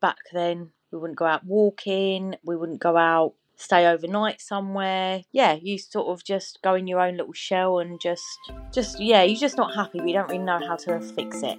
back 0.00 0.18
then 0.32 0.70
we 0.92 0.98
wouldn't 0.98 1.18
go 1.18 1.24
out 1.24 1.44
walking, 1.44 2.36
we 2.44 2.56
wouldn't 2.56 2.80
go 2.80 2.96
out 2.96 3.34
stay 3.56 3.86
overnight 3.86 4.40
somewhere. 4.40 5.22
Yeah, 5.32 5.54
you 5.54 5.78
sort 5.78 6.08
of 6.08 6.24
just 6.24 6.60
go 6.62 6.74
in 6.74 6.86
your 6.86 7.00
own 7.00 7.16
little 7.16 7.32
shell 7.32 7.78
and 7.78 8.00
just 8.00 8.24
just 8.72 9.00
yeah, 9.00 9.22
you're 9.22 9.40
just 9.40 9.56
not 9.56 9.74
happy, 9.74 9.98
you 9.98 10.12
don't 10.12 10.28
really 10.28 10.38
know 10.38 10.60
how 10.66 10.76
to 10.76 11.00
fix 11.00 11.42
it. 11.42 11.58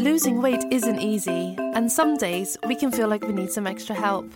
Losing 0.00 0.40
weight 0.40 0.64
isn't 0.70 0.98
easy, 1.00 1.54
and 1.58 1.92
some 1.92 2.16
days 2.16 2.56
we 2.66 2.74
can 2.74 2.90
feel 2.90 3.08
like 3.08 3.22
we 3.22 3.32
need 3.32 3.52
some 3.52 3.66
extra 3.66 3.94
help. 3.94 4.26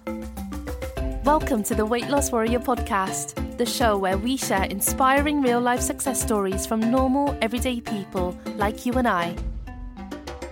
Welcome 1.24 1.62
to 1.64 1.74
the 1.74 1.86
Weight 1.86 2.08
Loss 2.08 2.32
Warrior 2.32 2.60
podcast, 2.60 3.56
the 3.56 3.64
show 3.64 3.96
where 3.96 4.18
we 4.18 4.36
share 4.36 4.64
inspiring 4.64 5.40
real 5.40 5.60
life 5.60 5.80
success 5.80 6.20
stories 6.20 6.66
from 6.66 6.80
normal, 6.90 7.34
everyday 7.40 7.80
people 7.80 8.38
like 8.56 8.84
you 8.84 8.92
and 8.94 9.08
I. 9.08 9.34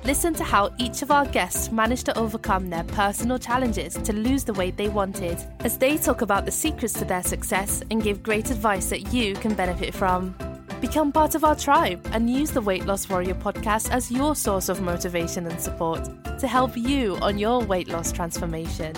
Listen 0.04 0.34
to 0.34 0.42
how 0.42 0.74
each 0.78 1.02
of 1.02 1.12
our 1.12 1.24
guests 1.24 1.70
managed 1.70 2.06
to 2.06 2.18
overcome 2.18 2.70
their 2.70 2.82
personal 2.82 3.38
challenges 3.38 3.94
to 3.94 4.12
lose 4.12 4.42
the 4.42 4.52
weight 4.52 4.76
they 4.76 4.88
wanted, 4.88 5.38
as 5.60 5.78
they 5.78 5.96
talk 5.96 6.22
about 6.22 6.44
the 6.44 6.50
secrets 6.50 6.92
to 6.94 7.04
their 7.04 7.22
success 7.22 7.84
and 7.88 8.02
give 8.02 8.20
great 8.20 8.50
advice 8.50 8.90
that 8.90 9.12
you 9.12 9.34
can 9.34 9.54
benefit 9.54 9.94
from. 9.94 10.34
Become 10.80 11.12
part 11.12 11.36
of 11.36 11.44
our 11.44 11.54
tribe 11.54 12.04
and 12.10 12.28
use 12.28 12.50
the 12.50 12.60
Weight 12.60 12.84
Loss 12.84 13.10
Warrior 13.10 13.36
podcast 13.36 13.92
as 13.92 14.10
your 14.10 14.34
source 14.34 14.68
of 14.68 14.80
motivation 14.80 15.46
and 15.46 15.60
support 15.60 16.04
to 16.40 16.48
help 16.48 16.76
you 16.76 17.16
on 17.18 17.38
your 17.38 17.60
weight 17.60 17.86
loss 17.86 18.10
transformation. 18.10 18.96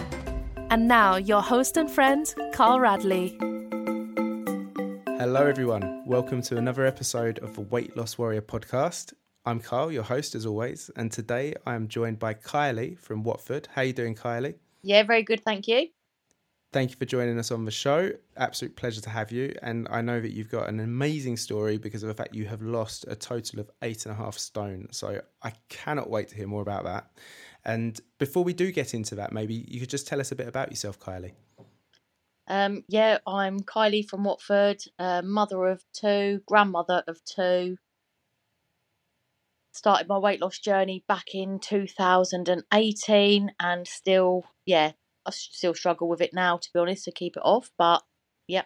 And 0.70 0.88
now, 0.88 1.16
your 1.16 1.42
host 1.42 1.76
and 1.76 1.90
friend, 1.90 2.34
Carl 2.54 2.80
Radley. 2.80 3.36
Hello, 5.18 5.46
everyone. 5.46 6.02
Welcome 6.06 6.40
to 6.42 6.56
another 6.56 6.86
episode 6.86 7.40
of 7.40 7.54
the 7.56 7.60
Weight 7.60 7.94
Loss 7.94 8.16
Warrior 8.16 8.40
podcast. 8.40 9.12
I'm 9.46 9.60
Carl, 9.60 9.92
your 9.92 10.04
host 10.04 10.34
as 10.34 10.46
always, 10.46 10.90
and 10.96 11.12
today 11.12 11.54
I 11.66 11.74
am 11.74 11.86
joined 11.86 12.18
by 12.18 12.32
Kylee 12.32 12.98
from 12.98 13.22
Watford. 13.22 13.68
How 13.74 13.82
are 13.82 13.84
you 13.84 13.92
doing, 13.92 14.14
Kylee? 14.14 14.54
Yeah, 14.82 15.02
very 15.02 15.22
good, 15.22 15.44
thank 15.44 15.68
you. 15.68 15.88
Thank 16.72 16.92
you 16.92 16.96
for 16.96 17.04
joining 17.04 17.38
us 17.38 17.50
on 17.50 17.66
the 17.66 17.70
show. 17.70 18.10
Absolute 18.38 18.74
pleasure 18.74 19.02
to 19.02 19.10
have 19.10 19.30
you. 19.30 19.54
And 19.60 19.86
I 19.90 20.00
know 20.00 20.18
that 20.18 20.32
you've 20.32 20.48
got 20.48 20.70
an 20.70 20.80
amazing 20.80 21.36
story 21.36 21.76
because 21.76 22.02
of 22.02 22.08
the 22.08 22.14
fact 22.14 22.34
you 22.34 22.46
have 22.46 22.62
lost 22.62 23.04
a 23.06 23.14
total 23.14 23.60
of 23.60 23.70
eight 23.82 24.06
and 24.06 24.14
a 24.14 24.16
half 24.16 24.38
stone. 24.38 24.88
So 24.92 25.20
I 25.42 25.52
cannot 25.68 26.08
wait 26.08 26.28
to 26.28 26.36
hear 26.36 26.48
more 26.48 26.62
about 26.62 26.84
that. 26.84 27.10
And 27.66 28.00
before 28.18 28.44
we 28.44 28.54
do 28.54 28.72
get 28.72 28.94
into 28.94 29.14
that, 29.16 29.30
maybe 29.30 29.66
you 29.68 29.78
could 29.78 29.90
just 29.90 30.08
tell 30.08 30.20
us 30.20 30.32
a 30.32 30.36
bit 30.36 30.48
about 30.48 30.70
yourself, 30.70 30.98
Kylee. 30.98 31.32
Um, 32.48 32.82
yeah, 32.88 33.18
I'm 33.26 33.60
Kylee 33.60 34.08
from 34.08 34.24
Watford, 34.24 34.82
uh, 34.98 35.20
mother 35.22 35.66
of 35.66 35.84
two, 35.92 36.40
grandmother 36.46 37.02
of 37.06 37.22
two. 37.24 37.76
Started 39.74 40.08
my 40.08 40.18
weight 40.18 40.40
loss 40.40 40.60
journey 40.60 41.04
back 41.08 41.34
in 41.34 41.58
2018 41.58 43.50
and 43.58 43.88
still, 43.88 44.44
yeah, 44.64 44.92
I 45.26 45.30
still 45.32 45.74
struggle 45.74 46.08
with 46.08 46.20
it 46.20 46.32
now, 46.32 46.58
to 46.58 46.68
be 46.72 46.78
honest, 46.78 47.04
to 47.06 47.12
keep 47.12 47.36
it 47.36 47.42
off. 47.44 47.72
But 47.76 48.02
yeah. 48.46 48.62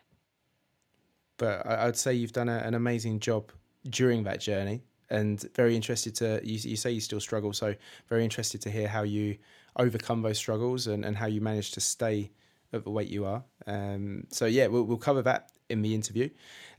But 1.39 1.67
I'd 1.67 1.97
say 1.97 2.13
you've 2.13 2.33
done 2.33 2.51
a, 2.51 2.59
an 2.59 2.75
amazing 2.75 3.21
job 3.21 3.53
during 3.89 4.25
that 4.25 4.41
journey, 4.41 4.83
and 5.09 5.41
very 5.55 5.75
interested 5.77 6.15
to. 6.17 6.41
You, 6.45 6.59
you 6.71 6.77
say 6.77 6.91
you 6.91 7.01
still 7.01 7.21
struggle, 7.21 7.55
so 7.55 7.75
very 8.09 8.23
interested 8.23 8.61
to 8.63 8.71
hear 8.71 8.87
how 8.87 9.05
you 9.05 9.39
overcome 9.77 10.21
those 10.21 10.37
struggles 10.37 10.89
and, 10.89 11.07
and 11.07 11.17
how 11.17 11.27
you 11.27 11.41
manage 11.41 11.71
to 11.73 11.81
stay 11.81 12.33
at 12.73 12.85
the 12.85 12.91
weight 12.91 13.09
you 13.09 13.25
are. 13.25 13.45
Um, 13.67 14.27
so 14.31 14.45
yeah, 14.45 14.67
we'll, 14.67 14.83
we'll 14.83 14.99
cover 14.99 15.23
that 15.23 15.53
in 15.69 15.83
the 15.83 15.95
interview. 15.95 16.29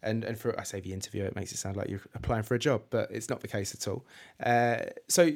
And 0.02 0.24
and 0.24 0.38
for 0.38 0.60
I 0.60 0.64
say 0.64 0.80
the 0.80 0.94
interview, 0.94 1.24
it 1.24 1.36
makes 1.36 1.52
it 1.52 1.58
sound 1.58 1.76
like 1.78 1.90
you're 1.90 2.02
applying 2.16 2.44
for 2.44 2.56
a 2.56 2.60
job, 2.60 2.84
but 2.90 3.12
it's 3.12 3.30
not 3.30 3.42
the 3.42 3.48
case 3.48 3.74
at 3.74 3.88
all. 3.88 4.06
Uh, 4.44 4.86
so 5.08 5.32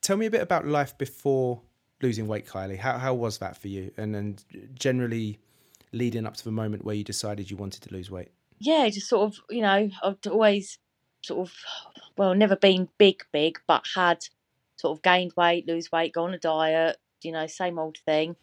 tell 0.00 0.16
me 0.16 0.26
a 0.26 0.30
bit 0.30 0.42
about 0.42 0.66
life 0.66 0.96
before 0.98 1.62
losing 2.02 2.26
weight, 2.26 2.46
Kylee. 2.46 2.78
How 2.78 2.98
how 2.98 3.14
was 3.14 3.38
that 3.38 3.56
for 3.56 3.68
you? 3.68 3.90
And 3.96 4.14
and 4.14 4.44
generally 4.74 5.38
leading 5.92 6.26
up 6.26 6.36
to 6.36 6.44
the 6.44 6.52
moment 6.52 6.84
where 6.84 6.94
you 6.94 7.04
decided 7.04 7.50
you 7.50 7.56
wanted 7.56 7.82
to 7.82 7.94
lose 7.94 8.10
weight. 8.10 8.28
Yeah, 8.58 8.88
just 8.88 9.08
sort 9.08 9.32
of, 9.32 9.40
you 9.48 9.62
know, 9.62 9.90
I've 10.02 10.18
always 10.30 10.78
sort 11.22 11.48
of, 11.48 11.54
well, 12.16 12.34
never 12.34 12.56
been 12.56 12.88
big, 12.98 13.24
big, 13.32 13.58
but 13.66 13.84
had 13.94 14.24
sort 14.76 14.96
of 14.96 15.02
gained 15.02 15.32
weight, 15.36 15.66
lose 15.66 15.90
weight, 15.92 16.12
go 16.12 16.24
on 16.24 16.34
a 16.34 16.38
diet, 16.38 16.98
you 17.22 17.32
know, 17.32 17.46
same 17.46 17.78
old 17.78 17.98
thing. 18.04 18.36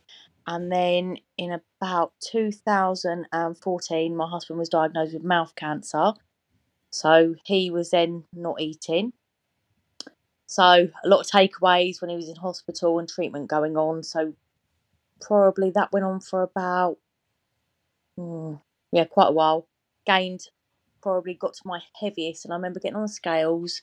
And 0.48 0.72
then 0.72 1.18
in 1.38 1.60
about 1.80 2.14
2014, 2.32 4.16
my 4.16 4.30
husband 4.30 4.60
was 4.60 4.70
diagnosed 4.70 5.14
with 5.14 5.24
mouth 5.24 5.54
cancer. 5.56 6.14
So 6.90 7.36
he 7.46 7.72
was 7.72 7.92
then 7.92 8.26
not 8.34 8.60
eating. 8.60 9.14
So 10.48 10.64
a 10.64 11.08
lot 11.08 11.22
of 11.22 11.28
takeaways 11.28 12.02
when 12.02 12.10
he 12.10 12.18
was 12.18 12.28
in 12.28 12.36
hospital 12.36 13.00
and 13.00 13.08
treatment 13.08 13.50
going 13.50 13.78
on. 13.78 14.04
So 14.04 14.34
probably 15.22 15.72
that 15.72 15.94
went 15.94 16.06
on 16.06 16.20
for 16.20 16.42
about, 16.42 16.98
mm, 18.20 18.60
yeah, 18.92 19.06
quite 19.06 19.30
a 19.30 19.32
while. 19.32 19.68
Gained, 20.06 20.50
probably 21.02 21.36
got 21.36 21.54
to 21.54 21.62
my 21.64 21.80
heaviest, 22.00 22.44
and 22.44 22.54
I 22.54 22.58
remember 22.58 22.80
getting 22.80 22.98
on 22.98 23.04
the 23.04 23.08
scales, 23.08 23.82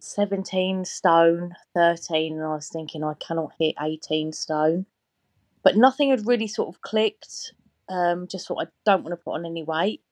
17 0.00 0.84
stone, 0.86 1.54
13, 1.74 2.34
and 2.34 2.42
I 2.42 2.54
was 2.54 2.68
thinking 2.68 3.04
I 3.04 3.14
cannot 3.14 3.52
hit 3.58 3.76
18 3.80 4.32
stone. 4.32 4.86
But 5.62 5.76
nothing 5.76 6.10
had 6.10 6.26
really 6.26 6.48
sort 6.48 6.74
of 6.74 6.82
clicked. 6.82 7.54
Um, 7.88 8.28
just 8.28 8.46
thought 8.46 8.66
I 8.66 8.70
don't 8.84 9.02
want 9.02 9.12
to 9.12 9.22
put 9.22 9.34
on 9.34 9.44
any 9.44 9.64
weight, 9.64 10.02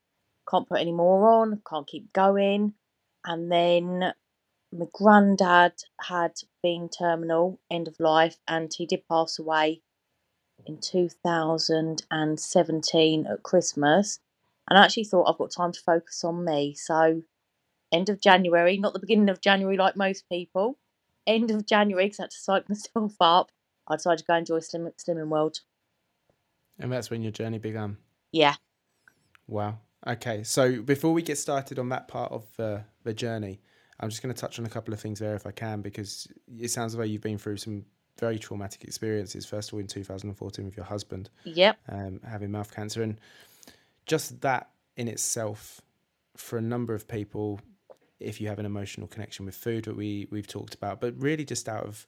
can't 0.51 0.69
put 0.69 0.81
any 0.81 0.93
more 0.93 1.31
on, 1.31 1.63
can't 1.69 1.87
keep 1.87 2.13
going. 2.13 2.75
And 3.25 3.53
then 3.53 4.15
my 4.73 4.87
granddad 4.93 5.75
had 6.01 6.35
been 6.63 6.89
terminal, 6.89 7.61
end 7.71 7.89
of 7.89 8.01
life, 8.01 8.39
and 8.47 8.73
he 8.73 8.85
did 8.85 9.09
pass 9.09 9.39
away 9.39 9.81
in 10.67 10.79
2017 10.79 13.27
at 13.27 13.43
Christmas. 13.43 14.21
And 14.69 14.79
I 14.79 14.85
actually 14.85 15.05
thought 15.05 15.27
I've 15.29 15.39
got 15.39 15.51
time 15.51 15.73
to 15.73 15.81
focus 15.81 16.23
on 16.25 16.45
me. 16.45 16.75
So, 16.75 17.23
end 17.91 18.11
of 18.11 18.21
January, 18.21 18.77
not 18.77 18.93
the 18.93 18.99
beginning 18.99 19.31
of 19.31 19.41
January 19.41 19.79
like 19.79 19.97
most 19.97 20.29
people, 20.29 20.77
end 21.27 21.51
of 21.51 21.65
January, 21.65 22.05
because 22.07 22.21
I 22.21 22.25
had 22.25 22.33
to 22.33 22.39
psych 22.39 22.69
myself 22.95 23.15
up, 23.21 23.51
I 23.89 23.97
decided 23.97 24.19
to 24.19 24.25
go 24.25 24.35
enjoy 24.35 24.61
Slim, 24.61 24.91
Slimming 24.99 25.29
World. 25.29 25.61
And 26.79 26.93
that's 26.93 27.11
when 27.11 27.23
your 27.23 27.33
journey 27.33 27.59
began? 27.59 27.97
Yeah. 28.33 28.55
Wow. 29.47 29.79
Okay. 30.07 30.45
So, 30.45 30.83
before 30.83 31.13
we 31.13 31.23
get 31.23 31.39
started 31.39 31.79
on 31.79 31.89
that 31.89 32.09
part 32.09 32.31
of 32.31 32.47
the, 32.57 32.85
the 33.03 33.15
journey, 33.15 33.61
I'm 34.01 34.11
just 34.11 34.23
going 34.23 34.35
to 34.35 34.41
touch 34.41 34.59
on 34.59 34.67
a 34.67 34.69
couple 34.69 34.95
of 34.95 35.01
things 35.01 35.19
there 35.19 35.35
if 35.35 35.47
I 35.47 35.51
can, 35.51 35.81
because 35.81 36.29
it 36.57 36.69
sounds 36.69 36.95
like 36.95 37.11
you've 37.11 37.23
been 37.23 37.39
through 37.39 37.57
some 37.57 37.85
very 38.19 38.39
traumatic 38.39 38.85
experiences. 38.85 39.47
First 39.47 39.71
of 39.71 39.75
all, 39.75 39.81
in 39.81 39.87
2014 39.87 40.65
with 40.65 40.77
your 40.77 40.87
husband, 40.87 41.31
yep, 41.45 41.79
um, 41.89 42.21
having 42.29 42.51
mouth 42.51 42.73
cancer, 42.73 43.03
and 43.03 43.21
just 44.07 44.41
that 44.43 44.71
in 44.97 45.09
itself, 45.09 45.81
for 46.37 46.59
a 46.59 46.63
number 46.63 46.95
of 46.95 47.09
people, 47.09 47.61
if 48.21 48.41
you 48.41 48.49
have 48.49 48.59
an 48.59 48.67
emotional 48.67 49.09
connection 49.09 49.47
with 49.47 49.57
food, 49.57 49.85
that 49.85 49.97
we 49.97 50.29
we've 50.31 50.47
talked 50.47 50.75
about, 50.75 51.01
but 51.01 51.15
really 51.21 51.45
just 51.45 51.69
out 51.69 51.85
of 51.85 52.07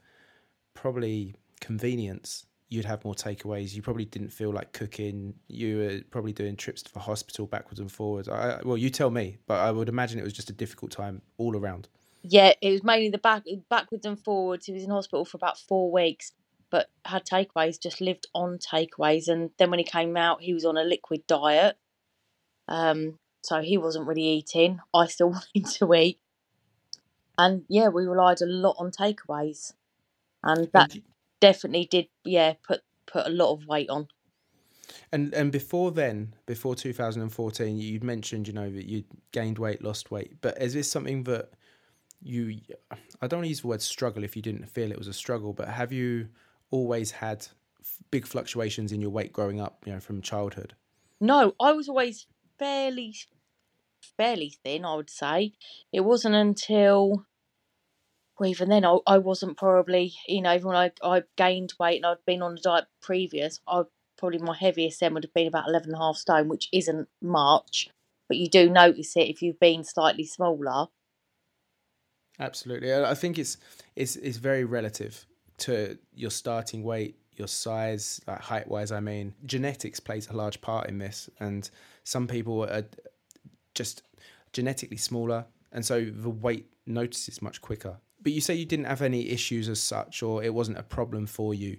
probably 0.75 1.35
convenience, 1.61 2.47
you'd 2.71 2.85
have 2.85 3.05
more 3.05 3.15
takeaways. 3.15 3.75
You 3.75 3.83
probably 3.83 4.05
didn't 4.05 4.31
feel 4.31 4.53
like 4.53 4.73
cooking. 4.73 5.35
You 5.49 5.79
were 5.79 6.01
probably 6.11 6.33
doing 6.33 6.57
trips 6.57 6.83
to 6.85 6.95
the 6.95 7.01
hospital 7.01 7.47
backwards 7.47 7.81
and 7.81 7.91
forwards. 7.91 8.29
I, 8.29 8.61
well, 8.65 8.77
you 8.77 8.91
tell 8.91 9.11
me, 9.11 9.39
but 9.47 9.61
I 9.61 9.71
would 9.71 9.89
imagine 9.89 10.19
it 10.19 10.25
was 10.25 10.33
just 10.33 10.51
a 10.51 10.55
difficult 10.55 10.93
time 10.93 11.21
all 11.37 11.57
around. 11.57 11.89
Yeah, 12.23 12.53
it 12.61 12.71
was 12.71 12.85
mainly 12.85 13.11
the 13.11 13.19
back 13.19 13.45
backwards 13.69 14.07
and 14.07 14.19
forwards. 14.19 14.67
He 14.67 14.73
was 14.73 14.85
in 14.85 14.91
hospital 14.91 15.25
for 15.25 15.37
about 15.37 15.59
four 15.59 15.91
weeks, 15.91 16.33
but 16.71 16.91
had 17.05 17.25
takeaways. 17.25 17.81
Just 17.81 18.01
lived 18.01 18.29
on 18.35 18.59
takeaways, 18.59 19.27
and 19.29 19.51
then 19.59 19.71
when 19.71 19.79
he 19.79 19.85
came 19.85 20.17
out, 20.17 20.43
he 20.43 20.55
was 20.55 20.65
on 20.65 20.77
a 20.77 20.85
liquid 20.85 21.27
diet. 21.27 21.77
Um, 22.69 23.19
so 23.43 23.63
he 23.63 23.79
wasn't 23.79 24.07
really 24.07 24.23
eating. 24.23 24.81
I 24.95 25.07
still 25.07 25.31
wanted 25.55 25.67
to 25.79 25.95
eat, 25.95 26.21
and 27.37 27.65
yeah, 27.69 27.89
we 27.89 28.05
relied 28.07 28.43
a 28.43 28.47
lot 28.47 28.77
on 28.79 28.91
takeaways, 28.91 29.73
and 30.45 30.69
that 30.73 30.93
definitely 31.41 31.87
did 31.91 32.07
yeah 32.25 32.55
put 32.67 32.81
put 33.07 33.27
a 33.27 33.31
lot 33.31 33.53
of 33.53 33.67
weight 33.67 33.91
on. 33.91 34.09
And 35.13 35.33
and 35.35 35.53
before 35.53 35.91
then, 35.91 36.35
before 36.47 36.75
2014, 36.75 37.79
you 37.79 38.01
mentioned 38.01 38.47
you 38.47 38.53
know 38.53 38.71
that 38.71 38.87
you 38.87 39.05
gained 39.33 39.59
weight, 39.59 39.83
lost 39.83 40.11
weight, 40.11 40.41
but 40.41 40.61
is 40.61 40.75
this 40.75 40.91
something 40.91 41.25
that 41.25 41.51
you? 42.23 42.61
I 43.21 43.27
don't 43.27 43.39
want 43.39 43.45
to 43.45 43.49
use 43.49 43.63
the 43.63 43.69
word 43.69 43.83
struggle 43.83 44.25
if 44.25 44.37
you 44.37 44.43
didn't 44.43 44.67
feel 44.67 44.91
it 44.91 44.99
was 44.99 45.09
a 45.09 45.13
struggle, 45.13 45.53
but 45.53 45.69
have 45.69 45.93
you 45.93 46.29
always 46.71 47.11
had 47.11 47.47
big 48.11 48.27
fluctuations 48.27 48.93
in 48.93 49.01
your 49.01 49.11
weight 49.11 49.33
growing 49.33 49.61
up? 49.61 49.83
You 49.87 49.93
know, 49.93 50.01
from 50.01 50.23
childhood. 50.23 50.75
No, 51.21 51.55
I 51.61 51.73
was 51.73 51.89
always 51.89 52.27
fairly 52.59 53.15
fairly 54.17 54.55
thin. 54.65 54.85
I 54.85 54.95
would 54.97 55.11
say 55.11 55.53
it 55.93 56.01
wasn't 56.01 56.35
until 56.35 57.27
well, 58.41 58.49
even 58.49 58.71
then, 58.71 58.87
I, 58.87 58.97
I 59.07 59.19
wasn't 59.19 59.59
probably, 59.59 60.15
you 60.27 60.41
know, 60.41 60.55
even 60.55 60.69
when 60.69 60.77
I, 60.77 60.93
I 61.05 61.25
gained 61.37 61.75
weight 61.79 61.99
and 61.99 62.07
I'd 62.07 62.25
been 62.27 62.41
on 62.41 62.57
a 62.57 62.61
diet 62.61 62.87
previous, 63.03 63.61
I 63.69 63.83
probably 64.17 64.39
my 64.39 64.57
heaviest 64.57 64.99
then 65.01 65.13
would 65.13 65.25
have 65.25 65.35
been 65.35 65.47
about 65.47 65.69
11 65.69 65.91
and 65.91 65.95
a 65.95 66.03
half 66.03 66.17
stone, 66.17 66.49
which 66.49 66.71
isn't 66.73 67.07
much, 67.21 67.91
but 68.29 68.39
you 68.39 68.49
do 68.49 68.71
notice 68.71 69.15
it 69.15 69.29
if 69.29 69.43
you've 69.43 69.61
been 69.61 69.85
slightly 69.85 70.25
smaller. 70.25 70.87
Absolutely. 72.39 72.95
I 72.95 73.13
think 73.13 73.39
it's, 73.39 73.59
it's, 73.95 74.17
it's 74.17 74.39
very 74.39 74.65
relative 74.65 75.27
to 75.59 75.99
your 76.15 76.31
starting 76.31 76.83
weight, 76.83 77.17
your 77.37 77.49
size, 77.49 78.23
like 78.27 78.41
height 78.41 78.69
wise, 78.69 78.91
I 78.91 79.01
mean, 79.01 79.35
genetics 79.45 80.01
plays 80.01 80.31
a 80.31 80.33
large 80.33 80.63
part 80.63 80.89
in 80.89 80.97
this. 80.97 81.29
And 81.41 81.69
some 82.05 82.27
people 82.27 82.65
are 82.65 82.87
just 83.75 84.03
genetically 84.55 84.97
smaller. 84.97 85.45
And 85.73 85.85
so 85.85 86.07
the 86.07 86.31
weight 86.31 86.69
notices 86.87 87.43
much 87.43 87.61
quicker. 87.61 87.99
But 88.23 88.33
you 88.33 88.41
say 88.41 88.55
you 88.55 88.67
didn't 88.67 88.87
have 88.87 89.03
any 89.03 89.31
issues 89.31 89.69
as 89.69 89.81
such, 89.81 90.23
or 90.23 90.43
it 90.43 90.55
wasn't 90.55 90.79
a 90.79 90.83
problem 90.83 91.27
for 91.27 91.55
you. 91.55 91.79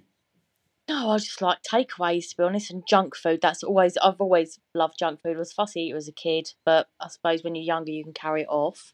No, 0.89 1.11
I 1.11 1.17
just 1.17 1.41
like 1.41 1.59
takeaways 1.61 2.29
to 2.29 2.37
be 2.37 2.43
honest, 2.43 2.71
and 2.71 2.83
junk 2.87 3.15
food. 3.15 3.39
That's 3.41 3.63
always 3.63 3.97
I've 3.97 4.19
always 4.19 4.59
loved 4.73 4.95
junk 4.99 5.21
food. 5.21 5.35
I 5.35 5.39
was 5.39 5.53
fussy 5.53 5.81
eater 5.81 5.97
as 5.97 6.07
a 6.07 6.13
kid, 6.13 6.51
but 6.65 6.87
I 6.99 7.07
suppose 7.07 7.43
when 7.43 7.55
you're 7.55 7.63
younger, 7.63 7.91
you 7.91 8.03
can 8.03 8.13
carry 8.13 8.41
it 8.41 8.49
off. 8.49 8.93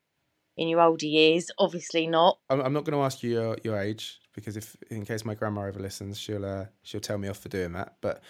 In 0.57 0.67
your 0.67 0.81
older 0.81 1.05
years, 1.05 1.51
obviously 1.59 2.07
not. 2.07 2.39
I'm, 2.49 2.59
I'm 2.61 2.73
not 2.73 2.83
going 2.83 2.97
to 2.97 3.03
ask 3.03 3.21
you 3.21 3.29
your, 3.29 3.57
your 3.63 3.79
age 3.79 4.19
because 4.33 4.57
if 4.57 4.75
in 4.89 5.05
case 5.05 5.23
my 5.23 5.35
grandma 5.35 5.61
ever 5.61 5.79
listens, 5.79 6.19
she'll 6.19 6.45
uh, 6.45 6.65
she'll 6.81 6.99
tell 6.99 7.17
me 7.17 7.27
off 7.27 7.37
for 7.37 7.49
doing 7.49 7.73
that. 7.73 7.97
But 8.01 8.23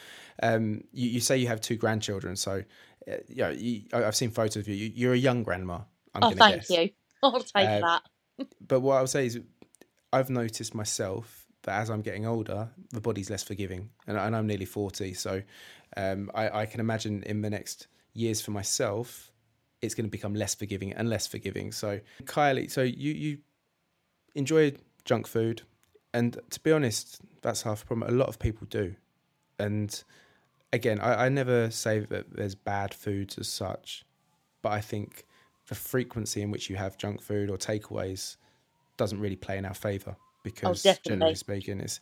um, 0.44 0.84
you, 0.92 1.10
you 1.10 1.20
say 1.22 1.38
you 1.38 1.48
have 1.48 1.62
two 1.62 1.76
grandchildren, 1.78 2.36
so 2.36 2.64
uh, 3.10 3.16
yeah, 3.28 3.50
you, 3.50 3.84
I've 3.94 4.16
seen 4.16 4.32
photos 4.32 4.58
of 4.58 4.68
you. 4.68 4.76
you. 4.76 5.10
are 5.10 5.14
a 5.14 5.18
young 5.18 5.44
grandma. 5.44 5.80
I'm 6.14 6.24
oh, 6.24 6.32
thank 6.32 6.68
guess. 6.68 6.70
you. 6.70 6.90
I'll 7.24 7.40
take 7.40 7.68
uh, 7.68 7.80
that. 7.80 8.02
But 8.66 8.82
what 8.82 8.98
I'll 8.98 9.08
say 9.08 9.26
is, 9.26 9.40
I've 10.14 10.30
noticed 10.30 10.74
myself 10.74 11.46
that 11.64 11.82
as 11.82 11.90
I'm 11.90 12.02
getting 12.02 12.26
older, 12.26 12.70
the 12.92 13.02
body's 13.02 13.30
less 13.30 13.44
forgiving, 13.44 13.90
and, 14.08 14.18
and 14.18 14.36
I'm 14.36 14.48
nearly 14.48 14.66
forty, 14.66 15.14
so 15.14 15.42
um, 15.96 16.32
I, 16.34 16.62
I 16.62 16.66
can 16.66 16.80
imagine 16.80 17.24
in 17.24 17.42
the 17.42 17.50
next 17.50 17.88
years 18.14 18.42
for 18.42 18.52
myself, 18.52 19.32
it's 19.82 19.94
going 19.94 20.06
to 20.06 20.12
become 20.12 20.34
less 20.34 20.56
forgiving 20.56 20.94
and 20.94 21.10
less 21.10 21.28
forgiving. 21.28 21.72
So, 21.72 22.00
Kylee, 22.24 22.72
so 22.72 22.82
you 22.82 23.12
you 23.14 23.38
enjoy 24.34 24.74
junk 25.04 25.28
food, 25.28 25.64
and 26.14 26.40
to 26.50 26.60
be 26.62 26.72
honest, 26.72 27.20
that's 27.42 27.64
half 27.64 27.82
the 27.82 27.86
problem. 27.86 28.10
A 28.10 28.14
lot 28.14 28.30
of 28.30 28.40
people 28.40 28.66
do, 28.70 28.96
and 29.60 30.04
again, 30.72 31.00
I, 31.00 31.26
I 31.26 31.30
never 31.30 31.70
say 31.70 32.00
that 32.00 32.36
there's 32.36 32.56
bad 32.56 32.94
foods 32.94 33.38
as 33.38 33.48
such, 33.48 34.06
but 34.62 34.72
I 34.72 34.82
think 34.82 35.26
the 35.68 35.76
frequency 35.76 36.42
in 36.42 36.52
which 36.52 36.70
you 36.70 36.76
have 36.76 36.98
junk 36.98 37.22
food 37.22 37.50
or 37.50 37.58
takeaways 37.58 38.38
doesn't 38.96 39.20
really 39.20 39.36
play 39.36 39.58
in 39.58 39.66
our 39.66 39.74
favour 39.74 40.16
because 40.44 40.86
oh, 40.86 40.94
generally 41.06 41.36
speaking, 41.36 41.80
it's 41.80 42.00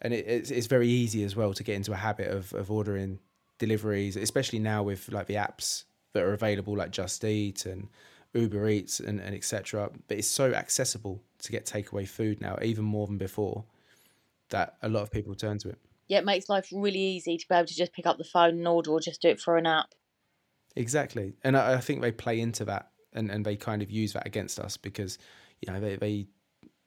and 0.00 0.12
it, 0.12 0.26
it's 0.26 0.50
it's 0.50 0.66
very 0.66 0.88
easy 0.88 1.24
as 1.24 1.36
well 1.36 1.54
to 1.54 1.62
get 1.62 1.76
into 1.76 1.92
a 1.92 1.96
habit 1.96 2.28
of 2.28 2.52
of 2.54 2.70
ordering 2.70 3.18
deliveries, 3.58 4.16
especially 4.16 4.58
now 4.58 4.82
with 4.82 5.10
like 5.10 5.26
the 5.26 5.34
apps 5.34 5.84
that 6.12 6.22
are 6.22 6.32
available 6.32 6.76
like 6.76 6.90
Just 6.90 7.24
Eat 7.24 7.66
and 7.66 7.88
Uber 8.34 8.68
Eats 8.68 9.00
and, 9.00 9.20
and 9.20 9.34
etc. 9.34 9.90
But 10.08 10.18
it's 10.18 10.28
so 10.28 10.52
accessible 10.52 11.22
to 11.38 11.52
get 11.52 11.66
takeaway 11.66 12.08
food 12.08 12.40
now, 12.40 12.58
even 12.62 12.84
more 12.84 13.06
than 13.06 13.18
before, 13.18 13.64
that 14.50 14.76
a 14.82 14.88
lot 14.88 15.02
of 15.02 15.10
people 15.10 15.34
turn 15.34 15.58
to 15.58 15.70
it. 15.70 15.78
Yeah, 16.08 16.18
it 16.18 16.24
makes 16.24 16.48
life 16.48 16.68
really 16.72 16.98
easy 16.98 17.38
to 17.38 17.48
be 17.48 17.54
able 17.54 17.66
to 17.66 17.74
just 17.74 17.92
pick 17.92 18.06
up 18.06 18.18
the 18.18 18.24
phone 18.24 18.58
and 18.58 18.68
order 18.68 18.90
or 18.90 19.00
just 19.00 19.22
do 19.22 19.28
it 19.28 19.40
for 19.40 19.56
an 19.56 19.66
app. 19.66 19.94
Exactly. 20.76 21.34
And 21.44 21.56
I, 21.56 21.74
I 21.74 21.80
think 21.80 22.00
they 22.00 22.12
play 22.12 22.40
into 22.40 22.64
that 22.66 22.91
and, 23.14 23.30
and 23.30 23.44
they 23.44 23.56
kind 23.56 23.82
of 23.82 23.90
use 23.90 24.12
that 24.12 24.26
against 24.26 24.58
us 24.58 24.76
because, 24.76 25.18
you 25.60 25.72
know, 25.72 25.80
they, 25.80 25.96
they 25.96 26.26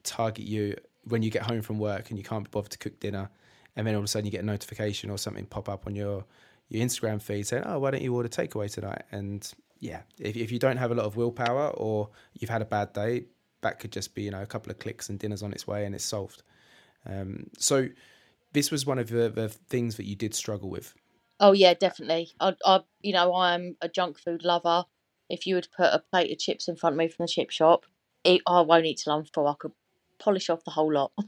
target 0.03 0.45
you 0.45 0.75
when 1.03 1.21
you 1.21 1.29
get 1.29 1.43
home 1.43 1.61
from 1.61 1.79
work 1.79 2.09
and 2.09 2.17
you 2.17 2.23
can't 2.23 2.45
be 2.45 2.49
bothered 2.51 2.71
to 2.71 2.77
cook 2.77 2.99
dinner 2.99 3.29
and 3.75 3.85
then 3.85 3.95
all 3.95 3.99
of 3.99 4.05
a 4.05 4.07
sudden 4.07 4.25
you 4.25 4.31
get 4.31 4.41
a 4.41 4.45
notification 4.45 5.09
or 5.09 5.17
something 5.17 5.45
pop 5.45 5.69
up 5.69 5.87
on 5.87 5.95
your 5.95 6.25
your 6.69 6.83
Instagram 6.83 7.21
feed 7.21 7.45
saying, 7.45 7.63
"Oh, 7.65 7.79
why 7.79 7.91
don't 7.91 8.01
you 8.01 8.15
order 8.15 8.29
takeaway 8.29 8.71
tonight?" 8.71 9.03
And 9.11 9.47
yeah, 9.79 10.01
if 10.19 10.35
if 10.35 10.51
you 10.51 10.59
don't 10.59 10.77
have 10.77 10.91
a 10.91 10.95
lot 10.95 11.05
of 11.05 11.15
willpower 11.15 11.69
or 11.69 12.09
you've 12.33 12.49
had 12.49 12.61
a 12.61 12.65
bad 12.65 12.93
day, 12.93 13.25
that 13.61 13.79
could 13.79 13.91
just 13.91 14.15
be 14.15 14.23
you 14.23 14.31
know 14.31 14.41
a 14.41 14.47
couple 14.47 14.71
of 14.71 14.79
clicks 14.79 15.09
and 15.09 15.19
dinner's 15.19 15.43
on 15.43 15.51
its 15.51 15.67
way 15.67 15.85
and 15.85 15.93
it's 15.93 16.05
solved. 16.05 16.43
Um, 17.05 17.47
so 17.57 17.87
this 18.53 18.71
was 18.71 18.85
one 18.85 18.97
of 18.97 19.09
the, 19.09 19.29
the 19.29 19.49
things 19.49 19.97
that 19.97 20.05
you 20.05 20.15
did 20.15 20.33
struggle 20.33 20.69
with. 20.69 20.95
Oh 21.39 21.51
yeah, 21.51 21.73
definitely. 21.73 22.31
I, 22.39 22.55
I, 22.65 22.79
you 23.01 23.13
know, 23.13 23.35
I'm 23.35 23.75
a 23.81 23.89
junk 23.89 24.17
food 24.17 24.43
lover. 24.43 24.85
If 25.29 25.45
you 25.45 25.55
would 25.55 25.67
put 25.75 25.87
a 25.87 26.03
plate 26.11 26.31
of 26.31 26.39
chips 26.39 26.67
in 26.67 26.75
front 26.75 26.93
of 26.93 26.97
me 26.97 27.07
from 27.07 27.23
the 27.23 27.27
chip 27.27 27.49
shop, 27.49 27.85
it, 28.23 28.41
I 28.47 28.61
won't 28.61 28.85
eat 28.85 29.01
till 29.03 29.13
I'm 29.13 29.25
full. 29.25 29.47
I 29.47 29.55
could 29.57 29.71
polish 30.19 30.49
off 30.49 30.63
the 30.63 30.71
whole 30.71 30.93
lot. 30.93 31.11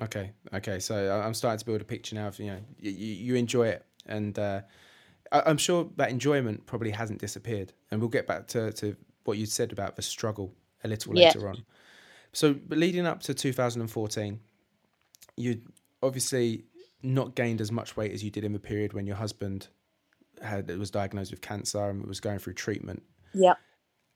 Okay, 0.00 0.30
okay. 0.54 0.78
So 0.78 1.20
I'm 1.20 1.34
starting 1.34 1.58
to 1.58 1.64
build 1.64 1.80
a 1.80 1.84
picture 1.84 2.14
now 2.14 2.28
of 2.28 2.38
you 2.38 2.46
know 2.46 2.60
you, 2.78 2.92
you 2.92 3.34
enjoy 3.34 3.66
it 3.66 3.84
and 4.06 4.38
uh, 4.38 4.60
I, 5.32 5.50
am 5.50 5.56
sure 5.56 5.88
that 5.96 6.10
enjoyment 6.10 6.66
probably 6.66 6.90
hasn't 6.90 7.20
disappeared. 7.20 7.72
And 7.90 8.00
we'll 8.00 8.10
get 8.10 8.26
back 8.26 8.46
to, 8.48 8.72
to 8.72 8.96
what 9.24 9.38
you 9.38 9.46
said 9.46 9.72
about 9.72 9.96
the 9.96 10.02
struggle 10.02 10.54
a 10.84 10.88
little 10.88 11.16
yeah. 11.16 11.28
later 11.28 11.48
on. 11.48 11.64
So, 12.32 12.56
leading 12.68 13.06
up 13.06 13.20
to 13.22 13.34
2014, 13.34 14.40
you 15.36 15.60
obviously 16.02 16.64
not 17.02 17.34
gained 17.34 17.60
as 17.60 17.72
much 17.72 17.96
weight 17.96 18.12
as 18.12 18.22
you 18.22 18.30
did 18.30 18.44
in 18.44 18.52
the 18.52 18.58
period 18.58 18.92
when 18.92 19.06
your 19.06 19.16
husband 19.16 19.68
had 20.42 20.68
was 20.78 20.90
diagnosed 20.90 21.30
with 21.30 21.40
cancer 21.40 21.90
and 21.90 22.06
was 22.06 22.20
going 22.20 22.38
through 22.38 22.54
treatment. 22.54 23.02
Yeah. 23.32 23.54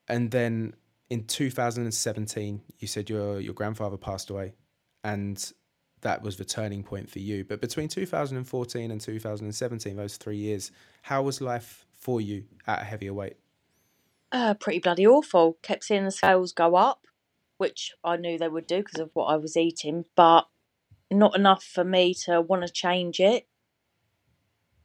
And 0.09 0.31
then 0.31 0.75
in 1.11 1.25
2017, 1.25 2.61
you 2.79 2.89
said 2.89 3.09
your 3.09 3.41
your 3.41 3.55
grandfather 3.55 3.97
passed 3.97 4.31
away, 4.31 4.55
and 5.03 5.53
that 6.01 6.23
was 6.23 6.37
the 6.37 6.45
turning 6.45 6.83
point 6.83 7.11
for 7.11 7.19
you. 7.19 7.45
But 7.45 7.61
between 7.61 7.89
2014 7.89 8.91
and 8.91 9.01
2017, 9.01 9.97
those 9.97 10.17
three 10.17 10.37
years, 10.37 10.71
how 11.03 11.23
was 11.23 11.41
life 11.41 11.87
for 11.95 12.21
you 12.21 12.45
at 12.67 12.83
a 12.83 12.85
heavier 12.85 13.15
weight? 13.15 13.37
Uh, 14.31 14.55
pretty 14.55 14.79
bloody 14.79 15.07
awful. 15.07 15.59
Kept 15.63 15.85
seeing 15.85 16.05
the 16.05 16.11
scales 16.11 16.53
go 16.53 16.77
up, 16.77 17.07
which 17.57 17.93
I 18.05 18.17
knew 18.17 18.39
they 18.39 18.49
would 18.49 18.67
do 18.67 18.79
because 18.79 19.01
of 19.01 19.11
what 19.15 19.27
I 19.27 19.37
was 19.37 19.57
eating, 19.57 20.05
but 20.15 20.47
not 21.11 21.37
enough 21.37 21.65
for 21.65 21.85
me 21.85 22.15
to 22.27 22.41
want 22.41 22.63
to 22.67 22.73
change 22.73 23.21
it. 23.21 23.47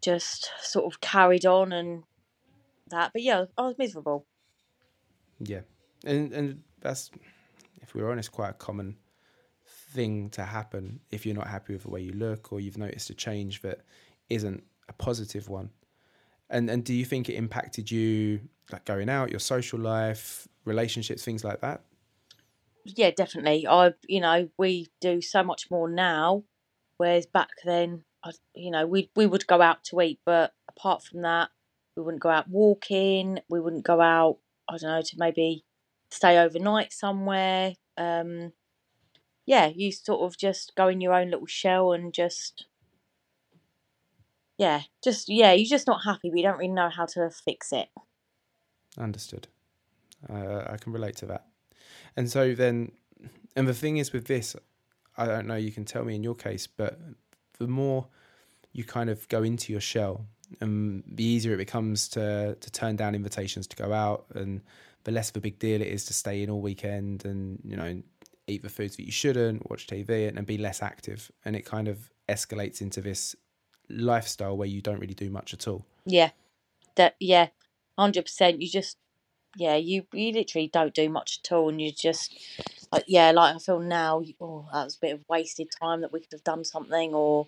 Just 0.02 0.52
sort 0.62 0.86
of 0.86 1.02
carried 1.02 1.46
on 1.46 1.74
and 1.74 2.04
that. 2.90 3.12
But 3.14 3.22
yeah, 3.22 3.46
I 3.58 3.62
was 3.62 3.76
miserable. 3.78 4.26
Yeah. 5.40 5.62
And 6.06 6.32
and 6.34 6.64
that's 6.82 7.12
if 7.82 7.96
we're 7.96 8.10
honest, 8.10 8.32
quite 8.32 8.50
a 8.50 8.54
common 8.54 8.98
thing 9.66 10.30
to 10.30 10.44
happen 10.44 11.00
if 11.12 11.26
you're 11.26 11.36
not 11.36 11.48
happy 11.48 11.74
with 11.74 11.84
the 11.84 11.90
way 11.90 12.02
you 12.02 12.14
look 12.14 12.52
or 12.54 12.60
you've 12.60 12.78
noticed 12.78 13.10
a 13.10 13.14
change 13.14 13.62
that 13.62 13.80
isn't 14.30 14.64
a 14.88 14.94
positive 14.94 15.50
one. 15.50 15.70
And 16.50 16.70
and 16.70 16.84
do 16.84 16.94
you 16.94 17.06
think 17.06 17.30
it 17.30 17.34
impacted 17.34 17.92
you 17.92 18.42
like 18.72 18.86
going 18.86 19.10
out, 19.10 19.30
your 19.30 19.40
social 19.40 19.80
life, 19.80 20.48
relationships, 20.66 21.24
things 21.24 21.44
like 21.44 21.62
that? 21.62 21.82
Yeah, 22.86 23.12
definitely. 23.12 23.68
I 23.68 23.94
you 24.08 24.22
know, 24.22 24.50
we 24.58 24.88
do 25.02 25.22
so 25.22 25.44
much 25.44 25.70
more 25.70 25.90
now 25.90 26.44
whereas 27.00 27.26
back 27.26 27.50
then 27.66 28.04
I, 28.24 28.32
you 28.54 28.70
know, 28.70 28.86
we 28.86 29.10
we 29.16 29.26
would 29.26 29.48
go 29.48 29.62
out 29.62 29.84
to 29.86 30.02
eat, 30.02 30.20
but 30.26 30.54
apart 30.70 31.04
from 31.04 31.24
that, 31.24 31.50
we 32.00 32.06
wouldn't 32.06 32.24
go 32.24 32.30
out 32.30 32.50
walking, 32.50 33.40
we 33.50 33.60
wouldn't 33.60 33.84
go 33.84 34.00
out, 34.00 34.38
I 34.70 34.78
don't 34.78 34.90
know, 34.90 35.02
to 35.02 35.16
maybe 35.18 35.66
stay 36.10 36.38
overnight 36.38 36.94
somewhere. 36.94 37.74
Um, 37.98 38.54
yeah, 39.46 39.68
you 39.68 39.92
sort 39.92 40.22
of 40.22 40.38
just 40.38 40.74
go 40.76 40.88
in 40.88 41.02
your 41.02 41.14
own 41.14 41.30
little 41.30 41.46
shell 41.46 41.92
and 41.92 42.14
just 42.14 42.68
yeah, 44.58 44.84
just 45.04 45.28
yeah, 45.28 45.52
you're 45.52 45.68
just 45.68 45.88
not 45.88 46.04
happy, 46.06 46.30
but 46.30 46.38
you 46.38 46.44
don't 46.44 46.58
really 46.58 46.72
know 46.72 46.90
how 46.90 47.06
to 47.08 47.30
fix 47.30 47.74
it. 47.74 47.90
Understood. 48.98 49.48
Uh, 50.30 50.64
I 50.68 50.78
can 50.78 50.94
relate 50.94 51.18
to 51.18 51.26
that. 51.28 51.48
And 52.16 52.30
so 52.30 52.56
then, 52.56 52.94
and 53.56 53.68
the 53.68 53.74
thing 53.74 53.98
is 53.98 54.14
with 54.14 54.26
this, 54.26 54.56
I 55.18 55.26
don't 55.26 55.48
know. 55.48 55.56
You 55.56 55.72
can 55.72 55.84
tell 55.84 56.06
me 56.06 56.16
in 56.16 56.24
your 56.24 56.36
case, 56.36 56.66
but 56.66 56.98
the 57.58 57.68
more 57.68 58.08
you 58.72 58.86
kind 58.86 59.10
of 59.10 59.28
go 59.28 59.44
into 59.44 59.74
your 59.74 59.82
shell, 59.82 60.26
and 60.62 61.04
the 61.08 61.24
easier 61.24 61.54
it 61.54 61.58
becomes 61.58 62.08
to 62.10 62.56
to 62.60 62.72
turn 62.72 62.96
down 62.96 63.16
invitations 63.16 63.68
to 63.68 63.76
go 63.76 63.94
out, 63.94 64.26
and 64.34 64.62
the 65.04 65.12
less 65.12 65.30
of 65.30 65.38
a 65.38 65.42
big 65.42 65.60
deal 65.60 65.82
it 65.82 65.88
is 65.88 66.06
to 66.06 66.14
stay 66.14 66.44
in 66.44 66.50
all 66.50 66.62
weekend, 66.62 67.26
and 67.26 67.60
you 67.64 67.76
know 67.76 68.02
eat 68.48 68.64
the 68.64 68.70
foods 68.70 68.96
that 68.98 69.06
you 69.06 69.12
shouldn't, 69.12 69.70
watch 69.70 69.88
TV, 69.88 70.28
and, 70.28 70.38
and 70.38 70.48
be 70.48 70.58
less 70.58 70.82
active. 70.82 71.32
And 71.46 71.56
it 71.56 71.66
kind 71.66 71.88
of 71.88 72.10
escalates 72.28 72.82
into 72.82 73.00
this 73.02 73.36
lifestyle 73.90 74.58
where 74.58 74.68
you 74.68 74.82
don't 74.82 75.00
really 75.00 75.14
do 75.14 75.30
much 75.30 75.54
at 75.54 75.68
all. 75.68 75.86
Yeah, 76.06 76.32
that 76.96 77.16
yeah, 77.20 77.48
hundred 77.98 78.24
percent. 78.24 78.62
You 78.62 78.70
just 78.70 78.98
yeah, 79.56 79.76
you 79.76 80.06
you 80.14 80.32
literally 80.32 80.70
don't 80.72 80.94
do 80.94 81.10
much 81.10 81.40
at 81.44 81.52
all, 81.52 81.70
and 81.70 81.82
you 81.82 81.92
just 81.92 82.34
like 82.92 83.06
yeah, 83.08 83.32
like 83.32 83.56
I 83.56 83.60
feel 83.60 83.80
now. 83.80 84.24
Oh, 84.40 84.68
that 84.74 84.86
was 84.86 84.96
a 84.96 85.00
bit 85.00 85.14
of 85.14 85.26
wasted 85.30 85.70
time 85.80 86.02
that 86.02 86.12
we 86.12 86.20
could 86.20 86.34
have 86.34 86.44
done 86.44 86.64
something, 86.64 87.14
or 87.14 87.48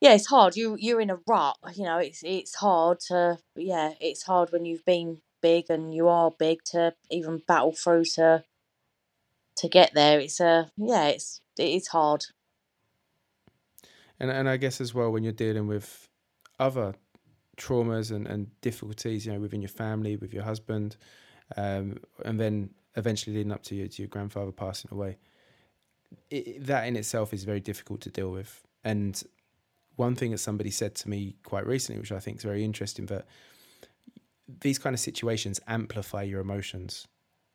yeah, 0.00 0.14
it's 0.14 0.26
hard. 0.26 0.56
You 0.56 0.76
you're 0.78 1.00
in 1.00 1.10
a 1.10 1.18
rut. 1.26 1.56
You 1.74 1.84
know, 1.84 1.98
it's 1.98 2.22
it's 2.24 2.56
hard 2.56 3.00
to 3.08 3.38
yeah, 3.56 3.94
it's 4.00 4.22
hard 4.24 4.52
when 4.52 4.64
you've 4.64 4.84
been 4.84 5.22
big 5.42 5.70
and 5.70 5.94
you 5.94 6.08
are 6.08 6.30
big 6.30 6.58
to 6.64 6.94
even 7.10 7.42
battle 7.46 7.72
through 7.72 8.04
to 8.04 8.44
to 9.56 9.68
get 9.68 9.94
there. 9.94 10.20
It's 10.20 10.40
a 10.40 10.70
yeah, 10.76 11.08
it's 11.08 11.40
it 11.58 11.68
is 11.68 11.88
hard. 11.88 12.26
And 14.20 14.30
and 14.30 14.48
I 14.48 14.56
guess 14.56 14.80
as 14.80 14.94
well 14.94 15.10
when 15.10 15.24
you're 15.24 15.32
dealing 15.32 15.66
with 15.66 16.08
other 16.58 16.94
traumas 17.56 18.10
and, 18.10 18.26
and 18.26 18.48
difficulties, 18.60 19.26
you 19.26 19.32
know, 19.32 19.40
within 19.40 19.62
your 19.62 19.68
family, 19.70 20.16
with 20.16 20.32
your 20.34 20.42
husband, 20.42 20.96
um, 21.56 21.98
and 22.24 22.38
then 22.38 22.70
eventually 22.96 23.36
leading 23.36 23.52
up 23.52 23.62
to 23.62 23.74
you 23.74 23.88
to 23.88 24.02
your 24.02 24.08
grandfather 24.08 24.52
passing 24.52 24.90
away. 24.92 25.18
it, 26.30 26.66
that 26.66 26.86
in 26.86 26.96
itself 26.96 27.32
is 27.32 27.44
very 27.44 27.60
difficult 27.60 28.00
to 28.02 28.10
deal 28.10 28.30
with. 28.30 28.62
And 28.84 29.22
one 29.96 30.14
thing 30.14 30.30
that 30.30 30.38
somebody 30.38 30.70
said 30.70 30.94
to 30.96 31.08
me 31.08 31.36
quite 31.42 31.66
recently, 31.66 32.00
which 32.00 32.12
I 32.12 32.20
think 32.20 32.38
is 32.38 32.44
very 32.44 32.64
interesting, 32.64 33.06
that 33.06 33.26
these 34.60 34.78
kind 34.78 34.94
of 34.94 35.00
situations 35.00 35.60
amplify 35.66 36.22
your 36.22 36.40
emotions. 36.40 37.06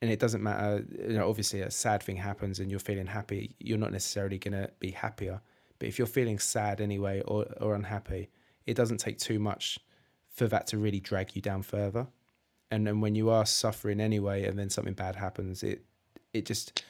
And 0.01 0.11
it 0.11 0.19
doesn't 0.19 0.41
matter, 0.41 0.83
you 1.07 1.13
know, 1.13 1.29
obviously 1.29 1.61
a 1.61 1.71
sad 1.71 2.01
thing 2.01 2.17
happens 2.17 2.59
and 2.59 2.71
you're 2.71 2.79
feeling 2.79 3.05
happy, 3.05 3.55
you're 3.59 3.77
not 3.77 3.91
necessarily 3.91 4.39
going 4.39 4.53
to 4.53 4.69
be 4.79 4.91
happier. 4.91 5.41
But 5.77 5.87
if 5.87 5.97
you're 5.97 6.07
feeling 6.07 6.39
sad 6.39 6.81
anyway 6.81 7.21
or, 7.27 7.45
or 7.61 7.75
unhappy, 7.75 8.29
it 8.65 8.75
doesn't 8.75 8.97
take 8.97 9.19
too 9.19 9.39
much 9.39 9.79
for 10.29 10.47
that 10.47 10.67
to 10.67 10.77
really 10.77 10.99
drag 10.99 11.35
you 11.35 11.41
down 11.41 11.61
further. 11.61 12.07
And 12.71 12.87
then 12.87 13.01
when 13.01 13.15
you 13.15 13.29
are 13.29 13.45
suffering 13.45 13.99
anyway 13.99 14.45
and 14.45 14.57
then 14.57 14.69
something 14.69 14.93
bad 14.93 15.15
happens, 15.15 15.61
it 15.61 15.83
it 16.33 16.45
just 16.45 16.83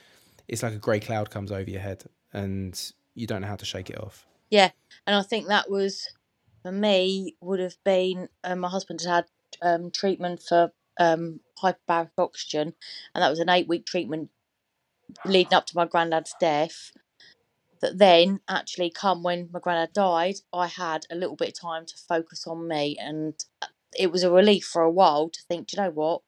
it's 0.47 0.61
like 0.61 0.73
a 0.73 0.77
grey 0.77 0.99
cloud 0.99 1.31
comes 1.31 1.51
over 1.51 1.69
your 1.69 1.81
head 1.81 2.03
and 2.33 2.93
you 3.15 3.25
don't 3.25 3.41
know 3.41 3.47
how 3.47 3.55
to 3.55 3.65
shake 3.65 3.89
it 3.89 3.99
off. 3.99 4.27
Yeah, 4.51 4.71
and 5.07 5.15
I 5.15 5.23
think 5.23 5.47
that 5.47 5.71
was 5.71 6.07
for 6.63 6.71
me 6.73 7.35
would 7.41 7.59
have 7.59 7.77
been 7.83 8.29
um, 8.43 8.59
my 8.59 8.69
husband 8.69 9.01
had 9.01 9.09
had 9.09 9.25
um, 9.63 9.91
treatment 9.91 10.43
for 10.43 10.73
um, 10.99 11.39
hyperbaric 11.63 12.11
oxygen, 12.17 12.75
and 13.15 13.23
that 13.23 13.29
was 13.31 13.39
an 13.39 13.49
eight 13.49 13.67
week 13.67 13.85
treatment 13.85 14.29
leading 15.25 15.53
up 15.53 15.65
to 15.67 15.77
my 15.77 15.85
granddad's 15.85 16.35
death. 16.39 16.91
That 17.81 17.97
then 17.99 18.41
actually 18.49 18.91
come 18.91 19.23
when 19.23 19.49
my 19.53 19.59
granddad 19.59 19.93
died, 19.93 20.35
I 20.53 20.67
had 20.67 21.07
a 21.11 21.15
little 21.15 21.35
bit 21.35 21.49
of 21.49 21.59
time 21.61 21.85
to 21.87 21.97
focus 21.97 22.47
on 22.47 22.67
me, 22.67 22.97
and 22.99 23.33
it 23.97 24.11
was 24.11 24.23
a 24.23 24.31
relief 24.31 24.65
for 24.65 24.83
a 24.83 24.91
while 24.91 25.29
to 25.29 25.41
think, 25.49 25.67
do 25.67 25.77
you 25.77 25.83
know 25.83 25.91
what? 25.91 26.21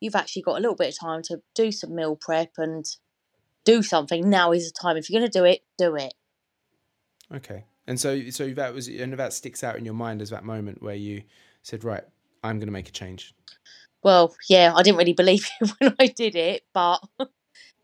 You've 0.00 0.16
actually 0.16 0.42
got 0.42 0.58
a 0.58 0.60
little 0.60 0.76
bit 0.76 0.94
of 0.94 1.00
time 1.00 1.22
to 1.24 1.42
do 1.54 1.72
some 1.72 1.94
meal 1.94 2.16
prep 2.16 2.52
and 2.58 2.86
do 3.64 3.82
something. 3.82 4.30
Now 4.30 4.52
is 4.52 4.72
the 4.72 4.78
time. 4.80 4.96
If 4.96 5.10
you're 5.10 5.20
going 5.20 5.30
to 5.30 5.38
do 5.38 5.44
it, 5.44 5.62
do 5.78 5.96
it. 5.96 6.14
Okay. 7.34 7.64
And 7.86 7.98
so, 7.98 8.30
so 8.30 8.50
that 8.54 8.74
was, 8.74 8.88
and 8.88 9.12
that 9.14 9.32
sticks 9.32 9.64
out 9.64 9.76
in 9.76 9.84
your 9.84 9.94
mind 9.94 10.22
as 10.22 10.30
that 10.30 10.44
moment 10.44 10.82
where 10.82 10.94
you 10.94 11.22
said, 11.62 11.84
right, 11.84 12.04
I'm 12.44 12.58
going 12.58 12.68
to 12.68 12.72
make 12.72 12.88
a 12.88 12.92
change. 12.92 13.34
Well, 14.02 14.34
yeah, 14.48 14.72
I 14.74 14.82
didn't 14.82 14.98
really 14.98 15.12
believe 15.12 15.48
it 15.60 15.72
when 15.78 15.94
I 15.98 16.06
did 16.06 16.34
it, 16.34 16.64
but 16.72 17.00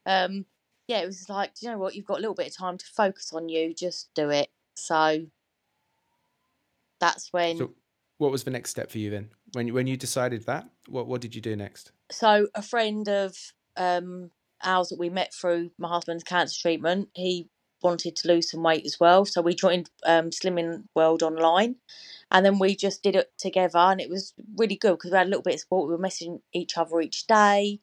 um, 0.06 0.46
yeah, 0.88 1.00
it 1.00 1.06
was 1.06 1.28
like, 1.28 1.54
do 1.54 1.66
you 1.66 1.72
know 1.72 1.78
what? 1.78 1.94
You've 1.94 2.06
got 2.06 2.18
a 2.18 2.20
little 2.20 2.34
bit 2.34 2.48
of 2.48 2.56
time 2.56 2.78
to 2.78 2.86
focus 2.86 3.32
on 3.32 3.48
you. 3.48 3.74
Just 3.74 4.10
do 4.14 4.30
it. 4.30 4.48
So 4.74 5.26
that's 7.00 7.32
when. 7.32 7.58
So 7.58 7.72
what 8.18 8.32
was 8.32 8.44
the 8.44 8.50
next 8.50 8.70
step 8.70 8.90
for 8.90 8.98
you 8.98 9.10
then? 9.10 9.30
When 9.52 9.66
you, 9.68 9.74
when 9.74 9.86
you 9.86 9.96
decided 9.96 10.46
that, 10.46 10.68
what 10.88 11.06
what 11.06 11.20
did 11.20 11.34
you 11.34 11.40
do 11.40 11.54
next? 11.56 11.92
So 12.10 12.48
a 12.54 12.62
friend 12.62 13.08
of 13.08 13.36
um, 13.76 14.30
ours 14.62 14.88
that 14.88 14.98
we 14.98 15.08
met 15.10 15.32
through 15.32 15.70
my 15.78 15.88
husband's 15.88 16.24
cancer 16.24 16.60
treatment, 16.60 17.08
he 17.14 17.48
wanted 17.82 18.16
to 18.16 18.28
lose 18.28 18.50
some 18.50 18.62
weight 18.62 18.84
as 18.84 18.98
well. 19.00 19.24
So 19.24 19.40
we 19.40 19.54
joined 19.54 19.90
um, 20.06 20.30
Slimming 20.30 20.84
World 20.94 21.22
online, 21.22 21.76
and 22.30 22.44
then 22.44 22.58
we 22.58 22.76
just 22.76 23.02
did 23.02 23.16
it 23.16 23.32
together, 23.38 23.78
and 23.78 24.00
it 24.00 24.10
was 24.10 24.34
really 24.56 24.76
good 24.76 24.92
because 24.92 25.10
we 25.10 25.16
had 25.16 25.26
a 25.26 25.30
little 25.30 25.42
bit 25.42 25.54
of 25.54 25.60
support. 25.60 25.88
We 25.88 25.96
were 25.96 26.02
messaging 26.02 26.40
each 26.52 26.76
other 26.76 27.00
each 27.00 27.26
day, 27.26 27.80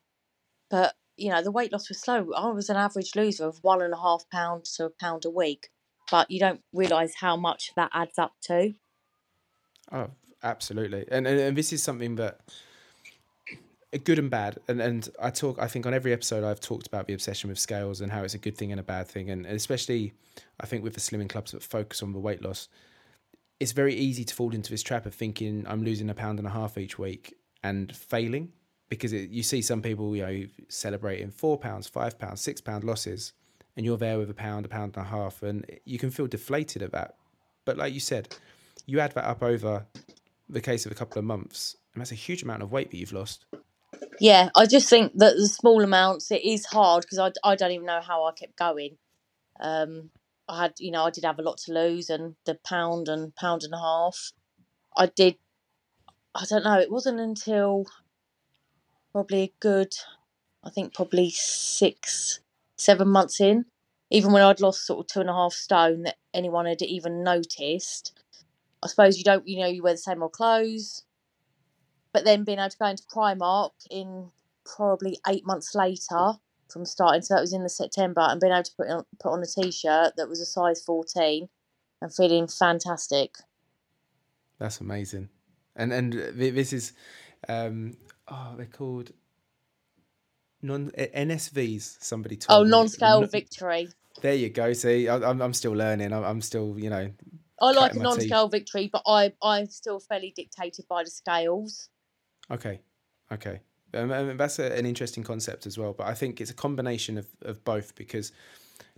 but 0.70 0.96
you 1.18 1.30
know 1.30 1.42
the 1.42 1.52
weight 1.52 1.72
loss 1.72 1.90
was 1.90 2.00
slow. 2.00 2.32
I 2.36 2.50
was 2.50 2.70
an 2.70 2.78
average 2.78 3.16
loser 3.16 3.46
of 3.46 3.60
one 3.64 3.82
and 3.82 3.94
a 3.94 3.98
half 3.98 4.30
pounds 4.30 4.76
to 4.76 4.86
a 4.86 4.90
pound 4.90 5.26
a 5.26 5.30
week, 5.30 5.70
but 6.12 6.30
you 6.30 6.40
don't 6.40 6.62
realise 6.74 7.16
how 7.16 7.36
much 7.36 7.72
that 7.76 7.92
adds 7.94 8.18
up 8.18 8.34
to. 8.44 8.74
Oh, 9.92 10.10
absolutely, 10.44 11.06
and 11.10 11.28
and, 11.28 11.40
and 11.40 11.58
this 11.58 11.72
is 11.74 11.82
something 11.82 12.16
that 12.16 12.42
good 13.98 14.20
and 14.20 14.30
bad 14.30 14.58
and 14.68 14.82
and 14.82 15.10
i 15.22 15.30
talk 15.30 15.58
i 15.60 15.68
think 15.68 15.86
on 15.86 15.94
every 15.94 16.12
episode 16.12 16.44
i've 16.44 16.60
talked 16.60 16.88
about 16.88 17.08
the 17.08 17.14
obsession 17.14 17.50
with 17.50 17.60
scales 17.60 18.02
and 18.02 18.12
how 18.12 18.24
it's 18.24 18.34
a 18.34 18.40
good 18.40 18.58
thing 18.58 18.72
and 18.72 18.80
a 18.80 18.84
bad 18.84 19.08
thing 19.08 19.30
and 19.30 19.46
especially 19.46 20.14
i 20.60 20.66
think 20.66 20.84
with 20.84 20.94
the 20.94 21.00
slimming 21.00 21.30
clubs 21.30 21.52
that 21.52 21.64
focus 21.64 22.04
on 22.04 22.14
the 22.14 22.20
weight 22.20 22.42
loss 22.42 22.68
it's 23.60 23.72
very 23.72 23.96
easy 23.96 24.26
to 24.26 24.34
fall 24.34 24.54
into 24.54 24.70
this 24.70 24.84
trap 24.84 25.06
of 25.06 25.14
thinking 25.14 25.66
i'm 25.68 25.84
losing 25.84 26.10
a 26.10 26.14
pound 26.14 26.40
and 26.40 26.48
a 26.48 26.52
half 26.52 26.78
each 26.78 27.00
week 27.00 27.34
and 27.64 27.96
failing 27.96 28.52
because 28.90 29.14
it, 29.14 29.30
you 29.30 29.44
see 29.44 29.62
some 29.62 29.82
people 29.82 30.16
you 30.16 30.26
know 30.26 30.46
celebrating 30.68 31.32
four 31.32 31.58
pounds 31.58 31.88
five 31.88 32.18
pounds 32.20 32.42
six 32.42 32.62
pound 32.62 32.84
losses 32.84 33.34
and 33.76 33.86
you're 33.86 33.98
there 33.98 34.18
with 34.18 34.30
a 34.30 34.34
pound 34.34 34.66
a 34.66 34.70
pound 34.70 34.96
and 34.96 35.06
a 35.06 35.10
half 35.10 35.44
and 35.44 35.66
you 35.86 35.98
can 35.98 36.10
feel 36.10 36.28
deflated 36.28 36.82
at 36.82 36.92
that. 36.92 37.16
But 37.66 37.78
like 37.78 37.94
you 37.94 38.00
said 38.00 38.36
you 38.86 39.00
add 39.00 39.14
that 39.14 39.26
up 39.26 39.42
over 39.42 39.86
the 40.48 40.62
case 40.62 40.86
of 40.86 40.92
a 40.92 40.96
couple 40.96 41.18
of 41.18 41.26
months 41.26 41.76
and 41.94 42.02
that's 42.02 42.12
a 42.12 42.16
huge 42.16 42.44
amount 42.44 42.62
of 42.62 42.72
weight 42.72 42.92
that 42.92 42.98
you've 42.98 43.14
lost 43.14 43.46
yeah, 44.20 44.50
I 44.56 44.66
just 44.66 44.90
think 44.90 45.14
that 45.18 45.36
the 45.36 45.48
small 45.48 45.84
amounts 45.84 46.32
it 46.32 46.44
is 46.44 46.66
hard 46.66 47.04
because 47.04 47.20
I, 47.20 47.32
I 47.50 47.56
don't 47.56 47.72
even 47.72 47.86
know 47.86 48.02
how 48.02 48.26
I 48.26 48.32
kept 48.32 48.58
going. 48.58 48.98
Um, 49.60 50.12
I 50.48 50.64
had 50.64 50.74
you 50.80 50.92
know 50.92 51.04
I 51.06 51.10
did 51.12 51.26
have 51.26 51.40
a 51.40 51.44
lot 51.44 51.58
to 51.60 51.74
lose 51.74 52.10
and 52.10 52.36
the 52.46 52.56
pound 52.66 53.10
and 53.10 53.36
pound 53.36 53.64
and 53.64 53.74
a 53.74 53.80
half. 53.80 54.32
I 54.98 55.08
did. 55.08 55.36
I 56.36 56.46
don't 56.50 56.64
know. 56.64 56.80
It 56.80 56.92
wasn't 56.92 57.20
until 57.20 57.86
probably 59.12 59.44
a 59.44 59.54
good, 59.60 59.94
I 60.64 60.70
think 60.70 60.94
probably 60.94 61.30
six, 61.32 62.40
seven 62.78 63.08
months 63.08 63.40
in, 63.40 63.66
even 64.12 64.34
when 64.34 64.44
I'd 64.44 64.62
lost 64.62 64.86
sort 64.86 65.00
of 65.00 65.08
two 65.08 65.22
and 65.22 65.30
a 65.30 65.34
half 65.34 65.54
stone, 65.54 66.04
that 66.04 66.18
anyone 66.34 66.66
had 66.66 66.82
even 66.82 67.24
noticed. 67.24 68.14
I 68.84 68.88
suppose 68.88 69.18
you 69.18 69.24
don't, 69.24 69.48
you 69.48 69.60
know, 69.60 69.68
you 69.68 69.84
wear 69.84 69.94
the 69.94 69.98
same 69.98 70.22
old 70.22 70.34
clothes 70.34 71.04
but 72.16 72.24
then 72.24 72.46
being 72.46 72.60
able 72.60 72.70
to 72.70 72.78
go 72.78 72.86
into 72.86 73.04
Primark 73.14 73.72
in 73.92 74.32
probably 74.64 75.20
eight 75.28 75.46
months 75.46 75.76
later 75.76 76.36
from 76.70 76.86
starting, 76.86 77.22
so 77.22 77.34
that 77.34 77.42
was 77.42 77.52
in 77.52 77.62
the 77.62 77.68
September, 77.68 78.22
and 78.22 78.40
being 78.40 78.54
able 78.54 78.64
to 78.64 78.72
put 78.78 78.88
on, 78.88 79.06
put 79.20 79.34
on 79.34 79.44
a 79.44 79.46
t-shirt 79.46 80.14
that 80.16 80.30
was 80.30 80.40
a 80.40 80.46
size 80.46 80.82
fourteen, 80.82 81.50
and 82.02 82.16
feeling 82.16 82.48
fantastic. 82.48 83.36
That's 84.60 84.80
amazing, 84.80 85.28
and 85.76 85.92
and 85.92 86.14
this 86.14 86.72
is, 86.72 86.94
um, 87.50 87.98
oh, 88.30 88.54
they're 88.56 88.66
called 88.66 89.12
non 90.62 90.92
NSVs. 90.92 91.98
Somebody 92.02 92.38
told 92.38 92.62
oh, 92.62 92.64
me. 92.64 92.70
non-scale 92.70 93.28
victory. 93.28 93.90
There 94.22 94.36
you 94.36 94.50
go. 94.50 94.72
See, 94.72 95.10
I, 95.10 95.18
I'm 95.18 95.42
I'm 95.42 95.54
still 95.54 95.74
learning. 95.74 96.14
I'm, 96.14 96.24
I'm 96.24 96.42
still, 96.42 96.80
you 96.80 96.90
know. 96.90 97.12
I 97.62 97.72
like 97.72 97.94
a 97.94 98.00
non-scale 98.00 98.48
victory, 98.48 98.90
but 98.90 99.02
I 99.06 99.34
I'm 99.44 99.66
still 99.66 100.00
fairly 100.00 100.32
dictated 100.34 100.88
by 100.88 101.04
the 101.04 101.10
scales. 101.10 101.90
Okay, 102.52 102.82
okay. 103.32 103.62
Um, 103.94 104.38
that's 104.38 104.60
a, 104.60 104.78
an 104.78 104.86
interesting 104.86 105.24
concept 105.24 105.66
as 105.66 105.78
well. 105.78 105.94
But 105.94 106.08
I 106.08 106.14
think 106.14 106.42
it's 106.42 106.52
a 106.52 106.56
combination 106.56 107.18
of, 107.18 107.28
of 107.44 107.64
both 107.64 107.96
because, 107.96 108.32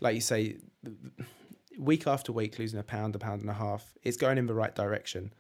like 0.02 0.16
you 0.16 0.22
say, 0.22 0.58
week 1.78 2.08
after 2.08 2.32
week, 2.32 2.58
losing 2.60 2.80
a 2.80 2.84
pound, 2.84 3.16
a 3.16 3.20
pound 3.20 3.42
and 3.42 3.50
a 3.50 3.54
half, 3.54 3.94
it's 4.04 4.18
going 4.18 4.38
in 4.38 4.48
the 4.48 4.54
right 4.54 4.74
direction. 4.76 5.34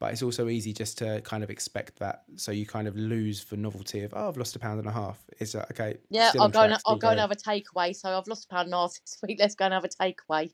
But 0.00 0.12
it's 0.12 0.22
also 0.22 0.48
easy 0.48 0.72
just 0.72 0.98
to 0.98 1.20
kind 1.20 1.44
of 1.44 1.50
expect 1.50 2.00
that. 2.00 2.24
So 2.34 2.50
you 2.50 2.66
kind 2.66 2.88
of 2.88 2.96
lose 2.96 3.44
the 3.44 3.56
novelty 3.56 4.02
of, 4.02 4.12
oh, 4.14 4.28
I've 4.28 4.36
lost 4.36 4.56
a 4.56 4.58
pound 4.58 4.80
and 4.80 4.88
a 4.88 4.92
half. 4.92 5.22
It's 5.38 5.54
like, 5.54 5.70
okay. 5.70 5.98
Yeah, 6.10 6.32
I'll 6.38 6.48
go, 6.48 6.62
and, 6.62 6.76
I'll 6.84 6.96
go 6.96 7.10
and 7.10 7.20
have 7.20 7.30
a 7.30 7.36
takeaway. 7.36 7.94
So 7.94 8.10
I've 8.10 8.26
lost 8.26 8.46
a 8.46 8.48
pound 8.48 8.66
and 8.66 8.74
a 8.74 8.78
half 8.78 8.92
this 9.00 9.18
week. 9.26 9.38
Let's 9.38 9.54
go 9.54 9.66
and 9.66 9.74
have 9.74 9.84
a 9.84 9.88
takeaway. 9.88 10.50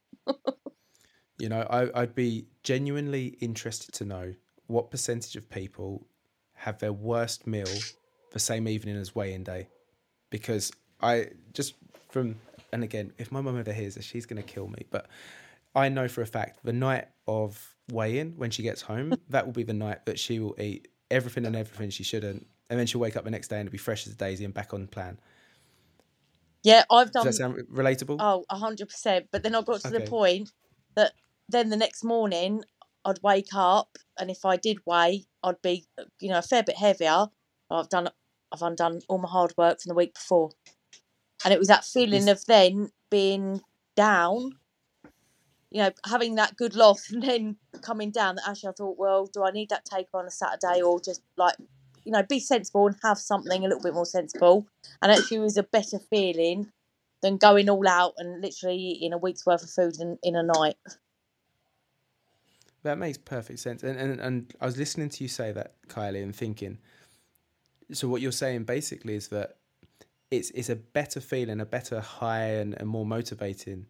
you 1.38 1.48
know, 1.48 1.66
I, 1.70 2.02
I'd 2.02 2.14
be 2.14 2.46
genuinely 2.62 3.28
interested 3.40 3.94
to 3.94 4.04
know 4.04 4.34
what 4.66 4.90
percentage 4.90 5.36
of 5.36 5.48
people 5.48 6.06
have 6.60 6.78
their 6.78 6.92
worst 6.92 7.46
meal 7.46 7.68
the 8.32 8.38
same 8.38 8.68
evening 8.68 8.96
as 8.96 9.14
weigh-in 9.14 9.42
day, 9.42 9.68
because 10.30 10.70
I 11.00 11.28
just 11.52 11.74
from 12.10 12.36
and 12.72 12.84
again, 12.84 13.12
if 13.18 13.32
my 13.32 13.40
mum 13.40 13.58
ever 13.58 13.72
hears 13.72 13.94
this, 13.94 14.04
she's 14.04 14.26
going 14.26 14.40
to 14.40 14.46
kill 14.46 14.68
me. 14.68 14.86
But 14.90 15.06
I 15.74 15.88
know 15.88 16.06
for 16.06 16.22
a 16.22 16.26
fact 16.26 16.60
the 16.62 16.72
night 16.72 17.08
of 17.26 17.74
weigh-in 17.90 18.34
when 18.36 18.50
she 18.50 18.62
gets 18.62 18.82
home, 18.82 19.14
that 19.30 19.46
will 19.46 19.52
be 19.52 19.62
the 19.62 19.74
night 19.74 20.06
that 20.06 20.18
she 20.18 20.38
will 20.38 20.54
eat 20.60 20.88
everything 21.10 21.46
and 21.46 21.56
everything 21.56 21.90
she 21.90 22.04
shouldn't, 22.04 22.46
and 22.68 22.78
then 22.78 22.86
she'll 22.86 23.00
wake 23.00 23.16
up 23.16 23.24
the 23.24 23.30
next 23.30 23.48
day 23.48 23.56
and 23.56 23.66
it'll 23.66 23.72
be 23.72 23.78
fresh 23.78 24.06
as 24.06 24.12
a 24.12 24.16
daisy 24.16 24.44
and 24.44 24.54
back 24.54 24.74
on 24.74 24.86
plan. 24.86 25.18
Yeah, 26.62 26.84
I've 26.90 27.10
done. 27.10 27.24
Does 27.24 27.38
that 27.38 27.42
sound 27.42 27.56
relatable? 27.72 28.18
Oh, 28.20 28.44
hundred 28.54 28.88
percent. 28.90 29.28
But 29.32 29.42
then 29.42 29.54
I 29.54 29.62
got 29.62 29.80
to 29.80 29.88
okay. 29.88 29.98
the 29.98 30.10
point 30.10 30.52
that 30.94 31.12
then 31.48 31.70
the 31.70 31.76
next 31.76 32.04
morning 32.04 32.62
I'd 33.04 33.22
wake 33.22 33.54
up, 33.54 33.98
and 34.18 34.30
if 34.30 34.44
I 34.44 34.56
did 34.56 34.78
weigh, 34.84 35.24
I'd 35.42 35.62
be, 35.62 35.84
you 36.20 36.28
know, 36.28 36.38
a 36.38 36.42
fair 36.42 36.62
bit 36.62 36.76
heavier. 36.76 37.26
I've 37.70 37.88
done, 37.88 38.10
I've 38.52 38.62
undone 38.62 39.00
all 39.08 39.18
my 39.18 39.28
hard 39.28 39.54
work 39.56 39.80
from 39.80 39.90
the 39.90 39.94
week 39.94 40.14
before, 40.14 40.50
and 41.44 41.54
it 41.54 41.58
was 41.58 41.68
that 41.68 41.84
feeling 41.84 42.28
of 42.28 42.44
then 42.46 42.90
being 43.10 43.62
down, 43.96 44.52
you 45.70 45.82
know, 45.82 45.90
having 46.04 46.34
that 46.34 46.56
good 46.56 46.74
loss 46.74 47.10
and 47.10 47.22
then 47.22 47.56
coming 47.80 48.10
down. 48.10 48.36
That 48.36 48.48
actually 48.48 48.70
I 48.70 48.72
thought, 48.72 48.98
well, 48.98 49.26
do 49.26 49.44
I 49.44 49.50
need 49.50 49.70
that 49.70 49.84
take 49.84 50.08
on 50.12 50.26
a 50.26 50.30
Saturday 50.30 50.82
or 50.82 51.00
just 51.00 51.22
like, 51.36 51.54
you 52.04 52.12
know, 52.12 52.22
be 52.22 52.40
sensible 52.40 52.86
and 52.86 52.96
have 53.02 53.18
something 53.18 53.64
a 53.64 53.68
little 53.68 53.82
bit 53.82 53.94
more 53.94 54.06
sensible? 54.06 54.66
And 55.00 55.12
actually, 55.12 55.38
it 55.38 55.40
was 55.40 55.56
a 55.56 55.62
better 55.62 55.98
feeling 55.98 56.72
than 57.22 57.36
going 57.36 57.68
all 57.68 57.86
out 57.86 58.14
and 58.16 58.40
literally 58.40 58.76
eating 58.76 59.12
a 59.12 59.18
week's 59.18 59.46
worth 59.46 59.62
of 59.62 59.70
food 59.70 60.00
in, 60.00 60.18
in 60.22 60.34
a 60.34 60.42
night. 60.42 60.76
That 62.82 62.98
makes 62.98 63.18
perfect 63.18 63.58
sense. 63.58 63.82
And, 63.82 63.98
and 63.98 64.20
and 64.20 64.54
I 64.60 64.66
was 64.66 64.76
listening 64.76 65.10
to 65.10 65.24
you 65.24 65.28
say 65.28 65.52
that, 65.52 65.74
Kylee, 65.88 66.22
and 66.22 66.34
thinking. 66.34 66.78
So 67.92 68.08
what 68.08 68.20
you're 68.20 68.32
saying 68.32 68.64
basically 68.64 69.14
is 69.14 69.28
that 69.28 69.56
it's 70.30 70.50
it's 70.50 70.70
a 70.70 70.76
better 70.76 71.20
feeling, 71.20 71.60
a 71.60 71.66
better 71.66 72.00
high, 72.00 72.44
and, 72.44 72.74
and 72.78 72.88
more 72.88 73.04
motivating 73.04 73.86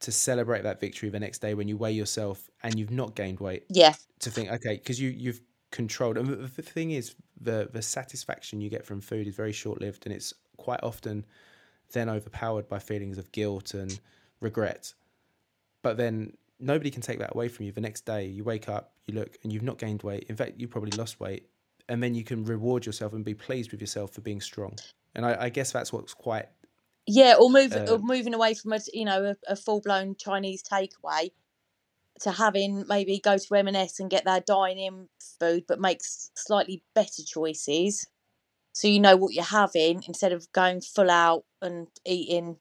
to 0.00 0.12
celebrate 0.12 0.62
that 0.62 0.80
victory 0.80 1.08
the 1.08 1.20
next 1.20 1.40
day 1.40 1.54
when 1.54 1.68
you 1.68 1.76
weigh 1.76 1.92
yourself 1.92 2.48
and 2.62 2.78
you've 2.78 2.90
not 2.90 3.14
gained 3.14 3.40
weight. 3.40 3.64
Yeah. 3.68 3.94
To 4.20 4.30
think, 4.30 4.50
okay, 4.50 4.74
because 4.74 5.00
you 5.00 5.10
you've 5.10 5.40
controlled. 5.70 6.16
And 6.16 6.28
the, 6.28 6.36
the 6.36 6.62
thing 6.62 6.92
is, 6.92 7.14
the 7.40 7.68
the 7.72 7.82
satisfaction 7.82 8.60
you 8.60 8.70
get 8.70 8.86
from 8.86 9.00
food 9.00 9.26
is 9.26 9.36
very 9.36 9.52
short 9.52 9.80
lived, 9.80 10.06
and 10.06 10.14
it's 10.14 10.32
quite 10.56 10.80
often 10.82 11.24
then 11.92 12.08
overpowered 12.08 12.68
by 12.68 12.78
feelings 12.78 13.18
of 13.18 13.30
guilt 13.32 13.74
and 13.74 13.98
regret. 14.40 14.92
But 15.82 15.96
then 15.96 16.36
nobody 16.60 16.90
can 16.90 17.02
take 17.02 17.18
that 17.18 17.34
away 17.34 17.48
from 17.48 17.66
you. 17.66 17.72
The 17.72 17.80
next 17.80 18.04
day, 18.04 18.26
you 18.26 18.44
wake 18.44 18.68
up, 18.68 18.92
you 19.06 19.14
look, 19.14 19.36
and 19.42 19.52
you've 19.52 19.62
not 19.62 19.78
gained 19.78 20.02
weight. 20.02 20.26
In 20.28 20.36
fact, 20.36 20.54
you 20.58 20.68
probably 20.68 20.90
lost 20.92 21.20
weight, 21.20 21.48
and 21.88 22.02
then 22.02 22.14
you 22.14 22.24
can 22.24 22.44
reward 22.44 22.84
yourself 22.86 23.12
and 23.12 23.24
be 23.24 23.34
pleased 23.34 23.70
with 23.72 23.80
yourself 23.80 24.12
for 24.12 24.20
being 24.20 24.40
strong. 24.40 24.76
And 25.14 25.24
I, 25.24 25.44
I 25.44 25.48
guess 25.48 25.72
that's 25.72 25.92
what's 25.92 26.14
quite 26.14 26.46
Yeah, 27.06 27.34
or 27.40 27.50
move 27.50 27.74
or 27.74 27.94
Uh, 27.94 27.98
moving 27.98 28.34
away 28.34 28.54
from 28.54 28.72
a 28.72 28.80
you 28.92 29.04
know 29.04 29.24
a, 29.24 29.52
a 29.52 29.56
full 29.56 29.80
blown 29.80 30.14
Chinese 30.16 30.62
takeaway 30.62 31.30
to 32.20 32.32
having 32.32 32.84
maybe 32.88 33.20
go 33.22 33.38
to 33.38 33.54
M&S 33.54 34.00
and 34.00 34.10
get 34.10 34.24
their 34.24 34.40
dine-in 34.40 35.08
food, 35.38 35.64
but 35.68 35.78
make 35.80 36.00
slightly 36.02 36.82
better 36.94 37.22
choices, 37.24 38.08
so 38.72 38.88
you 38.88 39.00
know 39.00 39.16
what 39.16 39.34
you're 39.34 39.44
having 39.44 40.02
instead 40.06 40.32
of 40.32 40.50
going 40.52 40.80
full 40.80 41.10
out 41.10 41.44
and 41.62 41.86
eating, 42.04 42.56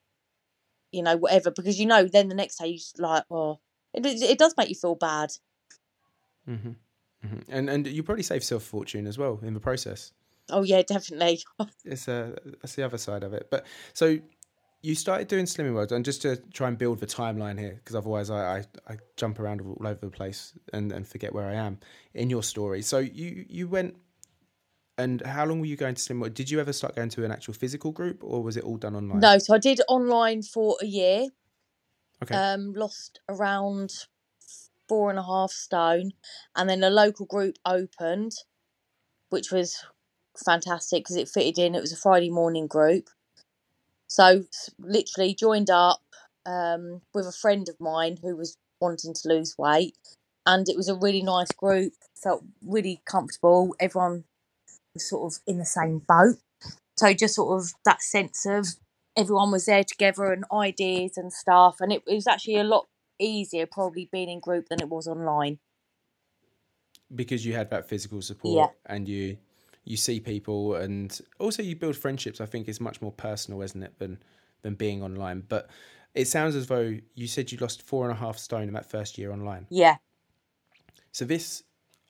you 0.92 1.01
know 1.04 1.18
whatever, 1.18 1.51
because 1.51 1.80
you 1.80 1.86
know 1.86 2.08
then 2.08 2.27
the 2.30 2.36
next 2.36 2.58
day 2.58 2.68
you 2.68 2.77
just 2.77 3.00
like 3.00 3.24
oh 3.32 3.60
it 3.94 4.06
it 4.06 4.38
does 4.39 4.53
make 4.58 4.70
you 4.70 4.75
feel 4.75 4.96
bad. 4.96 5.29
hmm 6.46 6.56
hmm 7.22 7.39
and 7.50 7.70
and 7.70 7.88
you 7.88 8.03
probably 8.03 8.24
save 8.24 8.44
self 8.44 8.63
fortune 8.63 9.08
as 9.08 9.17
well 9.17 9.39
in 9.44 9.53
the 9.53 9.60
process. 9.60 10.13
Oh 10.50 10.63
yeah, 10.63 10.82
definitely. 10.82 11.41
It's 11.86 12.08
uh, 12.08 12.36
that's 12.62 12.75
the 12.75 12.84
other 12.84 12.98
side 12.98 13.24
of 13.24 13.34
it. 13.34 13.48
But 13.50 13.65
so 13.94 14.17
you 14.82 14.96
started 14.96 15.27
doing 15.27 15.46
Slimming 15.46 15.74
World, 15.74 15.91
and 15.91 16.06
just 16.06 16.22
to 16.22 16.38
try 16.53 16.67
and 16.67 16.77
build 16.77 17.00
the 17.00 17.08
timeline 17.08 17.60
here, 17.60 17.74
because 17.75 17.96
otherwise 17.96 18.29
I, 18.29 18.58
I 18.58 18.63
I 18.88 18.98
jump 19.15 19.39
around 19.39 19.62
all 19.62 19.88
over 19.88 20.00
the 20.01 20.10
place 20.12 20.53
and 20.74 20.91
and 20.91 21.08
forget 21.08 21.34
where 21.34 21.48
I 21.48 21.56
am 21.56 21.79
in 22.13 22.29
your 22.29 22.44
story. 22.44 22.82
So 22.82 23.00
you 23.00 23.46
you 23.50 23.67
went. 23.67 23.96
And 25.00 25.22
how 25.22 25.46
long 25.46 25.60
were 25.60 25.67
you 25.67 25.75
going 25.77 25.94
to 25.94 26.01
Slimming 26.01 26.22
World? 26.22 26.34
Did 26.34 26.50
you 26.50 26.60
ever 26.60 26.74
start 26.74 26.96
going 26.96 27.10
to 27.10 27.24
an 27.24 27.32
actual 27.32 27.53
physical 27.53 27.91
group, 27.91 28.24
or 28.24 28.41
was 28.41 28.58
it 28.58 28.63
all 28.63 28.77
done 28.77 28.96
online? 28.96 29.20
No, 29.20 29.38
so 29.38 29.53
I 29.53 29.60
did 29.60 29.79
online 29.88 30.41
for 30.41 30.75
a 30.82 30.86
year. 30.88 31.27
Okay. 32.24 32.36
um, 32.36 32.74
lost 32.74 33.20
around 33.30 33.92
four 34.88 35.10
and 35.10 35.20
a 35.20 35.24
half 35.24 35.52
stone, 35.52 36.12
and 36.56 36.70
then 36.70 36.84
a 36.84 36.90
local 36.90 37.26
group 37.26 37.56
opened, 37.66 38.32
which 39.30 39.52
was 39.52 39.86
fantastic 40.46 41.04
because 41.04 41.16
it 41.16 41.30
fitted 41.30 41.58
in. 41.58 41.76
It 41.76 41.82
was 41.82 41.94
a 41.94 41.98
Friday 41.98 42.30
morning 42.30 42.68
group, 42.68 43.10
so 44.08 44.46
literally 44.80 45.36
joined 45.36 45.70
up 45.70 46.02
um, 46.46 47.02
with 47.14 47.26
a 47.28 47.32
friend 47.32 47.68
of 47.70 47.80
mine 47.80 48.18
who 48.22 48.36
was 48.36 48.58
wanting 48.80 49.14
to 49.14 49.28
lose 49.28 49.56
weight, 49.58 49.98
and 50.46 50.68
it 50.70 50.78
was 50.78 50.90
a 50.90 50.96
really 50.96 51.22
nice 51.22 51.52
group. 51.52 51.94
Felt 52.22 52.44
really 52.66 53.02
comfortable. 53.06 53.76
Everyone 53.80 54.24
was 54.94 55.10
sort 55.10 55.34
of 55.34 55.40
in 55.46 55.60
the 55.60 55.66
same 55.66 56.00
boat, 56.00 56.38
so 56.96 57.14
just 57.14 57.36
sort 57.36 57.62
of 57.62 57.74
that 57.86 58.02
sense 58.02 58.46
of 58.46 58.68
everyone 59.18 59.52
was 59.52 59.66
there 59.66 59.84
together 59.84 60.32
and 60.32 60.46
ideas 60.54 61.18
and 61.18 61.34
stuff 61.34 61.78
and 61.82 61.92
it, 61.92 62.04
it 62.08 62.16
was 62.16 62.28
actually 62.28 62.58
a 62.58 62.64
lot 62.64 62.88
easier 63.20 63.66
probably 63.66 64.08
being 64.12 64.30
in 64.30 64.40
group 64.40 64.68
than 64.70 64.80
it 64.80 64.90
was 64.90 65.08
online. 65.08 65.58
Because 67.14 67.46
you 67.46 67.54
had 67.54 67.70
that 67.72 67.88
physical 67.90 68.22
support 68.22 68.72
Yeah. 68.72 68.94
and 68.94 69.08
you 69.08 69.38
you 69.84 69.98
see 69.98 70.20
people 70.20 70.76
and 70.76 71.20
also 71.40 71.64
you 71.64 71.74
build 71.74 71.96
friendships 71.96 72.42
i 72.42 72.46
think 72.46 72.68
is 72.68 72.82
much 72.82 73.02
more 73.02 73.14
personal 73.14 73.62
isn't 73.62 73.82
it 73.82 73.98
than 74.00 74.20
than 74.62 74.76
being 74.76 75.02
online. 75.04 75.44
But 75.48 75.70
it 76.14 76.26
sounds 76.28 76.56
as 76.56 76.68
though 76.68 76.98
you 77.14 77.28
said 77.28 77.52
you 77.52 77.58
lost 77.60 77.84
four 77.84 78.04
and 78.10 78.12
a 78.12 78.20
half 78.20 78.38
stone 78.38 78.64
in 78.68 78.74
that 78.74 78.90
first 78.90 79.18
year 79.18 79.32
online. 79.32 79.68
Yeah. 79.70 79.98
So 81.12 81.26
this 81.26 81.64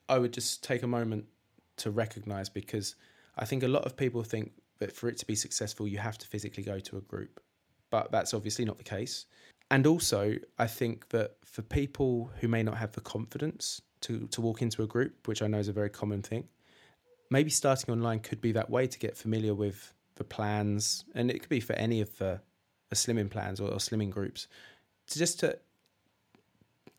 i 0.10 0.18
would 0.18 0.34
just 0.34 0.64
take 0.64 0.84
a 0.84 0.88
moment 0.88 1.26
to 1.76 1.92
recognize 1.92 2.50
because 2.50 2.96
i 3.38 3.46
think 3.46 3.62
a 3.64 3.68
lot 3.68 3.86
of 3.86 3.96
people 3.98 4.24
think 4.24 4.54
that 4.80 4.92
for 4.96 5.10
it 5.10 5.18
to 5.18 5.26
be 5.26 5.36
successful 5.36 5.88
you 5.88 5.98
have 5.98 6.18
to 6.18 6.28
physically 6.28 6.64
go 6.64 6.80
to 6.80 6.98
a 6.98 7.02
group. 7.02 7.40
But 7.90 8.12
that's 8.12 8.34
obviously 8.34 8.66
not 8.66 8.78
the 8.78 8.84
case. 8.84 9.26
And 9.70 9.86
also 9.86 10.36
i 10.58 10.68
think 10.68 11.10
that 11.10 11.36
for 11.44 11.62
people 11.62 12.32
who 12.40 12.48
may 12.48 12.64
not 12.64 12.78
have 12.78 12.94
the 12.94 13.02
confidence 13.02 13.82
to, 14.02 14.28
to 14.28 14.42
walk 14.42 14.62
into 14.62 14.84
a 14.84 14.88
group 14.88 15.28
which 15.28 15.42
i 15.42 15.48
know 15.48 15.58
is 15.58 15.68
a 15.68 15.74
very 15.74 15.90
common 15.90 16.22
thing 16.22 16.48
maybe 17.30 17.50
starting 17.50 17.92
online 17.94 18.20
could 18.20 18.42
be 18.42 18.52
that 18.54 18.70
way 18.70 18.88
to 18.88 19.00
get 19.00 19.18
familiar 19.18 19.54
with 19.54 19.94
the 20.16 20.24
plans. 20.24 21.06
And 21.16 21.30
it 21.30 21.40
could 21.40 21.50
be 21.50 21.60
for 21.60 21.74
any 21.74 22.02
of 22.02 22.18
the, 22.18 22.42
the 22.90 22.96
slimming 22.96 23.30
plans 23.30 23.60
or, 23.60 23.70
or 23.70 23.78
slimming 23.78 24.10
groups 24.10 24.48
to 25.08 25.20
just 25.20 25.40
to 25.42 25.58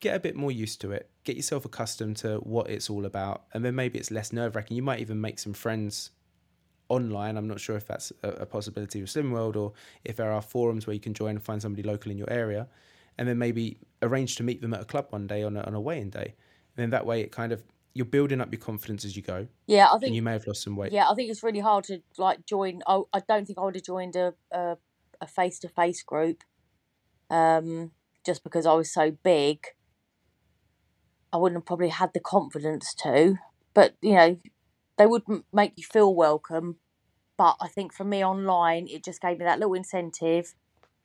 get 0.00 0.16
a 0.16 0.20
bit 0.20 0.36
more 0.36 0.52
used 0.52 0.80
to 0.80 0.92
it 0.92 1.10
get 1.24 1.36
yourself 1.36 1.64
accustomed 1.64 2.16
to 2.16 2.36
what 2.36 2.70
it's 2.70 2.88
all 2.88 3.04
about. 3.04 3.44
And 3.52 3.62
then 3.62 3.74
maybe 3.74 3.98
it's 3.98 4.10
less 4.10 4.32
nerve-wracking. 4.32 4.74
You 4.74 4.82
might 4.82 5.00
even 5.00 5.20
make 5.20 5.38
some 5.38 5.52
friends 5.52 6.10
online 6.88 7.36
i'm 7.36 7.46
not 7.46 7.60
sure 7.60 7.76
if 7.76 7.86
that's 7.86 8.12
a, 8.22 8.46
possibility 8.46 9.00
with 9.00 9.10
slimming 9.10 9.32
world 9.32 9.56
or 9.56 9.72
if 10.04 10.16
there 10.16 10.32
are 10.32 10.40
forums 10.40 10.86
where 10.86 10.94
you 10.94 11.00
can 11.00 11.12
join 11.12 11.30
and 11.30 11.42
find 11.42 11.60
somebody 11.60 11.82
local 11.82 12.10
in 12.10 12.16
your 12.16 12.30
area 12.30 12.66
and 13.18 13.28
then 13.28 13.36
maybe 13.36 13.78
arrange 14.00 14.36
to 14.36 14.42
meet 14.42 14.62
them 14.62 14.72
at 14.72 14.80
a 14.80 14.84
club 14.84 15.08
one 15.10 15.26
day 15.26 15.42
on 15.42 15.56
a, 15.56 15.60
on 15.62 15.74
a 15.74 15.80
weigh-in 15.80 16.10
day. 16.10 16.34
And 16.76 16.76
then 16.76 16.90
that 16.90 17.04
way 17.04 17.20
it 17.20 17.32
kind 17.32 17.52
of 17.52 17.62
you're 17.94 18.06
building 18.06 18.40
up 18.40 18.52
your 18.52 18.60
confidence 18.60 19.04
as 19.04 19.16
you 19.16 19.22
go. 19.22 19.48
Yeah 19.66 19.88
i 19.92 19.98
think 19.98 20.14
you 20.14 20.22
may 20.22 20.32
have 20.32 20.46
lost 20.46 20.62
some 20.62 20.76
weight. 20.76 20.92
Yeah 20.92 21.10
i 21.10 21.14
think 21.14 21.30
it's 21.30 21.42
really 21.42 21.60
hard 21.60 21.84
to 21.84 22.00
like 22.16 22.46
join 22.46 22.80
i, 22.86 23.02
I 23.12 23.20
don't 23.28 23.44
think 23.44 23.58
i 23.58 23.62
would 23.62 23.74
have 23.74 23.84
joined 23.84 24.14
a 24.14 24.34
a, 24.52 24.76
a 25.20 25.26
face-to-face 25.26 26.04
group 26.04 26.44
um 27.28 27.90
just 28.24 28.44
because 28.44 28.64
i 28.66 28.72
was 28.72 28.92
so 28.92 29.10
big. 29.10 29.66
I 31.30 31.36
wouldn't 31.36 31.60
have 31.60 31.66
probably 31.66 31.90
had 31.90 32.14
the 32.14 32.20
confidence 32.20 32.94
to 33.02 33.38
but 33.74 33.96
you 34.00 34.14
know 34.14 34.38
they 34.98 35.06
would 35.06 35.22
make 35.52 35.72
you 35.76 35.84
feel 35.84 36.14
welcome 36.14 36.76
but 37.36 37.56
i 37.60 37.68
think 37.68 37.92
for 37.92 38.04
me 38.04 38.24
online 38.24 38.86
it 38.88 39.04
just 39.04 39.20
gave 39.22 39.38
me 39.38 39.44
that 39.44 39.58
little 39.58 39.74
incentive 39.74 40.54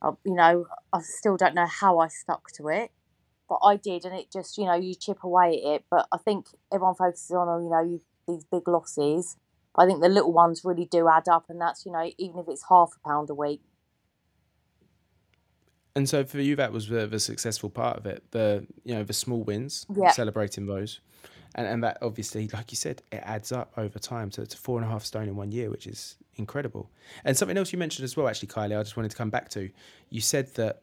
uh, 0.02 0.14
you 0.26 0.34
know 0.36 0.66
i 0.92 1.00
still 1.02 1.38
don't 1.38 1.56
know 1.56 1.68
how 1.68 2.00
i 2.00 2.08
stuck 2.08 2.52
to 2.52 2.68
it 2.68 2.92
but 3.50 3.60
i 3.64 3.76
did 3.78 4.06
and 4.06 4.16
it 4.16 4.32
just 4.32 4.58
you 4.58 4.66
know 4.66 4.76
you 4.76 4.96
chip 4.96 5.24
away 5.24 5.62
at 5.66 5.76
it 5.76 5.86
but 5.92 6.08
i 6.12 6.18
think 6.18 6.48
everyone 6.74 6.96
focuses 6.96 7.32
on 7.32 7.48
oh, 7.50 7.64
you 7.64 7.70
know 7.70 7.84
you, 7.84 8.02
these 8.28 8.46
big 8.46 8.68
losses 8.68 9.38
i 9.78 9.86
think 9.86 10.02
the 10.02 10.10
little 10.10 10.34
ones 10.34 10.64
really 10.66 10.86
do 10.86 11.08
add 11.10 11.28
up 11.30 11.46
and 11.50 11.62
that's 11.62 11.86
you 11.86 11.92
know 11.92 12.10
even 12.18 12.40
if 12.40 12.48
it's 12.50 12.66
half 12.70 12.92
a 12.98 13.08
pound 13.08 13.30
a 13.30 13.36
week 13.36 13.62
And 15.96 16.10
so 16.10 16.24
for 16.26 16.40
you, 16.40 16.56
that 16.56 16.72
was 16.72 16.88
the, 16.88 17.06
the 17.06 17.20
successful 17.20 17.70
part 17.70 17.98
of 17.98 18.06
it. 18.06 18.24
The 18.32 18.66
you 18.84 18.96
know 18.96 19.04
the 19.04 19.14
small 19.14 19.44
wins, 19.44 19.86
Yeah. 19.96 20.12
celebrating 20.12 20.66
those, 20.66 21.02
and 21.56 21.68
and 21.68 21.84
that 21.84 21.98
obviously, 22.02 22.48
like 22.54 22.72
you 22.72 22.76
said, 22.78 23.02
it 23.12 23.22
adds 23.24 23.52
up 23.52 23.72
over 23.78 24.00
time 24.00 24.30
to, 24.32 24.46
to 24.46 24.58
four 24.58 24.78
and 24.80 24.86
a 24.88 24.90
half 24.90 25.04
stone 25.04 25.28
in 25.28 25.36
one 25.36 25.52
year, 25.52 25.70
which 25.70 25.88
is 25.88 26.16
incredible. 26.36 26.90
And 27.26 27.38
something 27.38 27.58
else 27.58 27.72
you 27.72 27.80
mentioned 27.80 28.04
as 28.06 28.18
well, 28.18 28.28
actually, 28.28 28.48
Kylee, 28.50 28.78
I 28.80 28.84
just 28.84 28.98
wanted 28.98 29.12
to 29.12 29.18
come 29.18 29.30
back 29.30 29.50
to. 29.50 29.70
You 30.10 30.22
said 30.22 30.54
that 30.56 30.82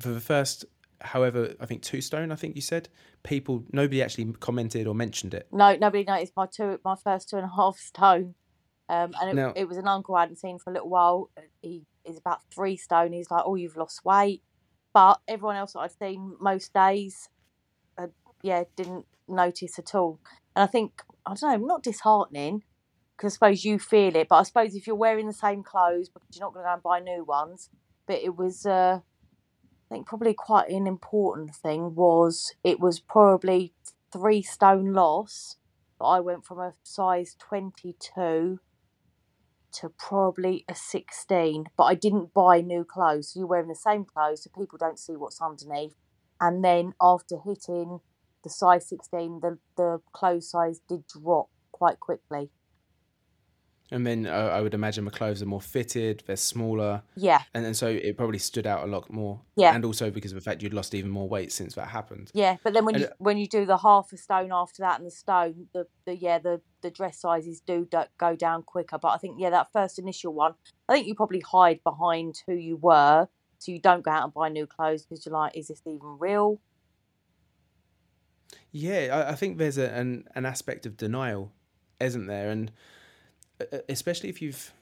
for 0.00 0.08
the 0.08 0.20
first, 0.20 0.64
however, 1.00 1.54
I 1.60 1.66
think 1.66 1.82
two 1.82 2.00
stone. 2.00 2.32
I 2.32 2.36
think 2.36 2.56
you 2.56 2.62
said 2.62 2.88
people 3.22 3.64
nobody 3.72 4.02
actually 4.02 4.32
commented 4.40 4.86
or 4.86 4.94
mentioned 4.94 5.34
it. 5.34 5.46
no 5.52 5.74
nobody 5.76 6.04
noticed 6.04 6.34
my 6.36 6.46
two 6.46 6.78
my 6.84 6.94
first 6.94 7.28
two 7.30 7.36
and 7.36 7.46
a 7.46 7.54
half 7.56 7.78
stone 7.78 8.34
um 8.90 9.14
and 9.18 9.30
it, 9.30 9.34
Now- 9.34 9.52
it 9.56 9.66
was 9.66 9.78
an 9.78 9.88
uncle 9.88 10.14
I 10.14 10.20
hadn't 10.20 10.36
seen 10.36 10.58
for 10.58 10.68
a 10.68 10.74
little 10.74 10.90
while 10.90 11.30
he 11.62 11.84
is 12.04 12.18
about 12.18 12.40
three 12.54 12.76
stone 12.76 13.12
he's 13.14 13.30
like 13.30 13.42
oh 13.46 13.54
you've 13.54 13.78
lost 13.78 14.04
weight 14.04 14.42
but 14.92 15.20
everyone 15.26 15.56
else 15.56 15.72
that 15.72 15.78
I'd 15.80 15.92
seen 15.98 16.36
most 16.38 16.74
days 16.74 17.30
yeah 18.44 18.64
didn't 18.76 19.06
notice 19.26 19.78
at 19.78 19.94
all 19.94 20.20
and 20.54 20.62
I 20.62 20.66
think 20.66 21.02
I 21.26 21.34
don't 21.34 21.60
know 21.60 21.66
not 21.66 21.82
disheartening 21.82 22.62
because 23.16 23.32
I 23.32 23.34
suppose 23.34 23.64
you 23.64 23.78
feel 23.78 24.14
it 24.14 24.28
but 24.28 24.36
I 24.36 24.42
suppose 24.44 24.74
if 24.74 24.86
you're 24.86 24.96
wearing 24.96 25.26
the 25.26 25.32
same 25.32 25.62
clothes 25.62 26.08
because 26.08 26.28
you're 26.34 26.46
not 26.46 26.54
going 26.54 26.64
to 26.64 26.68
go 26.68 26.74
and 26.74 26.82
buy 26.82 27.00
new 27.00 27.24
ones 27.24 27.70
but 28.06 28.16
it 28.16 28.36
was 28.36 28.66
uh 28.66 29.00
I 29.90 29.94
think 29.94 30.06
probably 30.06 30.34
quite 30.34 30.70
an 30.70 30.86
important 30.86 31.54
thing 31.54 31.94
was 31.94 32.54
it 32.62 32.80
was 32.80 33.00
probably 33.00 33.74
three 34.14 34.42
stone 34.42 34.92
loss. 34.92 35.56
But 35.98 36.06
I 36.06 36.20
went 36.20 36.44
from 36.44 36.58
a 36.58 36.74
size 36.82 37.36
22 37.38 38.60
to 39.72 39.88
probably 39.98 40.64
a 40.68 40.74
16, 40.74 41.66
but 41.76 41.84
I 41.84 41.94
didn't 41.94 42.32
buy 42.32 42.60
new 42.60 42.84
clothes. 42.84 43.32
So 43.32 43.40
you're 43.40 43.48
wearing 43.48 43.68
the 43.68 43.74
same 43.74 44.04
clothes, 44.04 44.44
so 44.44 44.50
people 44.56 44.78
don't 44.78 44.98
see 44.98 45.16
what's 45.16 45.40
underneath. 45.40 45.94
And 46.40 46.64
then 46.64 46.94
after 47.00 47.38
hitting 47.44 48.00
the 48.44 48.50
size 48.50 48.88
16, 48.88 49.40
the, 49.40 49.58
the 49.76 49.98
clothes 50.12 50.48
size 50.50 50.80
did 50.88 51.04
drop 51.08 51.48
quite 51.72 51.98
quickly. 51.98 52.50
And 53.90 54.06
then 54.06 54.26
uh, 54.26 54.30
I 54.52 54.62
would 54.62 54.72
imagine 54.72 55.04
my 55.04 55.10
clothes 55.10 55.42
are 55.42 55.46
more 55.46 55.60
fitted, 55.60 56.22
they're 56.26 56.36
smaller, 56.36 57.02
Yeah, 57.16 57.42
and, 57.52 57.66
and 57.66 57.76
so 57.76 57.86
it 57.88 58.16
probably 58.16 58.38
stood 58.38 58.66
out 58.66 58.82
a 58.82 58.86
lot 58.90 59.12
more. 59.12 59.42
Yeah. 59.56 59.74
And 59.74 59.84
also 59.84 60.10
because 60.10 60.32
of 60.32 60.36
the 60.36 60.40
fact 60.40 60.62
you'd 60.62 60.72
lost 60.72 60.94
even 60.94 61.10
more 61.10 61.28
weight 61.28 61.52
since 61.52 61.74
that 61.74 61.88
happened. 61.88 62.30
yeah. 62.32 62.56
But 62.64 62.72
then 62.72 62.86
when 62.86 62.94
And- 62.96 63.02
you 63.04 63.08
when 63.18 63.36
you 63.36 63.46
do 63.46 63.66
the 63.66 63.76
half 63.76 64.10
a 64.12 64.16
stone 64.16 64.50
after 64.52 64.80
that 64.82 64.98
and 64.98 65.06
the 65.06 65.10
stone, 65.12 65.68
the, 65.74 65.86
the 66.06 66.16
yeah 66.16 66.38
the 66.38 66.62
the 66.80 66.90
dress 66.90 67.18
sizes 67.20 67.60
do 67.60 67.86
do- 67.90 68.04
go 68.18 68.34
down 68.34 68.62
quicker. 68.62 68.98
But 68.98 69.08
I 69.08 69.18
think 69.18 69.36
yeah 69.38 69.50
that 69.50 69.70
first 69.72 69.98
initial 69.98 70.32
one, 70.32 70.54
I 70.88 70.94
think 70.94 71.06
you 71.06 71.14
probably 71.14 71.40
hide 71.40 71.80
behind 71.84 72.42
who 72.46 72.54
you 72.54 72.76
were, 72.76 73.28
so 73.58 73.70
you 73.70 73.80
don't 73.80 74.02
go 74.02 74.10
out 74.10 74.24
and 74.24 74.34
buy 74.34 74.48
new 74.48 74.66
clothes 74.66 75.04
because 75.04 75.26
you're 75.26 75.34
like, 75.34 75.56
is 75.56 75.68
this 75.68 75.82
even 75.86 76.16
real? 76.18 76.58
Yeah, 78.72 79.24
I, 79.26 79.32
I 79.32 79.34
think 79.34 79.58
there's 79.58 79.78
a, 79.78 79.90
an 79.90 80.28
an 80.34 80.46
aspect 80.46 80.86
of 80.86 80.96
denial, 80.96 81.52
isn't 82.00 82.26
there? 82.26 82.50
And 82.50 82.72
uh, 83.60 83.78
especially 83.88 84.28
if 84.28 84.42
you've 84.42 84.72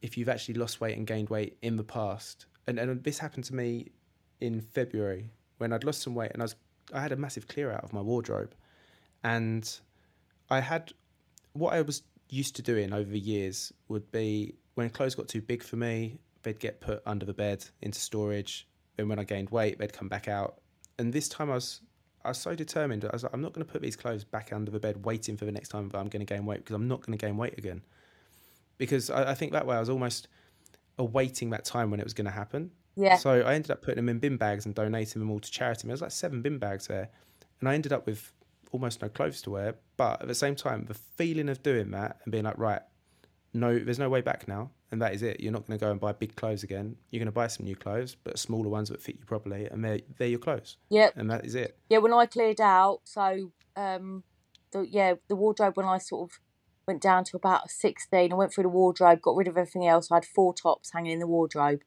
if 0.00 0.18
you've 0.18 0.28
actually 0.28 0.54
lost 0.54 0.80
weight 0.80 0.96
and 0.96 1.06
gained 1.06 1.30
weight 1.30 1.56
in 1.62 1.76
the 1.76 1.84
past, 1.84 2.46
and 2.66 2.78
and 2.78 3.02
this 3.04 3.18
happened 3.18 3.44
to 3.44 3.54
me 3.54 3.92
in 4.40 4.60
February 4.60 5.30
when 5.58 5.72
I'd 5.72 5.84
lost 5.84 6.02
some 6.02 6.14
weight 6.14 6.32
and 6.32 6.42
I 6.42 6.44
was 6.44 6.56
I 6.92 7.00
had 7.00 7.12
a 7.12 7.16
massive 7.16 7.46
clear 7.46 7.70
out 7.70 7.84
of 7.84 7.92
my 7.92 8.00
wardrobe, 8.00 8.54
and 9.22 9.68
I 10.50 10.60
had 10.60 10.92
what 11.52 11.74
I 11.74 11.82
was 11.82 12.02
used 12.28 12.56
to 12.56 12.62
doing 12.62 12.92
over 12.92 13.10
the 13.10 13.18
years 13.18 13.72
would 13.88 14.10
be 14.10 14.54
when 14.74 14.88
clothes 14.90 15.14
got 15.14 15.28
too 15.28 15.42
big 15.42 15.62
for 15.62 15.76
me, 15.76 16.18
they'd 16.42 16.58
get 16.58 16.80
put 16.80 17.02
under 17.06 17.26
the 17.26 17.34
bed 17.34 17.64
into 17.82 18.00
storage. 18.00 18.66
Then 18.96 19.08
when 19.08 19.18
I 19.18 19.24
gained 19.24 19.50
weight, 19.50 19.78
they'd 19.78 19.92
come 19.92 20.08
back 20.08 20.28
out. 20.28 20.60
And 20.98 21.12
this 21.12 21.28
time 21.28 21.50
I 21.50 21.54
was 21.54 21.80
I 22.24 22.28
was 22.28 22.38
so 22.38 22.54
determined. 22.54 23.04
I 23.04 23.10
was 23.12 23.22
like, 23.22 23.32
I'm 23.32 23.40
not 23.40 23.52
going 23.52 23.66
to 23.66 23.70
put 23.72 23.82
these 23.82 23.96
clothes 23.96 24.24
back 24.24 24.52
under 24.52 24.70
the 24.70 24.78
bed, 24.78 25.04
waiting 25.04 25.36
for 25.36 25.44
the 25.44 25.52
next 25.52 25.68
time 25.68 25.88
that 25.88 25.98
I'm 25.98 26.08
going 26.08 26.24
to 26.24 26.34
gain 26.34 26.46
weight 26.46 26.58
because 26.58 26.74
I'm 26.74 26.88
not 26.88 27.00
going 27.04 27.16
to 27.16 27.26
gain 27.26 27.36
weight 27.36 27.58
again. 27.58 27.82
Because 28.78 29.10
I, 29.10 29.30
I 29.30 29.34
think 29.34 29.52
that 29.52 29.66
way 29.66 29.76
I 29.76 29.80
was 29.80 29.88
almost 29.88 30.28
awaiting 30.98 31.50
that 31.50 31.64
time 31.64 31.90
when 31.90 32.00
it 32.00 32.04
was 32.04 32.14
going 32.14 32.26
to 32.26 32.32
happen. 32.32 32.70
Yeah, 32.94 33.16
So 33.16 33.40
I 33.40 33.54
ended 33.54 33.70
up 33.70 33.80
putting 33.80 33.96
them 33.96 34.08
in 34.08 34.18
bin 34.18 34.36
bags 34.36 34.66
and 34.66 34.74
donating 34.74 35.20
them 35.20 35.30
all 35.30 35.40
to 35.40 35.50
charity. 35.50 35.86
There 35.86 35.92
was 35.92 36.02
like 36.02 36.10
seven 36.10 36.42
bin 36.42 36.58
bags 36.58 36.86
there, 36.88 37.08
and 37.60 37.68
I 37.68 37.74
ended 37.74 37.92
up 37.92 38.06
with 38.06 38.32
almost 38.70 39.00
no 39.00 39.08
clothes 39.08 39.40
to 39.42 39.50
wear. 39.50 39.76
But 39.96 40.20
at 40.20 40.28
the 40.28 40.34
same 40.34 40.54
time, 40.54 40.84
the 40.86 40.94
feeling 40.94 41.48
of 41.48 41.62
doing 41.62 41.90
that 41.92 42.18
and 42.24 42.32
being 42.32 42.44
like, 42.44 42.58
right, 42.58 42.82
no, 43.54 43.78
there's 43.78 43.98
no 43.98 44.10
way 44.10 44.20
back 44.20 44.46
now, 44.46 44.70
and 44.92 45.00
that 45.00 45.14
is 45.14 45.22
it. 45.22 45.40
You're 45.40 45.52
not 45.52 45.66
going 45.66 45.78
to 45.78 45.84
go 45.84 45.90
and 45.90 45.98
buy 45.98 46.12
big 46.12 46.36
clothes 46.36 46.62
again. 46.62 46.96
You're 47.10 47.18
going 47.18 47.26
to 47.26 47.32
buy 47.32 47.46
some 47.48 47.64
new 47.64 47.74
clothes, 47.74 48.14
but 48.14 48.38
smaller 48.38 48.68
ones 48.68 48.90
that 48.90 49.02
fit 49.02 49.16
you 49.18 49.24
properly, 49.24 49.66
and 49.66 49.82
they're 49.82 50.00
they're 50.18 50.28
your 50.28 50.38
clothes, 50.38 50.76
yeah. 50.90 51.08
and 51.16 51.30
that 51.30 51.44
is 51.44 51.54
it. 51.54 51.78
Yeah, 51.88 51.98
when 51.98 52.12
I 52.12 52.26
cleared 52.26 52.60
out, 52.60 53.00
so 53.04 53.52
um, 53.74 54.22
the 54.70 54.86
yeah, 54.88 55.14
the 55.28 55.34
wardrobe 55.34 55.76
when 55.76 55.86
I 55.86 55.98
sort 55.98 56.30
of 56.30 56.38
went 56.86 57.00
down 57.00 57.24
to 57.24 57.36
about 57.36 57.70
sixteen, 57.70 58.32
I 58.32 58.36
went 58.36 58.52
through 58.52 58.64
the 58.64 58.68
wardrobe, 58.68 59.22
got 59.22 59.34
rid 59.36 59.48
of 59.48 59.56
everything 59.56 59.86
else. 59.86 60.12
I 60.12 60.16
had 60.16 60.26
four 60.26 60.54
tops 60.54 60.92
hanging 60.92 61.12
in 61.12 61.18
the 61.18 61.26
wardrobe, 61.26 61.80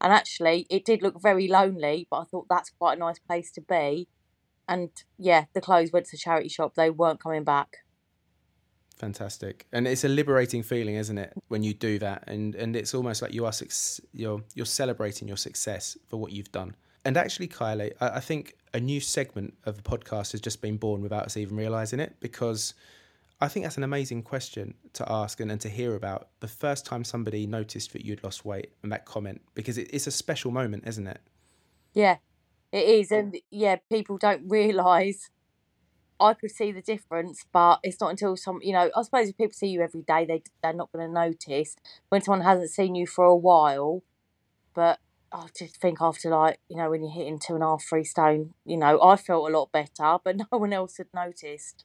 and 0.00 0.12
actually, 0.12 0.66
it 0.70 0.84
did 0.84 1.02
look 1.02 1.20
very 1.20 1.48
lonely. 1.48 2.06
But 2.08 2.20
I 2.20 2.24
thought 2.24 2.46
that's 2.48 2.70
quite 2.70 2.96
a 2.96 3.00
nice 3.00 3.18
place 3.18 3.50
to 3.52 3.60
be. 3.60 4.08
And 4.68 4.90
yeah, 5.18 5.46
the 5.52 5.60
clothes 5.60 5.90
went 5.92 6.06
to 6.06 6.12
the 6.12 6.18
charity 6.18 6.48
shop. 6.48 6.76
They 6.76 6.90
weren't 6.90 7.20
coming 7.20 7.42
back. 7.42 7.78
Fantastic, 9.02 9.66
and 9.72 9.88
it's 9.88 10.04
a 10.04 10.08
liberating 10.08 10.62
feeling, 10.62 10.94
isn't 10.94 11.18
it, 11.18 11.32
when 11.48 11.64
you 11.64 11.74
do 11.74 11.98
that? 11.98 12.22
And 12.28 12.54
and 12.54 12.76
it's 12.76 12.94
almost 12.94 13.20
like 13.20 13.34
you 13.34 13.44
are 13.44 13.52
suc- 13.52 14.06
you're 14.12 14.40
you're 14.54 14.64
celebrating 14.64 15.26
your 15.26 15.36
success 15.36 15.98
for 16.06 16.18
what 16.18 16.30
you've 16.30 16.52
done. 16.52 16.76
And 17.04 17.16
actually, 17.16 17.48
Kylee, 17.48 17.94
I, 18.00 18.08
I 18.10 18.20
think 18.20 18.54
a 18.72 18.78
new 18.78 19.00
segment 19.00 19.54
of 19.64 19.76
the 19.76 19.82
podcast 19.82 20.30
has 20.30 20.40
just 20.40 20.62
been 20.62 20.76
born 20.76 21.02
without 21.02 21.24
us 21.24 21.36
even 21.36 21.56
realizing 21.56 21.98
it, 21.98 22.14
because 22.20 22.74
I 23.40 23.48
think 23.48 23.66
that's 23.66 23.76
an 23.76 23.82
amazing 23.82 24.22
question 24.22 24.74
to 24.92 25.10
ask 25.10 25.40
and, 25.40 25.50
and 25.50 25.60
to 25.62 25.68
hear 25.68 25.96
about 25.96 26.28
the 26.38 26.46
first 26.46 26.86
time 26.86 27.02
somebody 27.02 27.44
noticed 27.44 27.92
that 27.94 28.04
you'd 28.04 28.22
lost 28.22 28.44
weight 28.44 28.70
and 28.84 28.92
that 28.92 29.04
comment, 29.04 29.40
because 29.54 29.78
it, 29.78 29.90
it's 29.92 30.06
a 30.06 30.12
special 30.12 30.52
moment, 30.52 30.84
isn't 30.86 31.08
it? 31.08 31.20
Yeah, 31.92 32.18
it 32.70 32.84
is, 32.84 33.10
and 33.10 33.36
yeah, 33.50 33.78
people 33.90 34.16
don't 34.16 34.44
realise. 34.48 35.28
I 36.22 36.34
could 36.34 36.50
see 36.50 36.72
the 36.72 36.82
difference, 36.82 37.44
but 37.52 37.80
it's 37.82 38.00
not 38.00 38.10
until 38.10 38.36
some, 38.36 38.60
you 38.62 38.72
know, 38.72 38.90
I 38.96 39.02
suppose 39.02 39.28
if 39.28 39.36
people 39.36 39.52
see 39.52 39.68
you 39.68 39.82
every 39.82 40.02
day, 40.02 40.24
they 40.24 40.42
they're 40.62 40.72
not 40.72 40.92
going 40.92 41.06
to 41.06 41.12
notice 41.12 41.76
when 42.08 42.22
someone 42.22 42.42
hasn't 42.42 42.70
seen 42.70 42.94
you 42.94 43.06
for 43.06 43.24
a 43.24 43.36
while. 43.36 44.02
But 44.74 45.00
I 45.32 45.46
just 45.56 45.76
think 45.76 45.98
after 46.00 46.30
like, 46.30 46.60
you 46.68 46.76
know, 46.76 46.90
when 46.90 47.02
you're 47.02 47.12
hitting 47.12 47.38
two 47.38 47.54
and 47.54 47.62
a 47.62 47.66
half, 47.66 47.82
three 47.82 48.04
stone, 48.04 48.54
you 48.64 48.76
know, 48.76 49.02
I 49.02 49.16
felt 49.16 49.50
a 49.50 49.56
lot 49.56 49.72
better, 49.72 50.18
but 50.24 50.36
no 50.36 50.46
one 50.50 50.72
else 50.72 50.98
had 50.98 51.08
noticed. 51.14 51.84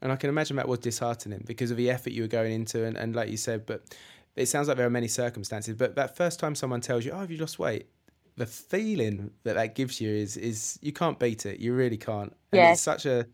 And 0.00 0.12
I 0.12 0.16
can 0.16 0.28
imagine 0.28 0.56
that 0.56 0.68
was 0.68 0.80
disheartening 0.80 1.44
because 1.46 1.70
of 1.70 1.76
the 1.76 1.90
effort 1.90 2.12
you 2.12 2.22
were 2.22 2.28
going 2.28 2.52
into, 2.52 2.84
and, 2.84 2.96
and 2.96 3.16
like 3.16 3.30
you 3.30 3.38
said, 3.38 3.64
but 3.64 3.96
it 4.36 4.46
sounds 4.46 4.68
like 4.68 4.76
there 4.76 4.86
are 4.86 4.90
many 4.90 5.08
circumstances. 5.08 5.74
But 5.74 5.94
that 5.96 6.16
first 6.16 6.38
time 6.38 6.54
someone 6.54 6.80
tells 6.80 7.04
you, 7.04 7.12
"Oh, 7.12 7.20
have 7.20 7.30
you 7.30 7.38
lost 7.38 7.58
weight?" 7.58 7.86
The 8.36 8.46
feeling 8.46 9.30
that 9.44 9.54
that 9.54 9.74
gives 9.74 10.00
you 10.00 10.10
is 10.10 10.36
is 10.36 10.78
you 10.82 10.92
can't 10.92 11.18
beat 11.18 11.46
it. 11.46 11.60
You 11.60 11.74
really 11.74 11.96
can't. 11.98 12.32
And 12.52 12.58
Yeah. 12.60 12.72
it's 12.72 12.80
such 12.80 13.06
a 13.06 13.26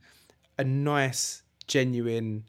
a 0.59 0.65
nice, 0.65 1.43
genuine, 1.67 2.45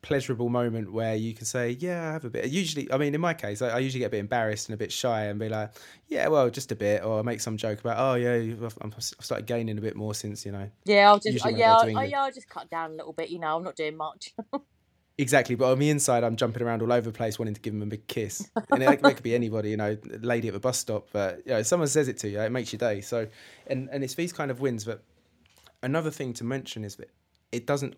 pleasurable 0.00 0.48
moment 0.48 0.90
where 0.92 1.14
you 1.14 1.34
can 1.34 1.44
say, 1.44 1.72
"Yeah, 1.78 2.08
I 2.08 2.12
have 2.12 2.24
a 2.24 2.30
bit." 2.30 2.48
Usually, 2.48 2.90
I 2.90 2.96
mean, 2.96 3.14
in 3.14 3.20
my 3.20 3.34
case, 3.34 3.60
I, 3.60 3.68
I 3.68 3.78
usually 3.80 3.98
get 4.00 4.06
a 4.06 4.10
bit 4.10 4.20
embarrassed 4.20 4.68
and 4.68 4.74
a 4.74 4.78
bit 4.78 4.90
shy 4.90 5.24
and 5.24 5.38
be 5.38 5.50
like, 5.50 5.72
"Yeah, 6.08 6.28
well, 6.28 6.48
just 6.48 6.72
a 6.72 6.76
bit," 6.76 7.04
or 7.04 7.18
I 7.18 7.22
make 7.22 7.40
some 7.40 7.58
joke 7.58 7.80
about, 7.80 7.98
"Oh, 7.98 8.14
yeah, 8.14 8.32
I've, 8.64 8.78
I've 8.80 8.94
started 8.98 9.46
gaining 9.46 9.76
a 9.76 9.82
bit 9.82 9.94
more 9.96 10.14
since 10.14 10.46
you 10.46 10.52
know." 10.52 10.70
Yeah, 10.86 11.10
I'll 11.10 11.18
just, 11.18 11.44
uh, 11.44 11.50
yeah, 11.50 11.74
I, 11.74 11.82
I, 11.82 11.86
England. 11.88 12.10
yeah, 12.12 12.22
I'll 12.22 12.32
just 12.32 12.48
cut 12.48 12.70
down 12.70 12.92
a 12.92 12.94
little 12.94 13.12
bit. 13.12 13.28
You 13.28 13.38
know, 13.40 13.56
I'm 13.56 13.62
not 13.64 13.76
doing 13.76 13.96
much. 13.96 14.32
Exactly, 15.18 15.54
but 15.54 15.70
on 15.70 15.78
the 15.78 15.90
inside, 15.90 16.24
I'm 16.24 16.36
jumping 16.36 16.62
around 16.62 16.80
all 16.80 16.92
over 16.92 17.10
the 17.10 17.16
place, 17.16 17.38
wanting 17.38 17.54
to 17.54 17.60
give 17.60 17.74
them 17.74 17.82
a 17.82 17.86
big 17.86 18.06
kiss. 18.06 18.48
And 18.70 18.82
it, 18.82 18.90
it 18.90 19.02
could 19.02 19.22
be 19.22 19.34
anybody, 19.34 19.70
you 19.70 19.76
know, 19.76 19.96
lady 20.20 20.48
at 20.48 20.54
the 20.54 20.60
bus 20.60 20.78
stop. 20.78 21.08
But 21.12 21.42
you 21.44 21.52
know, 21.52 21.62
someone 21.62 21.88
says 21.88 22.08
it 22.08 22.16
to 22.18 22.28
you, 22.28 22.40
it 22.40 22.50
makes 22.50 22.72
your 22.72 22.78
day. 22.78 23.02
So, 23.02 23.26
and 23.66 23.88
and 23.92 24.02
it's 24.02 24.14
these 24.14 24.32
kind 24.32 24.50
of 24.50 24.60
wins. 24.60 24.84
But 24.84 25.02
another 25.82 26.10
thing 26.10 26.32
to 26.34 26.44
mention 26.44 26.84
is 26.84 26.96
that 26.96 27.10
it 27.52 27.66
doesn't 27.66 27.96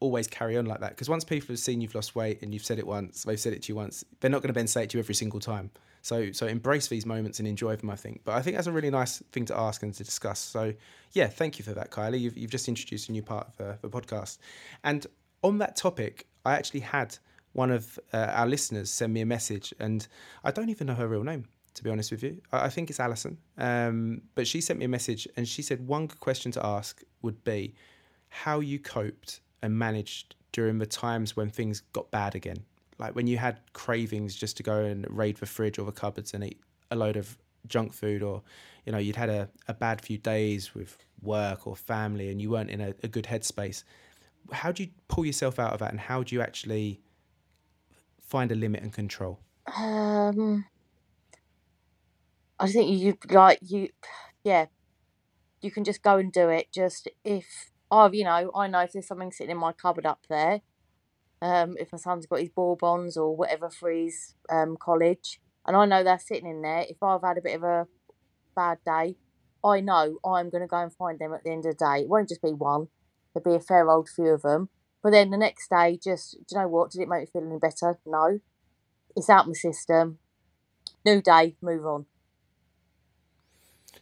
always 0.00 0.26
carry 0.26 0.58
on 0.58 0.66
like 0.66 0.80
that 0.80 0.90
because 0.90 1.08
once 1.08 1.24
people 1.24 1.46
have 1.48 1.60
seen 1.60 1.80
you've 1.80 1.94
lost 1.94 2.16
weight 2.16 2.42
and 2.42 2.52
you've 2.52 2.64
said 2.64 2.78
it 2.78 2.86
once, 2.86 3.22
they've 3.22 3.40
said 3.40 3.52
it 3.52 3.62
to 3.62 3.68
you 3.72 3.76
once, 3.76 4.04
they're 4.20 4.30
not 4.30 4.42
going 4.42 4.52
to 4.52 4.58
then 4.58 4.66
say 4.66 4.82
it 4.82 4.90
to 4.90 4.98
you 4.98 5.02
every 5.02 5.14
single 5.14 5.40
time. 5.40 5.70
So 6.02 6.32
so 6.32 6.46
embrace 6.48 6.88
these 6.88 7.06
moments 7.06 7.38
and 7.38 7.48
enjoy 7.48 7.76
them. 7.76 7.88
I 7.88 7.96
think. 7.96 8.22
But 8.24 8.34
I 8.34 8.42
think 8.42 8.56
that's 8.56 8.66
a 8.66 8.72
really 8.72 8.90
nice 8.90 9.18
thing 9.32 9.46
to 9.46 9.56
ask 9.56 9.82
and 9.82 9.94
to 9.94 10.04
discuss. 10.04 10.38
So 10.40 10.74
yeah, 11.12 11.28
thank 11.28 11.58
you 11.58 11.64
for 11.64 11.72
that, 11.72 11.90
Kylee. 11.90 12.20
You've 12.20 12.36
you've 12.36 12.50
just 12.50 12.68
introduced 12.68 13.08
a 13.08 13.12
new 13.12 13.22
part 13.22 13.48
of 13.48 13.56
the, 13.56 13.78
the 13.80 13.88
podcast, 13.88 14.38
and 14.84 15.06
on 15.42 15.58
that 15.58 15.76
topic, 15.76 16.26
I 16.44 16.54
actually 16.54 16.80
had 16.80 17.16
one 17.52 17.70
of 17.70 17.98
uh, 18.12 18.30
our 18.32 18.46
listeners 18.46 18.90
send 18.90 19.12
me 19.12 19.20
a 19.20 19.26
message, 19.26 19.74
and 19.78 20.06
I 20.44 20.50
don't 20.50 20.70
even 20.70 20.86
know 20.86 20.94
her 20.94 21.08
real 21.08 21.24
name, 21.24 21.46
to 21.74 21.84
be 21.84 21.90
honest 21.90 22.10
with 22.10 22.22
you. 22.22 22.40
I, 22.50 22.66
I 22.66 22.68
think 22.68 22.90
it's 22.90 23.00
Alison. 23.00 23.38
Um, 23.58 24.22
but 24.34 24.46
she 24.46 24.60
sent 24.60 24.78
me 24.78 24.84
a 24.84 24.88
message, 24.88 25.28
and 25.36 25.46
she 25.46 25.62
said 25.62 25.86
one 25.86 26.06
good 26.06 26.20
question 26.20 26.52
to 26.52 26.64
ask 26.64 27.02
would 27.20 27.42
be 27.44 27.74
how 28.28 28.60
you 28.60 28.78
coped 28.78 29.40
and 29.62 29.78
managed 29.78 30.34
during 30.52 30.78
the 30.78 30.86
times 30.86 31.36
when 31.36 31.50
things 31.50 31.82
got 31.92 32.10
bad 32.10 32.34
again. 32.34 32.64
Like 32.98 33.14
when 33.14 33.26
you 33.26 33.38
had 33.38 33.60
cravings 33.72 34.34
just 34.34 34.56
to 34.58 34.62
go 34.62 34.84
and 34.84 35.06
raid 35.10 35.36
the 35.36 35.46
fridge 35.46 35.78
or 35.78 35.84
the 35.84 35.92
cupboards 35.92 36.34
and 36.34 36.44
eat 36.44 36.60
a 36.90 36.96
load 36.96 37.16
of 37.16 37.36
junk 37.66 37.92
food, 37.92 38.22
or 38.22 38.42
you 38.86 38.92
know, 38.92 38.98
you'd 38.98 39.16
had 39.16 39.28
a, 39.28 39.48
a 39.68 39.74
bad 39.74 40.00
few 40.00 40.18
days 40.18 40.74
with 40.74 40.96
work 41.20 41.66
or 41.66 41.76
family 41.76 42.30
and 42.30 42.40
you 42.40 42.50
weren't 42.50 42.70
in 42.70 42.80
a, 42.80 42.94
a 43.02 43.08
good 43.08 43.24
headspace 43.24 43.84
how 44.52 44.72
do 44.72 44.84
you 44.84 44.90
pull 45.08 45.24
yourself 45.24 45.58
out 45.58 45.72
of 45.72 45.78
that 45.80 45.90
and 45.90 46.00
how 46.00 46.22
do 46.22 46.34
you 46.34 46.42
actually 46.42 47.00
find 48.20 48.50
a 48.50 48.54
limit 48.54 48.82
and 48.82 48.92
control 48.92 49.40
Um, 49.76 50.64
I 52.58 52.68
think 52.70 52.98
you 52.98 53.18
like 53.30 53.58
you, 53.62 53.88
yeah. 54.44 54.66
You 55.60 55.70
can 55.70 55.84
just 55.84 56.02
go 56.02 56.16
and 56.16 56.32
do 56.32 56.48
it. 56.48 56.72
Just 56.72 57.08
if 57.24 57.70
I've, 57.90 58.14
you 58.14 58.24
know, 58.24 58.50
I 58.54 58.66
know 58.66 58.80
if 58.80 58.92
there's 58.92 59.06
something 59.06 59.30
sitting 59.30 59.50
in 59.52 59.58
my 59.58 59.72
cupboard 59.72 60.06
up 60.06 60.20
there. 60.28 60.60
Um, 61.40 61.76
if 61.78 61.92
my 61.92 61.98
son's 61.98 62.26
got 62.26 62.40
his 62.40 62.50
bourbons 62.50 63.16
or 63.16 63.36
whatever 63.36 63.68
for 63.68 63.90
his 63.90 64.34
um 64.50 64.76
college, 64.80 65.40
and 65.66 65.76
I 65.76 65.86
know 65.86 66.02
they're 66.02 66.18
sitting 66.18 66.48
in 66.48 66.62
there. 66.62 66.84
If 66.88 67.02
I've 67.02 67.22
had 67.22 67.38
a 67.38 67.42
bit 67.42 67.56
of 67.56 67.62
a 67.64 67.86
bad 68.54 68.78
day, 68.84 69.16
I 69.64 69.80
know 69.80 70.18
I'm 70.24 70.50
going 70.50 70.62
to 70.62 70.68
go 70.68 70.78
and 70.82 70.92
find 70.94 71.18
them 71.18 71.32
at 71.34 71.44
the 71.44 71.50
end 71.50 71.66
of 71.66 71.76
the 71.76 71.84
day. 71.84 72.02
It 72.02 72.08
won't 72.08 72.28
just 72.28 72.42
be 72.42 72.52
one. 72.52 72.88
There'll 73.34 73.56
be 73.58 73.62
a 73.62 73.66
fair 73.66 73.88
old 73.88 74.08
few 74.08 74.28
of 74.28 74.42
them. 74.42 74.68
But 75.02 75.10
then 75.10 75.30
the 75.30 75.36
next 75.36 75.68
day, 75.68 75.98
just 76.02 76.32
do 76.32 76.44
you 76.54 76.60
know 76.60 76.68
what? 76.68 76.90
Did 76.90 77.02
it 77.02 77.08
make 77.08 77.20
me 77.20 77.26
feel 77.32 77.48
any 77.48 77.58
better? 77.58 77.98
No. 78.06 78.40
It's 79.16 79.28
out 79.30 79.46
my 79.46 79.52
system. 79.52 80.18
New 81.04 81.20
day, 81.20 81.56
move 81.60 81.84
on. 81.86 82.06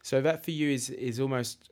so 0.03 0.21
that 0.21 0.45
for 0.45 0.51
you 0.51 0.71
is 0.71 0.91
is 0.91 1.21
almost 1.21 1.71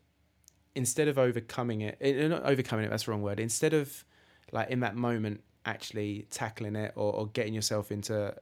instead 0.75 1.09
of 1.09 1.19
overcoming 1.19 1.81
it 1.83 1.97
eh, 2.01 2.29
not 2.29 2.43
overcoming 2.45 2.85
it 2.85 2.91
that's 2.91 3.05
the 3.05 3.11
wrong 3.11 3.23
word 3.23 3.41
instead 3.41 3.73
of 3.75 4.05
like 4.53 4.69
in 4.71 4.81
that 4.81 4.95
moment 4.97 5.43
actually 5.65 6.27
tackling 6.31 6.77
it 6.77 6.93
or, 6.95 7.13
or 7.13 7.27
getting 7.29 7.55
yourself 7.55 7.91
into 7.91 8.35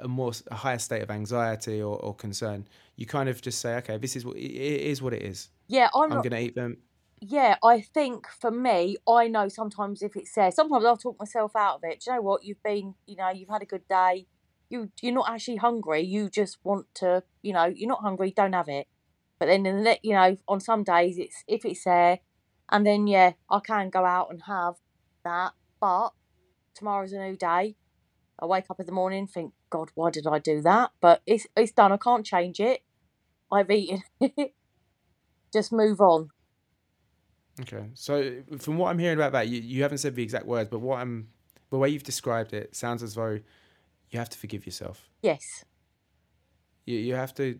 a 0.00 0.08
more 0.08 0.32
a 0.50 0.54
higher 0.54 0.78
state 0.78 1.02
of 1.02 1.10
anxiety 1.10 1.82
or, 1.82 1.96
or 1.98 2.14
concern 2.14 2.66
you 2.96 3.06
kind 3.06 3.28
of 3.28 3.40
just 3.42 3.60
say 3.60 3.74
okay 3.76 3.96
this 3.98 4.16
is 4.16 4.24
what 4.24 4.36
it 4.36 4.40
is 4.40 5.02
what 5.02 5.12
it 5.12 5.22
is 5.22 5.48
Yeah, 5.68 5.88
I'm 5.94 6.04
i'm 6.04 6.08
not. 6.10 6.22
going 6.24 6.30
to 6.32 6.40
eat 6.40 6.54
them 6.54 6.78
yeah, 7.26 7.56
I 7.64 7.80
think 7.80 8.26
for 8.28 8.50
me, 8.50 8.96
I 9.08 9.28
know 9.28 9.48
sometimes 9.48 10.02
if 10.02 10.14
it's 10.16 10.34
there, 10.34 10.50
sometimes 10.50 10.84
I'll 10.84 10.96
talk 10.96 11.18
myself 11.18 11.52
out 11.56 11.76
of 11.76 11.80
it. 11.84 12.00
Do 12.00 12.10
you 12.10 12.16
know 12.16 12.22
what? 12.22 12.44
You've 12.44 12.62
been, 12.62 12.94
you 13.06 13.16
know, 13.16 13.30
you've 13.30 13.48
had 13.48 13.62
a 13.62 13.66
good 13.66 13.86
day. 13.88 14.26
You 14.68 14.90
you're 15.00 15.14
not 15.14 15.30
actually 15.30 15.56
hungry. 15.56 16.02
You 16.02 16.28
just 16.28 16.58
want 16.64 16.86
to, 16.96 17.22
you 17.42 17.52
know, 17.52 17.64
you're 17.64 17.88
not 17.88 18.02
hungry. 18.02 18.32
Don't 18.36 18.52
have 18.52 18.68
it. 18.68 18.88
But 19.38 19.46
then, 19.46 19.64
in 19.66 19.84
the, 19.84 19.98
you 20.02 20.12
know, 20.12 20.36
on 20.48 20.60
some 20.60 20.84
days 20.84 21.18
it's 21.18 21.44
if 21.48 21.64
it's 21.64 21.84
there, 21.84 22.20
and 22.70 22.86
then 22.86 23.06
yeah, 23.06 23.32
I 23.50 23.60
can 23.60 23.90
go 23.90 24.04
out 24.04 24.28
and 24.30 24.42
have 24.46 24.74
that. 25.24 25.52
But 25.80 26.10
tomorrow's 26.74 27.12
a 27.12 27.18
new 27.18 27.36
day. 27.36 27.76
I 28.40 28.46
wake 28.46 28.66
up 28.70 28.80
in 28.80 28.86
the 28.86 28.92
morning, 28.92 29.26
think, 29.28 29.52
God, 29.70 29.90
why 29.94 30.10
did 30.10 30.26
I 30.26 30.38
do 30.40 30.60
that? 30.62 30.92
But 31.00 31.22
it's 31.26 31.46
it's 31.56 31.72
done. 31.72 31.92
I 31.92 31.96
can't 31.98 32.26
change 32.26 32.60
it. 32.60 32.82
I've 33.52 33.70
eaten. 33.70 34.02
just 35.52 35.72
move 35.72 36.00
on. 36.00 36.30
Okay. 37.60 37.84
So 37.94 38.42
from 38.58 38.78
what 38.78 38.90
I'm 38.90 38.98
hearing 38.98 39.18
about 39.18 39.32
that, 39.32 39.48
you, 39.48 39.60
you 39.60 39.82
haven't 39.82 39.98
said 39.98 40.14
the 40.14 40.22
exact 40.22 40.46
words, 40.46 40.68
but 40.68 40.80
what 40.80 40.98
I'm 40.98 41.28
the 41.70 41.78
way 41.78 41.88
you've 41.88 42.02
described 42.02 42.52
it 42.52 42.74
sounds 42.74 43.02
as 43.02 43.14
though 43.14 43.40
you 44.10 44.18
have 44.18 44.28
to 44.30 44.38
forgive 44.38 44.66
yourself. 44.66 45.08
Yes. 45.22 45.64
You 46.86 46.98
you 46.98 47.14
have 47.14 47.34
to 47.34 47.58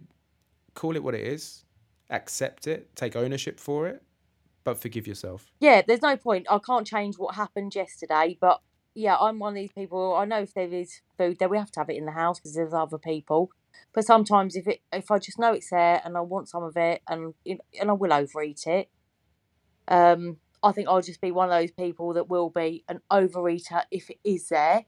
call 0.74 0.96
it 0.96 1.02
what 1.02 1.14
it 1.14 1.26
is, 1.26 1.64
accept 2.11 2.66
it, 2.66 2.94
take 2.96 3.16
ownership 3.16 3.61
for 3.61 3.87
it, 3.87 4.02
but 4.64 4.78
forgive 4.78 5.07
yourself. 5.07 5.52
Yeah, 5.61 5.83
there's 5.87 6.02
no 6.02 6.16
point. 6.16 6.46
I 6.50 6.59
can't 6.59 6.87
change 6.87 7.16
what 7.16 7.35
happened 7.37 7.74
yesterday, 7.74 8.37
but 8.40 8.61
yeah, 8.94 9.16
I'm 9.16 9.38
one 9.38 9.52
of 9.52 9.57
these 9.57 9.72
people. 9.72 10.14
I 10.14 10.24
know 10.24 10.40
if 10.40 10.54
there 10.54 10.72
is 10.72 11.00
food 11.18 11.38
there, 11.38 11.48
we 11.48 11.59
have 11.59 11.72
to 11.72 11.80
have 11.80 11.90
it 11.90 11.96
in 11.96 12.07
the 12.07 12.12
house 12.12 12.38
because 12.38 12.54
there's 12.54 12.74
other 12.74 12.98
people. 12.98 13.50
But 13.92 14.04
sometimes 14.04 14.57
if 14.57 14.66
it 14.66 14.80
if 14.92 15.11
I 15.11 15.18
just 15.18 15.38
know 15.38 15.52
it's 15.52 15.70
there 15.70 16.00
and 16.04 16.16
I 16.16 16.20
want 16.20 16.48
some 16.48 16.62
of 16.62 16.76
it 16.76 17.02
and 17.09 17.35
and 17.44 17.90
I 17.90 17.92
will 17.92 18.12
overeat 18.12 18.66
it, 18.66 18.88
um, 19.88 20.38
I 20.62 20.73
think 20.73 20.88
I'll 20.88 21.03
just 21.03 21.20
be 21.20 21.31
one 21.31 21.51
of 21.51 21.61
those 21.61 21.70
people 21.70 22.14
that 22.14 22.29
will 22.29 22.51
be 22.51 22.85
an 22.88 23.01
overeater 23.11 23.83
if 23.90 24.11
it 24.11 24.18
is 24.25 24.49
there. 24.49 24.87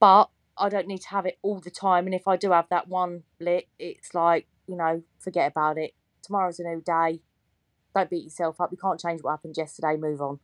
But 0.00 0.30
I 0.58 0.68
don't 0.68 0.88
need 0.88 1.02
to 1.02 1.08
have 1.10 1.26
it 1.26 1.38
all 1.42 1.60
the 1.60 1.70
time. 1.70 2.06
And 2.06 2.14
if 2.14 2.26
I 2.26 2.36
do 2.36 2.50
have 2.50 2.68
that 2.70 2.88
one 2.88 3.22
lit, 3.40 3.68
it's 3.78 4.14
like, 4.14 4.46
you 4.66 4.76
know, 4.76 5.02
forget 5.18 5.50
about 5.50 5.78
it. 5.78 5.92
Tomorrow's 6.22 6.58
a 6.58 6.64
new 6.64 6.80
day. 6.80 7.20
Don't 7.94 8.10
beat 8.10 8.24
yourself 8.24 8.60
up. 8.60 8.70
You 8.72 8.78
can't 8.78 8.98
change 8.98 9.22
what 9.22 9.32
happened 9.32 9.56
yesterday. 9.56 9.96
Move 9.96 10.20
on. 10.20 10.40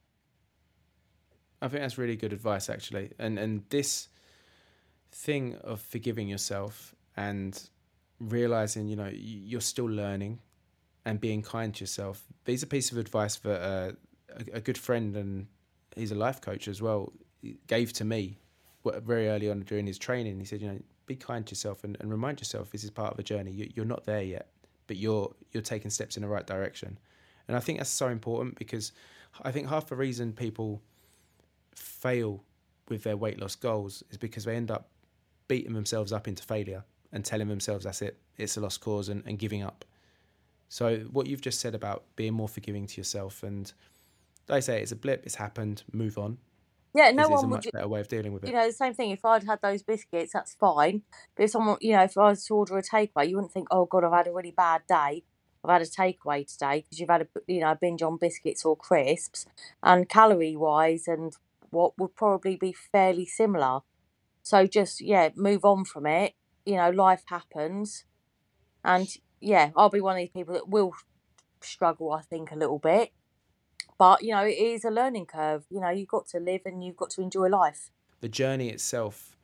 I 1.61 1.69
think 1.69 1.83
that's 1.83 1.99
really 1.99 2.17
good 2.17 2.33
advice, 2.33 2.71
actually. 2.71 3.13
And 3.19 3.39
and 3.39 3.65
this 3.71 4.09
thing 5.11 5.57
of 5.57 5.81
forgiving 5.81 6.29
yourself 6.29 6.95
and 7.17 7.61
realizing, 8.21 8.89
you 8.89 8.97
know, 8.97 9.11
you're 9.13 9.61
still 9.61 9.87
learning 9.87 10.41
and 11.09 11.19
being 11.19 11.41
kind 11.41 11.75
to 11.75 11.81
yourself. 11.81 12.23
These 12.45 12.63
are 12.63 12.67
pieces 12.67 12.93
of 12.93 12.99
advice 12.99 13.37
that 13.37 13.63
uh, 13.63 13.93
a, 14.53 14.59
a, 14.59 14.61
good 14.61 14.77
friend 14.77 15.17
and 15.17 15.47
he's 15.97 16.13
a 16.13 16.15
life 16.15 16.43
coach 16.43 16.69
as 16.69 16.83
well 16.83 17.15
gave 17.67 17.95
to 17.95 18.05
me 18.05 18.37
very 18.85 19.29
early 19.29 19.51
on 19.51 19.61
during 19.61 19.87
his 19.87 19.99
training. 19.99 20.39
He 20.39 20.45
said, 20.45 20.61
you 20.61 20.69
know, 20.69 20.79
be 21.07 21.17
kind 21.17 21.47
to 21.47 21.53
yourself 21.53 21.83
and, 21.83 21.97
and 22.01 22.11
remind 22.11 22.41
yourself 22.41 22.71
this 22.71 22.85
is 22.85 22.91
part 22.91 23.15
of 23.15 23.19
a 23.19 23.23
journey. 23.23 23.51
You, 23.51 23.71
you're 23.75 23.87
not 23.87 24.05
there 24.05 24.23
yet, 24.23 24.49
but 24.87 24.99
you're 24.99 25.35
you're 25.53 25.63
taking 25.63 25.91
steps 25.91 26.19
in 26.19 26.23
the 26.23 26.29
right 26.29 26.47
direction. 26.47 26.99
And 27.49 27.57
I 27.57 27.61
think 27.61 27.79
that's 27.79 27.89
so 27.89 28.09
important 28.09 28.59
because 28.59 28.93
I 29.43 29.51
think 29.51 29.71
half 29.71 29.87
the 29.87 29.97
reason 29.97 30.35
people 30.35 30.83
fail 31.75 32.45
with 32.91 33.03
their 33.03 33.17
weight 33.17 33.41
loss 33.41 33.55
goals 33.55 34.03
is 34.11 34.19
because 34.19 34.45
they 34.45 34.57
end 34.57 34.71
up 34.71 34.91
beating 35.47 35.73
themselves 35.73 36.13
up 36.13 36.29
into 36.29 36.43
failure 36.43 36.85
and 37.13 37.25
telling 37.25 37.49
themselves 37.49 37.85
that's 37.85 38.03
it, 38.03 38.21
it's 38.37 38.59
a 38.59 38.61
lost 38.61 38.83
cause 38.83 39.09
and, 39.09 39.23
and 39.27 39.39
giving 39.39 39.63
up. 39.63 39.87
So 40.69 40.99
what 41.11 41.27
you've 41.27 41.41
just 41.41 41.61
said 41.61 41.75
about 41.75 42.05
being 42.17 42.35
more 42.35 42.49
forgiving 42.49 42.87
to 42.87 42.97
yourself 42.99 43.43
and 43.43 43.73
like 44.49 44.59
I 44.59 44.61
say 44.61 44.83
it's 44.83 44.93
a 44.93 44.97
blip, 44.97 45.25
it's 45.25 45.35
happened, 45.35 45.83
move 45.93 46.19
on. 46.19 46.39
Yeah, 46.95 47.11
no 47.11 47.29
one 47.29 47.39
a 47.39 47.43
would. 47.43 47.51
much 47.51 47.69
better 47.73 47.87
way 47.87 48.01
of 48.01 48.09
dealing 48.09 48.33
with 48.33 48.45
it. 48.45 48.49
You 48.49 48.55
know, 48.55 48.67
the 48.67 48.73
same 48.73 48.95
thing. 48.95 49.11
If 49.11 49.25
I'd 49.25 49.45
had 49.45 49.61
those 49.63 49.83
biscuits, 49.83 50.33
that's 50.33 50.55
fine. 50.55 51.03
But 51.37 51.45
if 51.45 51.51
someone, 51.51 51.77
you 51.81 51.93
know, 51.93 52.03
if 52.03 52.17
I 52.17 52.31
was 52.31 52.45
to 52.47 52.55
order 52.55 52.79
a 52.79 52.83
takeaway, 52.83 53.29
you 53.29 53.37
wouldn't 53.37 53.53
think, 53.53 53.69
"Oh 53.71 53.85
God, 53.85 54.05
I've 54.05 54.13
had 54.13 54.27
a 54.27 54.33
really 54.33 54.53
bad 54.53 54.83
day. 54.89 55.23
I've 55.63 55.71
had 55.71 55.83
a 55.83 55.85
takeaway 55.85 56.51
today 56.51 56.81
because 56.81 56.99
you've 56.99 57.11
had 57.11 57.23
a, 57.23 57.27
you 57.47 57.61
know, 57.61 57.75
binge 57.79 58.03
on 58.03 58.17
biscuits 58.17 58.65
or 58.65 58.75
crisps." 58.75 59.47
And 59.83 60.09
calorie 60.09 60.57
wise, 60.57 61.07
and 61.07 61.37
what 61.71 61.99
would 61.99 62.17
probably 62.17 62.57
be 62.57 62.73
fairly 62.73 63.27
similar. 63.27 63.81
So 64.43 64.67
just 64.67 65.01
yeah, 65.03 65.29
move 65.37 65.65
on 65.65 65.85
from 65.85 66.07
it. 66.07 66.35
You 66.65 66.77
know, 66.77 66.91
life 66.91 67.25
happens, 67.27 68.05
and 68.83 69.09
yeah, 69.41 69.71
I'll 69.77 69.91
be 69.91 70.01
one 70.01 70.17
of 70.17 70.19
these 70.19 70.31
people 70.31 70.55
that 70.55 70.69
will 70.69 70.95
struggle, 71.61 72.13
I 72.13 72.23
think, 72.23 72.51
a 72.51 72.57
little 72.57 72.79
bit. 72.79 73.13
But, 73.99 74.23
you 74.23 74.33
know, 74.33 74.45
it 74.45 74.59
is 74.59 74.85
a 74.85 74.91
learning 74.91 75.27
curve. 75.27 75.65
You 75.71 75.81
know, 75.81 75.91
you've 75.91 76.09
got 76.09 76.29
to 76.29 76.39
live 76.39 76.63
and 76.65 76.85
you've 76.85 76.97
got 76.97 77.11
to 77.11 77.23
enjoy 77.23 77.49
life. 77.49 77.91
The 78.21 78.29
journey 78.29 78.69
itself, 78.69 79.37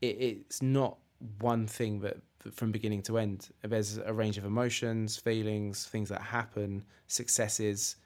it, 0.00 0.16
it's 0.18 0.62
not 0.62 0.98
one 1.38 1.66
thing 1.66 2.00
that 2.00 2.16
from 2.50 2.72
beginning 2.72 3.02
to 3.02 3.18
end. 3.18 3.50
There's 3.62 3.98
a 3.98 4.12
range 4.12 4.38
of 4.38 4.44
emotions, 4.44 5.16
feelings, 5.16 5.86
things 5.86 6.08
that 6.08 6.22
happen, 6.22 6.84
successes, 7.06 7.96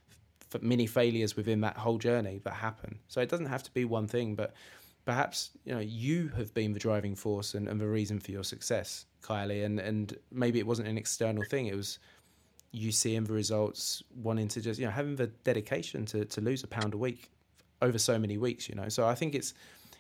many 0.61 0.87
failures 0.87 1.37
within 1.37 1.61
that 1.63 1.77
whole 1.77 1.99
journey 1.99 2.41
that 2.45 2.53
happen. 2.55 2.99
So 3.09 3.21
it 3.21 3.29
doesn't 3.29 3.47
have 3.47 3.63
to 3.65 3.71
be 3.73 3.85
one 3.85 4.07
thing, 4.07 4.35
but 4.35 4.55
perhaps 5.05 5.51
you 5.65 5.73
know 5.73 5.81
you 5.81 6.29
have 6.37 6.53
been 6.53 6.73
the 6.73 6.79
driving 6.79 7.15
force 7.15 7.55
and, 7.55 7.69
and 7.69 7.81
the 7.81 7.87
reason 7.87 8.21
for 8.21 8.31
your 8.31 8.45
success, 8.45 9.07
Kylee, 9.27 9.65
and 9.65 9.81
and 9.81 10.17
maybe 10.31 10.59
it 10.59 10.67
wasn't 10.67 10.89
an 10.89 10.99
external 10.99 11.43
thing. 11.45 11.67
It 11.67 11.77
was 11.77 11.99
you 12.73 12.93
seeing 12.93 13.25
the 13.25 13.33
results, 13.33 14.03
wanting 14.23 14.49
to 14.49 14.61
just 14.61 14.79
you 14.79 14.87
know 14.87 14.93
having 14.93 15.17
the 15.17 15.29
dedication 15.45 16.05
to 16.07 16.25
to 16.25 16.41
lose 16.41 16.63
a 16.65 16.67
pound 16.67 16.95
a 16.95 16.99
week 16.99 17.31
over 17.83 17.99
so 17.99 18.19
many 18.19 18.39
weeks. 18.39 18.69
You 18.69 18.75
know, 18.75 18.89
so 18.89 19.07
I 19.07 19.15
think 19.15 19.35
it's 19.35 19.55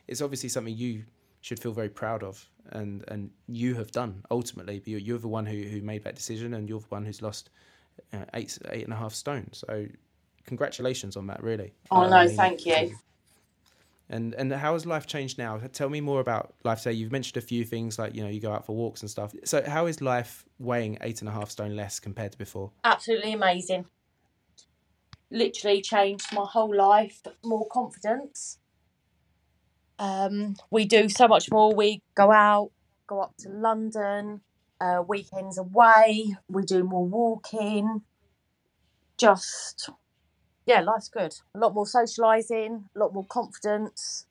it's 0.08 0.20
obviously 0.22 0.48
something 0.48 0.76
you 0.76 1.04
should 1.40 1.60
feel 1.60 1.72
very 1.72 1.88
proud 1.88 2.22
of, 2.22 2.44
and 2.70 3.04
and 3.08 3.30
you 3.48 3.74
have 3.74 3.90
done 3.92 4.22
ultimately. 4.30 4.82
You're, 4.84 5.00
you're 5.00 5.18
the 5.18 5.28
one 5.28 5.46
who 5.46 5.62
who 5.62 5.80
made 5.80 6.04
that 6.04 6.16
decision, 6.16 6.54
and 6.54 6.68
you're 6.68 6.80
the 6.80 6.86
one 6.88 7.04
who's 7.04 7.22
lost 7.22 7.50
uh, 8.12 8.24
eight 8.34 8.58
eight 8.70 8.84
and 8.84 8.92
a 8.92 8.96
half 8.96 9.14
stone. 9.14 9.48
So 9.52 9.86
congratulations 10.44 11.16
on 11.16 11.26
that, 11.28 11.42
really. 11.42 11.72
Oh 11.90 12.08
no, 12.08 12.28
thank 12.28 12.66
you. 12.66 12.96
And 14.08 14.34
and 14.34 14.52
how 14.52 14.74
has 14.74 14.86
life 14.86 15.06
changed 15.06 15.36
now? 15.36 15.58
Tell 15.72 15.88
me 15.88 16.00
more 16.00 16.20
about 16.20 16.54
life. 16.64 16.80
Say 16.80 16.92
you've 16.92 17.10
mentioned 17.10 17.36
a 17.36 17.46
few 17.46 17.64
things 17.64 17.98
like 17.98 18.14
you 18.14 18.22
know 18.22 18.28
you 18.28 18.40
go 18.40 18.52
out 18.52 18.64
for 18.64 18.76
walks 18.76 19.02
and 19.02 19.10
stuff. 19.10 19.34
So 19.44 19.62
how 19.66 19.86
is 19.86 20.00
life 20.00 20.44
weighing 20.58 20.98
eight 21.00 21.20
and 21.20 21.28
a 21.28 21.32
half 21.32 21.50
stone 21.50 21.74
less 21.74 21.98
compared 21.98 22.32
to 22.32 22.38
before? 22.38 22.70
Absolutely 22.84 23.32
amazing. 23.32 23.86
Literally 25.30 25.82
changed 25.82 26.26
my 26.32 26.46
whole 26.48 26.74
life. 26.74 27.20
More 27.44 27.66
confidence. 27.68 28.58
Um, 29.98 30.54
we 30.70 30.84
do 30.84 31.08
so 31.08 31.26
much 31.26 31.50
more. 31.50 31.74
We 31.74 32.02
go 32.14 32.30
out, 32.30 32.70
go 33.08 33.20
up 33.20 33.34
to 33.38 33.48
London, 33.48 34.42
uh, 34.80 35.02
weekends 35.06 35.58
away. 35.58 36.36
We 36.48 36.62
do 36.62 36.84
more 36.84 37.06
walking. 37.06 38.02
Just 39.18 39.90
yeah, 40.66 40.80
life's 40.80 41.08
good. 41.08 41.34
A 41.54 41.58
lot 41.58 41.74
more 41.74 41.86
socialising, 41.86 42.84
a 42.94 42.98
lot 42.98 43.14
more 43.14 43.24
confidence. 43.26 44.26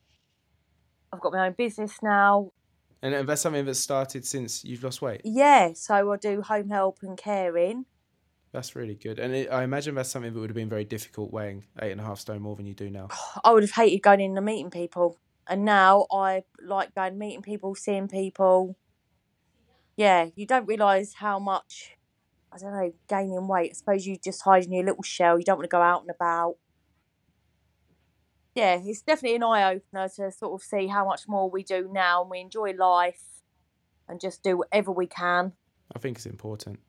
I've 1.12 1.22
got 1.22 1.34
my 1.34 1.48
own 1.48 1.54
business 1.54 1.98
now. 2.04 2.52
And 3.02 3.28
that's 3.28 3.42
something 3.42 3.66
that's 3.66 3.80
started 3.80 4.26
since 4.26 4.66
you've 4.66 4.84
lost 4.84 5.02
weight? 5.02 5.22
Yeah, 5.24 5.74
so 5.74 6.12
I 6.12 6.18
do 6.18 6.42
home 6.42 6.70
help 6.70 7.00
and 7.04 7.18
caring. 7.18 7.86
That's 8.52 8.76
really 8.76 8.96
good. 8.96 9.20
And 9.20 9.34
it, 9.34 9.52
I 9.52 9.64
imagine 9.64 9.96
that's 9.96 10.10
something 10.10 10.34
that 10.34 10.40
would 10.40 10.50
have 10.50 10.56
been 10.56 10.70
very 10.70 10.86
difficult 10.86 11.32
weighing 11.32 11.66
eight 11.82 11.92
and 11.92 12.02
a 12.02 12.04
half 12.04 12.20
stone 12.20 12.42
more 12.42 12.56
than 12.56 12.66
you 12.66 12.74
do 12.74 12.90
now. 12.90 13.10
I 13.44 13.52
would 13.52 13.64
have 13.64 13.72
hated 13.72 14.02
going 14.02 14.22
in 14.22 14.36
and 14.36 14.46
meeting 14.46 14.70
people. 14.70 15.20
And 15.48 15.64
now 15.64 16.08
I 16.12 16.44
like 16.62 16.96
going 16.96 17.18
meeting 17.18 17.42
people, 17.44 17.76
seeing 17.76 18.08
people. 18.08 18.76
Yeah, 19.96 20.30
you 20.36 20.46
don't 20.46 20.66
realise 20.66 21.14
how 21.14 21.38
much 21.38 21.95
I 22.56 22.58
don't 22.58 22.72
know, 22.72 22.94
gaining 23.10 23.48
weight. 23.48 23.72
I 23.72 23.74
suppose 23.74 24.08
you 24.08 24.18
just 24.18 24.42
hide 24.44 24.64
in 24.64 24.72
your 24.72 24.86
little 24.86 25.04
shell. 25.04 25.38
You 25.38 25.44
don't 25.44 25.58
want 25.58 25.70
to 25.70 25.76
go 25.76 25.82
out 25.82 26.02
and 26.02 26.10
about. 26.10 26.56
Yeah, 28.56 28.80
it's 28.82 29.02
definitely 29.02 29.36
an 29.36 29.44
eye 29.44 29.74
opener 29.74 30.08
to 30.16 30.32
sort 30.32 30.54
of 30.54 30.66
see 30.66 30.88
how 30.88 31.06
much 31.06 31.28
more 31.28 31.50
we 31.50 31.64
do 31.64 31.90
now 31.92 32.22
and 32.22 32.32
we 32.32 32.40
enjoy 32.40 32.72
life 32.72 33.22
and 34.08 34.22
just 34.22 34.42
do 34.42 34.58
whatever 34.58 34.92
we 34.92 35.08
can. 35.08 35.52
I 35.94 36.00
think 36.00 36.16
it's 36.16 36.26
important. 36.26 36.80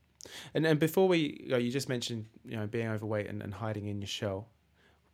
And 0.55 0.65
and 0.65 0.79
before 0.79 1.09
we 1.09 1.45
you, 1.45 1.57
you 1.57 1.71
just 1.71 1.89
mentioned 1.89 2.27
you 2.45 2.57
know 2.57 2.67
being 2.67 2.89
overweight 2.89 3.27
and, 3.27 3.43
and 3.43 3.55
hiding 3.55 3.87
in 3.87 4.01
your 4.01 4.09
shell. 4.09 4.49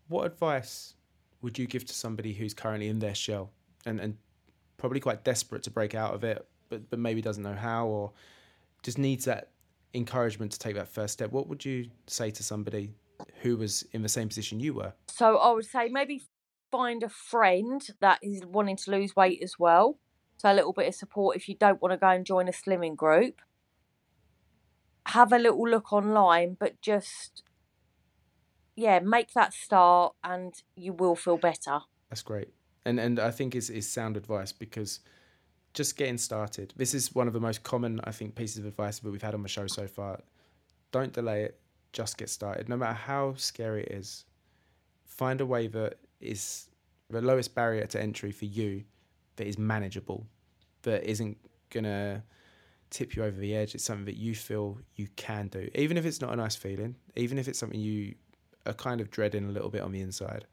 What 0.09 0.27
advice 0.27 0.95
would 1.41 1.59
you 1.59 1.67
give 1.67 1.87
to 1.87 1.95
somebody 1.95 2.35
who's 2.35 2.53
currently 2.53 2.89
in 2.89 2.99
their 2.99 3.15
shell 3.15 3.51
and, 3.87 3.99
and 3.99 4.17
probably 4.77 5.01
quite 5.01 5.25
desperate 5.25 5.63
to 5.63 5.71
break 5.71 5.95
out 5.95 6.15
of 6.15 6.25
it, 6.25 6.47
but 6.69 6.91
but 6.91 6.99
maybe 6.99 7.23
doesn't 7.23 7.43
know 7.43 7.55
how 7.55 7.87
or 7.87 8.13
just 8.83 8.99
needs 8.99 9.25
that 9.25 9.52
encouragement 9.95 10.53
to 10.53 10.59
take 10.59 10.75
that 10.75 10.89
first 10.89 11.15
step, 11.15 11.33
what 11.33 11.49
would 11.49 11.65
you 11.65 11.89
say 12.07 12.31
to 12.31 12.43
somebody 12.43 12.95
who 13.43 13.57
was 13.57 13.85
in 13.93 14.03
the 14.03 14.09
same 14.09 14.29
position 14.29 14.61
you 14.61 14.75
were? 14.75 14.93
So 15.09 15.39
I 15.39 15.53
would 15.53 15.67
say 15.67 15.89
maybe 15.89 16.23
find 16.71 17.03
a 17.03 17.09
friend 17.09 17.83
that 18.01 18.19
is 18.23 18.43
wanting 18.45 18.77
to 18.77 18.91
lose 18.91 19.15
weight 19.15 19.41
as 19.43 19.59
well. 19.59 19.99
So 20.39 20.51
a 20.51 20.55
little 20.55 20.73
bit 20.73 20.89
of 20.89 20.95
support 20.95 21.37
if 21.37 21.49
you 21.49 21.55
don't 21.55 21.81
want 21.81 21.93
to 21.93 21.99
go 21.99 22.09
and 22.09 22.25
join 22.25 22.49
a 22.49 22.53
slimming 22.53 22.97
group. 22.97 23.41
Have 25.07 25.33
a 25.33 25.39
little 25.39 25.69
look 25.69 25.93
online, 25.93 26.57
but 26.59 26.81
just 26.81 27.43
yeah, 28.75 29.01
make 29.01 29.33
that 29.35 29.53
start, 29.53 30.15
and 30.25 30.55
you 30.77 30.93
will 30.93 31.15
feel 31.15 31.37
better. 31.37 31.81
That's 32.09 32.23
great, 32.23 32.49
and 32.85 32.99
and 32.99 33.19
I 33.19 33.31
think 33.31 33.55
is 33.55 33.69
is 33.69 33.89
sound 33.89 34.17
advice 34.17 34.53
because 34.53 35.01
just 35.75 35.97
getting 35.97 36.19
started. 36.19 36.73
This 36.77 36.95
is 36.95 37.15
one 37.15 37.27
of 37.27 37.33
the 37.33 37.41
most 37.41 37.63
common, 37.63 38.01
I 38.05 38.11
think, 38.11 38.35
pieces 38.35 38.59
of 38.59 38.67
advice 38.67 38.99
that 38.99 39.11
we've 39.11 39.23
had 39.23 39.35
on 39.35 39.43
the 39.43 39.49
show 39.49 39.67
so 39.67 39.87
far. 39.87 40.21
Don't 40.91 41.13
delay 41.13 41.45
it. 41.45 41.61
Just 41.93 42.19
get 42.19 42.29
started. 42.29 42.69
No 42.69 42.77
matter 42.77 42.95
how 42.95 43.35
scary 43.35 43.85
it 43.85 43.93
is, 43.93 44.25
find 45.05 45.41
a 45.41 45.47
way 45.47 45.67
that 45.69 45.99
is 46.21 46.69
the 47.11 47.21
lowest 47.21 47.55
barrier 47.55 47.87
to 47.87 48.01
entry 48.01 48.33
for 48.33 48.45
you 48.45 48.85
that 49.37 49.47
is 49.47 49.59
manageable, 49.59 50.27
that 50.83 51.05
isn't 51.05 51.39
gonna 51.71 52.23
tip 52.91 53.17
you 53.17 53.25
over 53.25 53.39
the 53.39 53.55
edge. 53.55 53.75
It's 53.75 53.85
something 53.85 54.05
that 54.07 54.17
you 54.17 54.35
feel 54.35 54.79
you 54.97 55.09
can 55.17 55.49
do, 55.49 55.69
even 55.75 55.97
if 55.97 56.05
it's 56.05 56.21
not 56.21 56.33
a 56.33 56.37
nice 56.37 56.57
feeling, 56.57 56.97
even 57.17 57.39
if 57.39 57.49
it's 57.49 57.59
something 57.59 57.81
you 57.81 58.15
are 58.67 58.75
kind 58.75 59.01
of 59.01 59.11
dreading 59.11 59.49
a 59.49 59.53
little 59.53 59.71
bit 59.71 59.81
on 59.81 59.93
the 59.93 60.01
inside. 60.01 60.47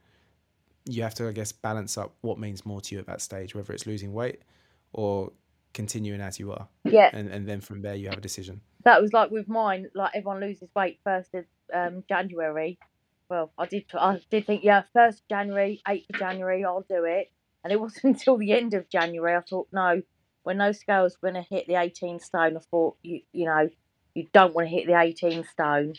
You 0.86 1.04
have 1.04 1.14
to, 1.16 1.28
I 1.28 1.34
guess, 1.34 1.52
balance 1.52 1.98
up 1.98 2.16
what 2.22 2.40
means 2.40 2.66
more 2.66 2.82
to 2.82 2.96
you 2.96 3.00
at 3.00 3.08
that 3.08 3.22
stage, 3.22 3.54
whether 3.54 3.74
it's 3.74 3.86
losing 3.86 4.14
weight 4.14 4.42
or 4.93 5.32
continuing 5.73 6.21
as 6.21 6.39
you 6.39 6.52
are. 6.52 6.67
Yeah. 6.84 7.10
And 7.13 7.30
and 7.30 7.47
then 7.47 7.62
from 7.62 7.82
there 7.82 7.95
you 7.95 8.10
have 8.10 8.17
a 8.17 8.21
decision. 8.21 8.62
That 8.84 9.02
was 9.02 9.13
like 9.13 9.32
with 9.32 9.47
mine. 9.47 9.88
Like 9.93 10.12
everyone 10.15 10.39
loses 10.39 10.69
weight 10.75 10.99
first 11.04 11.34
of 11.34 11.45
um, 11.73 12.04
January. 12.08 12.80
Well, 13.30 13.52
I 13.58 13.65
did. 13.67 13.86
I 13.93 14.19
did 14.32 14.45
think, 14.47 14.63
yeah, 14.63 14.84
first 14.93 15.23
January, 15.30 15.82
eighth 15.88 16.10
of 16.12 16.19
January, 16.19 16.65
I'll 16.65 16.86
do 16.89 17.06
it. 17.06 17.32
And 17.63 17.71
it 17.71 17.80
wasn't 17.82 18.06
until 18.06 18.38
the 18.38 18.54
end 18.54 18.73
of 18.73 18.89
January 18.89 19.36
I 19.36 19.41
thought, 19.41 19.67
no, 19.71 20.02
when 20.43 20.58
those 20.58 20.80
scales 20.80 21.17
were 21.21 21.32
going 21.32 21.43
to 21.43 21.49
hit 21.49 21.67
the 21.67 21.75
18 21.75 22.19
stone, 22.19 22.58
I 22.58 22.62
thought, 22.71 22.97
you 23.04 23.21
you 23.32 23.45
know, 23.45 23.69
you 24.15 24.28
don't 24.34 24.54
want 24.56 24.67
to 24.67 24.73
hit 24.73 24.88
the 24.88 24.99
18 24.99 25.43
stone. 25.45 25.93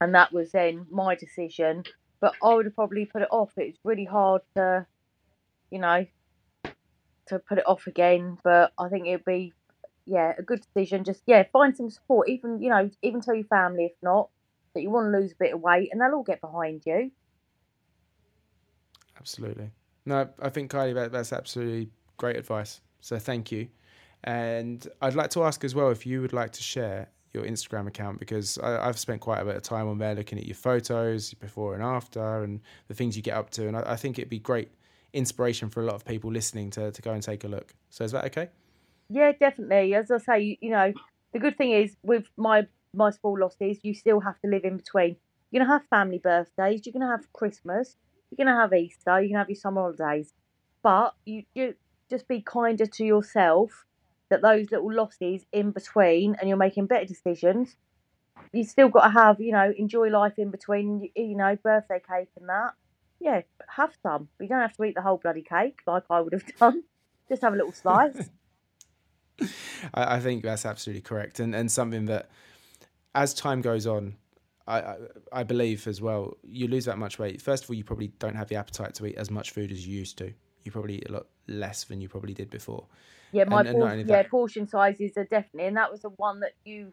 And 0.00 0.14
that 0.14 0.32
was 0.32 0.52
then 0.52 0.86
my 0.90 1.14
decision. 1.14 1.84
But 2.20 2.34
I 2.42 2.54
would 2.54 2.64
have 2.64 2.74
probably 2.74 3.06
put 3.06 3.22
it 3.22 3.28
off. 3.30 3.52
It's 3.56 3.78
really 3.84 4.04
hard 4.04 4.42
to, 4.56 4.86
you 5.70 5.78
know, 5.78 6.06
to 7.26 7.38
put 7.38 7.58
it 7.58 7.66
off 7.66 7.86
again. 7.86 8.38
But 8.42 8.72
I 8.78 8.88
think 8.88 9.06
it'd 9.06 9.24
be, 9.24 9.52
yeah, 10.06 10.32
a 10.38 10.42
good 10.42 10.62
decision. 10.62 11.04
Just, 11.04 11.22
yeah, 11.26 11.44
find 11.52 11.76
some 11.76 11.90
support. 11.90 12.28
Even, 12.28 12.60
you 12.60 12.70
know, 12.70 12.90
even 13.02 13.20
tell 13.20 13.34
your 13.34 13.44
family 13.44 13.84
if 13.84 13.92
not 14.02 14.28
that 14.74 14.82
you 14.82 14.90
want 14.90 15.12
to 15.12 15.18
lose 15.18 15.32
a 15.32 15.36
bit 15.36 15.54
of 15.54 15.60
weight 15.60 15.88
and 15.90 16.00
they'll 16.00 16.14
all 16.14 16.22
get 16.22 16.40
behind 16.40 16.82
you. 16.84 17.10
Absolutely. 19.18 19.70
No, 20.04 20.28
I 20.40 20.50
think 20.50 20.70
Kylee, 20.70 20.94
that, 20.94 21.12
that's 21.12 21.32
absolutely 21.32 21.88
great 22.16 22.36
advice. 22.36 22.80
So 23.00 23.18
thank 23.18 23.50
you. 23.50 23.68
And 24.24 24.86
I'd 25.00 25.14
like 25.14 25.30
to 25.30 25.44
ask 25.44 25.64
as 25.64 25.74
well 25.74 25.90
if 25.90 26.06
you 26.06 26.20
would 26.20 26.32
like 26.32 26.52
to 26.52 26.62
share 26.62 27.08
your 27.32 27.44
Instagram 27.44 27.86
account 27.86 28.18
because 28.18 28.58
I, 28.58 28.86
have 28.86 28.98
spent 28.98 29.20
quite 29.20 29.40
a 29.40 29.44
bit 29.44 29.56
of 29.56 29.62
time 29.62 29.88
on 29.88 29.98
there 29.98 30.14
looking 30.14 30.38
at 30.38 30.46
your 30.46 30.54
photos 30.54 31.34
before 31.34 31.74
and 31.74 31.82
after 31.82 32.42
and 32.42 32.60
the 32.88 32.94
things 32.94 33.16
you 33.16 33.22
get 33.22 33.36
up 33.36 33.50
to. 33.50 33.68
And 33.68 33.76
I, 33.76 33.92
I 33.92 33.96
think 33.96 34.18
it'd 34.18 34.30
be 34.30 34.38
great 34.38 34.70
inspiration 35.16 35.70
for 35.70 35.82
a 35.82 35.86
lot 35.86 35.94
of 35.94 36.04
people 36.04 36.30
listening 36.30 36.70
to, 36.70 36.92
to 36.92 37.02
go 37.02 37.12
and 37.12 37.22
take 37.22 37.44
a 37.44 37.48
look. 37.48 37.74
So 37.90 38.04
is 38.04 38.12
that 38.12 38.24
okay? 38.26 38.50
Yeah, 39.08 39.32
definitely. 39.32 39.94
As 39.94 40.10
I 40.10 40.18
say, 40.18 40.58
you 40.60 40.70
know, 40.70 40.92
the 41.32 41.38
good 41.38 41.56
thing 41.56 41.72
is 41.72 41.96
with 42.02 42.26
my 42.36 42.66
my 42.94 43.10
small 43.10 43.38
losses, 43.38 43.78
you 43.82 43.94
still 43.94 44.20
have 44.20 44.40
to 44.40 44.48
live 44.48 44.64
in 44.64 44.76
between. 44.78 45.16
You're 45.50 45.64
gonna 45.64 45.72
have 45.72 45.86
family 45.88 46.18
birthdays, 46.18 46.84
you're 46.84 46.92
gonna 46.92 47.10
have 47.10 47.32
Christmas, 47.32 47.96
you're 48.30 48.44
gonna 48.44 48.58
have 48.58 48.72
Easter, 48.72 49.20
you're 49.20 49.28
gonna 49.28 49.40
have 49.40 49.50
your 49.50 49.56
summer 49.56 49.82
holidays, 49.82 50.32
but 50.82 51.14
you, 51.24 51.44
you 51.54 51.74
just 52.08 52.26
be 52.28 52.40
kinder 52.40 52.86
to 52.86 53.04
yourself. 53.04 53.84
That 54.28 54.42
those 54.42 54.72
little 54.72 54.92
losses 54.92 55.46
in 55.52 55.70
between, 55.70 56.34
and 56.34 56.48
you're 56.48 56.58
making 56.58 56.86
better 56.86 57.04
decisions. 57.04 57.76
You 58.52 58.64
still 58.64 58.88
got 58.88 59.04
to 59.04 59.10
have, 59.10 59.40
you 59.40 59.52
know, 59.52 59.72
enjoy 59.76 60.08
life 60.08 60.36
in 60.36 60.50
between. 60.50 61.10
You 61.14 61.36
know, 61.36 61.56
birthday 61.62 62.00
cake 62.00 62.30
and 62.36 62.48
that. 62.48 62.72
Yeah, 63.20 63.42
have 63.68 63.94
some. 64.02 64.28
You 64.40 64.48
don't 64.48 64.60
have 64.60 64.76
to 64.76 64.84
eat 64.84 64.94
the 64.94 65.02
whole 65.02 65.16
bloody 65.16 65.42
cake 65.42 65.80
like 65.86 66.04
I 66.10 66.20
would 66.20 66.32
have 66.32 66.44
done. 66.58 66.82
Just 67.28 67.42
have 67.42 67.54
a 67.54 67.56
little 67.56 67.72
slice. 67.72 68.30
I, 69.94 70.16
I 70.16 70.20
think 70.20 70.42
that's 70.42 70.64
absolutely 70.64 71.02
correct, 71.02 71.40
and 71.40 71.54
and 71.54 71.70
something 71.70 72.06
that 72.06 72.30
as 73.14 73.34
time 73.34 73.60
goes 73.62 73.86
on, 73.86 74.16
I, 74.66 74.80
I, 74.80 74.96
I 75.32 75.42
believe 75.42 75.86
as 75.86 76.00
well, 76.00 76.36
you 76.42 76.68
lose 76.68 76.84
that 76.84 76.98
much 76.98 77.18
weight. 77.18 77.40
First 77.40 77.64
of 77.64 77.70
all, 77.70 77.76
you 77.76 77.84
probably 77.84 78.08
don't 78.18 78.36
have 78.36 78.48
the 78.48 78.56
appetite 78.56 78.94
to 78.94 79.06
eat 79.06 79.16
as 79.16 79.30
much 79.30 79.50
food 79.50 79.72
as 79.72 79.86
you 79.86 79.98
used 79.98 80.18
to. 80.18 80.32
You 80.64 80.72
probably 80.72 80.96
eat 80.96 81.08
a 81.08 81.12
lot 81.12 81.26
less 81.46 81.84
than 81.84 82.00
you 82.00 82.08
probably 82.08 82.34
did 82.34 82.50
before. 82.50 82.86
Yeah, 83.32 83.44
my 83.44 83.60
and, 83.60 83.82
and 83.82 84.08
yeah 84.08 84.22
portion 84.24 84.66
sizes 84.66 85.12
are 85.16 85.24
definitely, 85.24 85.68
and 85.68 85.76
that 85.76 85.90
was 85.90 86.02
the 86.02 86.10
one 86.10 86.40
that 86.40 86.52
you 86.64 86.92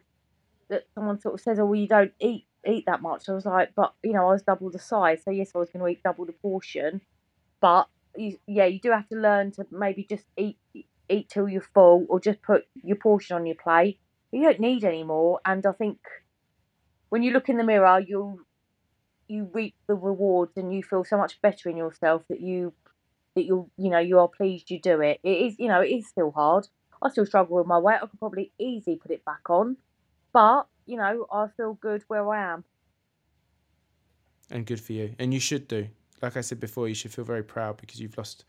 that 0.68 0.84
someone 0.94 1.20
sort 1.20 1.34
of 1.34 1.40
says, 1.40 1.58
"Oh, 1.58 1.66
well, 1.66 1.74
you 1.80 1.88
don't 1.88 2.12
eat 2.20 2.46
eat 2.66 2.84
that 2.86 3.02
much." 3.02 3.28
I 3.28 3.32
was 3.32 3.46
like, 3.46 3.74
"But 3.74 3.94
you 4.02 4.12
know, 4.12 4.28
I 4.28 4.32
was 4.32 4.42
double 4.42 4.70
the 4.70 4.78
size, 4.78 5.22
so 5.24 5.30
yes, 5.30 5.52
I 5.54 5.58
was 5.58 5.70
going 5.70 5.84
to 5.84 5.88
eat 5.88 6.02
double 6.02 6.26
the 6.26 6.32
portion." 6.32 7.00
But 7.60 7.88
you, 8.16 8.38
yeah, 8.46 8.66
you 8.66 8.80
do 8.80 8.90
have 8.90 9.08
to 9.08 9.16
learn 9.16 9.52
to 9.52 9.66
maybe 9.70 10.04
just 10.08 10.26
eat 10.36 10.58
eat 11.08 11.28
till 11.28 11.48
you're 11.48 11.60
full, 11.60 12.06
or 12.08 12.20
just 12.20 12.42
put 12.42 12.66
your 12.82 12.96
portion 12.96 13.36
on 13.36 13.46
your 13.46 13.56
plate 13.56 13.98
you 14.34 14.42
don't 14.42 14.60
need 14.60 14.84
any 14.84 15.04
more. 15.04 15.40
And 15.44 15.64
I 15.64 15.72
think 15.72 15.98
when 17.08 17.22
you 17.22 17.32
look 17.32 17.48
in 17.48 17.56
the 17.56 17.64
mirror, 17.64 18.00
you 18.00 18.44
you 19.28 19.48
reap 19.52 19.74
the 19.86 19.94
rewards 19.94 20.52
and 20.56 20.74
you 20.74 20.82
feel 20.82 21.04
so 21.04 21.16
much 21.16 21.40
better 21.40 21.70
in 21.70 21.76
yourself 21.78 22.22
that 22.28 22.40
you 22.40 22.74
that 23.34 23.44
you 23.44 23.70
you 23.78 23.88
know 23.90 23.98
you 23.98 24.18
are 24.18 24.28
pleased 24.28 24.70
you 24.70 24.80
do 24.80 25.00
it. 25.00 25.20
It 25.22 25.46
is 25.46 25.58
you 25.58 25.68
know 25.68 25.80
it 25.80 25.88
is 25.88 26.08
still 26.08 26.32
hard. 26.32 26.66
I 27.02 27.10
still 27.10 27.26
struggle 27.26 27.56
with 27.56 27.66
my 27.66 27.78
weight. 27.78 27.98
I 28.02 28.06
could 28.06 28.18
probably 28.18 28.52
easily 28.58 28.96
put 28.96 29.10
it 29.10 29.24
back 29.24 29.48
on, 29.48 29.76
but 30.34 30.66
you 30.84 30.98
know 30.98 31.26
I 31.32 31.46
feel 31.56 31.74
good 31.80 32.04
where 32.08 32.28
I 32.28 32.52
am. 32.52 32.64
And 34.50 34.66
good 34.66 34.80
for 34.80 34.92
you, 34.92 35.14
and 35.18 35.32
you 35.32 35.40
should 35.40 35.66
do. 35.68 35.88
Like 36.20 36.36
I 36.36 36.42
said 36.42 36.60
before, 36.60 36.86
you 36.88 36.94
should 36.94 37.14
feel 37.14 37.24
very 37.24 37.42
proud 37.42 37.78
because 37.78 37.98
you've 37.98 38.18
lost 38.18 38.44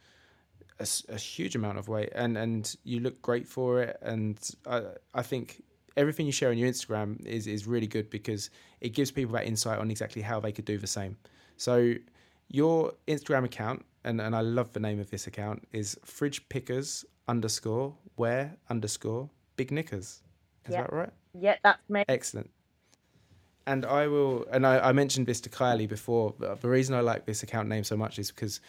a, 0.80 0.88
a 1.10 1.18
huge 1.18 1.56
amount 1.56 1.78
of 1.78 1.88
weight, 1.88 2.10
and 2.14 2.38
and 2.38 2.76
you 2.84 3.00
look 3.00 3.22
great 3.22 3.48
for 3.48 3.82
it. 3.82 3.98
And 4.02 4.38
I 4.68 4.82
I 5.14 5.22
think 5.22 5.64
everything 5.96 6.26
you 6.26 6.34
share 6.34 6.50
on 6.50 6.58
your 6.58 6.70
Instagram 6.70 7.26
is 7.26 7.48
is 7.48 7.66
really 7.66 7.88
good 7.88 8.10
because 8.10 8.50
it 8.82 8.90
gives 8.90 9.12
people 9.12 9.34
that 9.36 9.46
insight 9.46 9.80
on 9.80 9.90
exactly 9.90 10.22
how 10.22 10.42
they 10.42 10.52
could 10.52 10.66
do 10.66 10.78
the 10.78 10.88
same. 10.88 11.16
So 11.56 11.94
your 12.50 12.94
Instagram 13.08 13.46
account, 13.46 13.86
and, 14.04 14.20
and 14.20 14.36
I 14.36 14.42
love 14.42 14.74
the 14.74 14.80
name 14.80 15.00
of 15.00 15.10
this 15.10 15.28
account, 15.28 15.68
is 15.72 15.98
fridge 16.04 16.48
pickers 16.50 17.06
underscore 17.28 17.96
wear 18.18 18.56
underscore 18.70 19.30
big 19.56 19.72
knickers. 19.72 20.22
Is 20.66 20.72
yep. 20.74 20.90
that 20.90 20.94
right? 20.94 21.14
Yeah, 21.40 21.56
that's 21.64 21.90
me. 21.90 22.04
Excellent. 22.08 22.50
And 23.68 23.86
I 23.86 24.08
will, 24.08 24.46
and 24.52 24.66
I, 24.66 24.80
I 24.80 24.92
mentioned 24.92 25.28
this 25.28 25.42
to 25.42 25.50
Kylee 25.50 25.90
before. 25.90 26.36
the 26.40 26.70
reason 26.70 26.96
I 26.96 27.02
like 27.02 27.26
this 27.26 27.42
account 27.44 27.68
name 27.68 27.84
so 27.84 27.98
much 27.98 28.20
is 28.20 28.32
because 28.32 28.62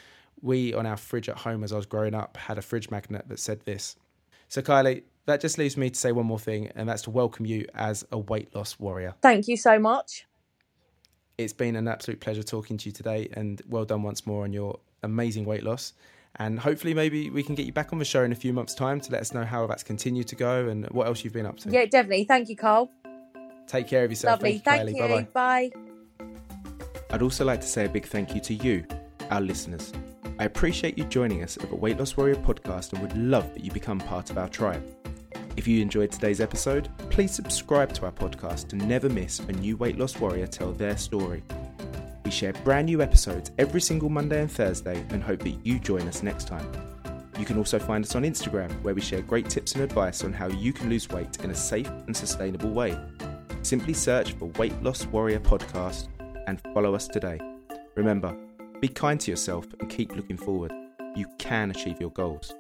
we 0.43 0.75
on 0.75 0.87
our 0.87 0.97
fridge 0.97 1.29
at 1.29 1.37
home 1.37 1.65
as 1.65 1.73
I 1.73 1.77
was 1.77 1.87
growing 1.87 2.15
up 2.15 2.37
had 2.37 2.59
a 2.59 2.63
fridge 2.63 2.91
magnet 2.91 3.29
that 3.29 3.39
said 3.39 3.61
this. 3.65 3.97
So 4.49 4.63
Kylee, 4.63 5.03
that 5.27 5.41
just 5.41 5.59
leaves 5.59 5.77
me 5.77 5.91
to 5.91 5.99
say 5.99 6.13
one 6.13 6.27
more 6.27 6.39
thing, 6.39 6.71
and 6.77 6.89
that's 6.89 7.03
to 7.03 7.11
welcome 7.11 7.47
you 7.47 7.67
as 7.75 8.07
a 8.13 8.19
weight 8.19 8.55
loss 8.55 8.79
warrior. 8.79 9.15
Thank 9.21 9.49
you 9.49 9.57
so 9.57 9.79
much. 9.79 10.27
It's 11.37 11.53
been 11.53 11.77
an 11.77 11.89
absolute 11.89 12.21
pleasure 12.21 12.43
talking 12.43 12.79
to 12.79 12.89
you 12.89 12.93
today, 12.93 13.29
and 13.33 13.61
well 13.69 13.85
done 13.85 14.03
once 14.03 14.27
more 14.27 14.45
on 14.45 14.53
your 14.53 14.79
amazing 15.03 15.45
weight 15.45 15.65
loss. 15.65 15.93
And 16.39 16.61
hopefully, 16.61 16.93
maybe 16.93 17.31
we 17.31 17.43
can 17.43 17.55
get 17.55 17.65
you 17.65 17.73
back 17.73 17.93
on 17.93 17.99
the 17.99 18.05
show 18.05 18.23
in 18.23 18.31
a 18.31 18.35
few 18.35 18.53
months' 18.53 18.75
time 18.75 19.01
to 19.01 19.13
let 19.13 19.21
us 19.23 19.33
know 19.33 19.45
how 19.45 19.67
that's 19.67 19.83
continued 19.83 20.29
to 20.29 20.37
go 20.37 20.69
and 20.69 20.87
what 20.91 21.07
else 21.07 21.25
you've 21.25 21.33
been 21.33 21.47
up 21.47 21.57
to. 21.61 21.71
Yeah, 21.71 21.87
definitely. 21.87 22.25
Thank 22.25 22.49
you, 22.49 22.57
Carl. 22.57 22.91
Take 23.67 23.89
care 23.89 24.05
of 24.05 24.11
yourself. 24.11 24.41
Lovely. 24.41 24.59
Thank, 24.59 24.85
thank 24.85 24.97
you. 24.97 25.03
Bye-bye. 25.03 25.71
Bye. 26.21 26.27
I'd 27.11 27.23
also 27.23 27.45
like 27.45 27.61
to 27.63 27.67
say 27.67 27.87
a 27.87 27.89
big 27.89 28.07
thank 28.07 28.35
you 28.35 28.41
to 28.43 28.55
you, 28.55 28.85
our 29.31 29.41
listeners. 29.41 29.93
I 30.39 30.45
appreciate 30.45 30.99
you 30.99 31.05
joining 31.05 31.43
us 31.43 31.57
at 31.57 31.71
the 31.71 31.77
Weight 31.77 31.99
Loss 31.99 32.17
Warrior 32.17 32.37
podcast 32.37 32.93
and 32.93 33.01
would 33.01 33.17
love 33.17 33.55
that 33.55 33.65
you 33.65 33.71
become 33.71 33.99
part 33.99 34.29
of 34.29 34.37
our 34.37 34.49
tribe. 34.49 34.85
If 35.57 35.67
you 35.67 35.81
enjoyed 35.81 36.13
today's 36.13 36.43
episode, 36.43 36.91
please 37.09 37.35
subscribe 37.35 37.95
to 37.95 38.05
our 38.05 38.13
podcast 38.13 38.69
to 38.69 38.77
never 38.77 39.09
miss 39.09 39.41
a 39.41 39.53
new 39.53 39.79
weight 39.79 39.99
loss 39.99 40.19
warrior 40.21 40.47
tell 40.47 40.73
their 40.73 40.99
story. 40.99 41.43
We 42.27 42.33
share 42.33 42.53
brand 42.53 42.87
new 42.87 43.03
episodes 43.03 43.53
every 43.57 43.81
single 43.81 44.09
Monday 44.09 44.41
and 44.41 44.51
Thursday 44.51 45.07
and 45.11 45.23
hope 45.23 45.45
that 45.45 45.65
you 45.65 45.79
join 45.79 46.09
us 46.09 46.25
next 46.25 46.49
time. 46.49 46.69
You 47.39 47.45
can 47.45 47.57
also 47.57 47.79
find 47.79 48.05
us 48.05 48.17
on 48.17 48.25
Instagram 48.25 48.83
where 48.83 48.97
we 48.97 49.01
share 49.01 49.23
great 49.23 49.49
tips 49.49 49.77
and 49.77 49.85
advice 49.85 50.25
on 50.25 50.33
how 50.33 50.49
you 50.49 50.73
can 50.73 50.91
lose 50.91 51.09
weight 51.09 51.39
in 51.45 51.53
a 51.53 51.55
safe 51.55 51.87
and 51.87 52.17
sustainable 52.17 52.71
way. 52.71 52.99
Simply 53.63 53.95
search 53.95 54.33
for 54.33 54.47
Weight 54.59 54.75
Loss 54.83 55.07
Warrior 55.07 55.39
Podcast 55.39 56.09
and 56.49 56.61
follow 56.75 56.97
us 56.97 57.07
today. 57.07 57.39
Remember, 57.95 58.37
be 58.81 58.89
kind 58.89 59.21
to 59.21 59.31
yourself 59.31 59.65
and 59.79 59.89
keep 59.89 60.17
looking 60.17 60.37
forward. 60.37 60.73
You 61.15 61.27
can 61.39 61.71
achieve 61.71 62.01
your 62.01 62.11
goals. 62.11 62.53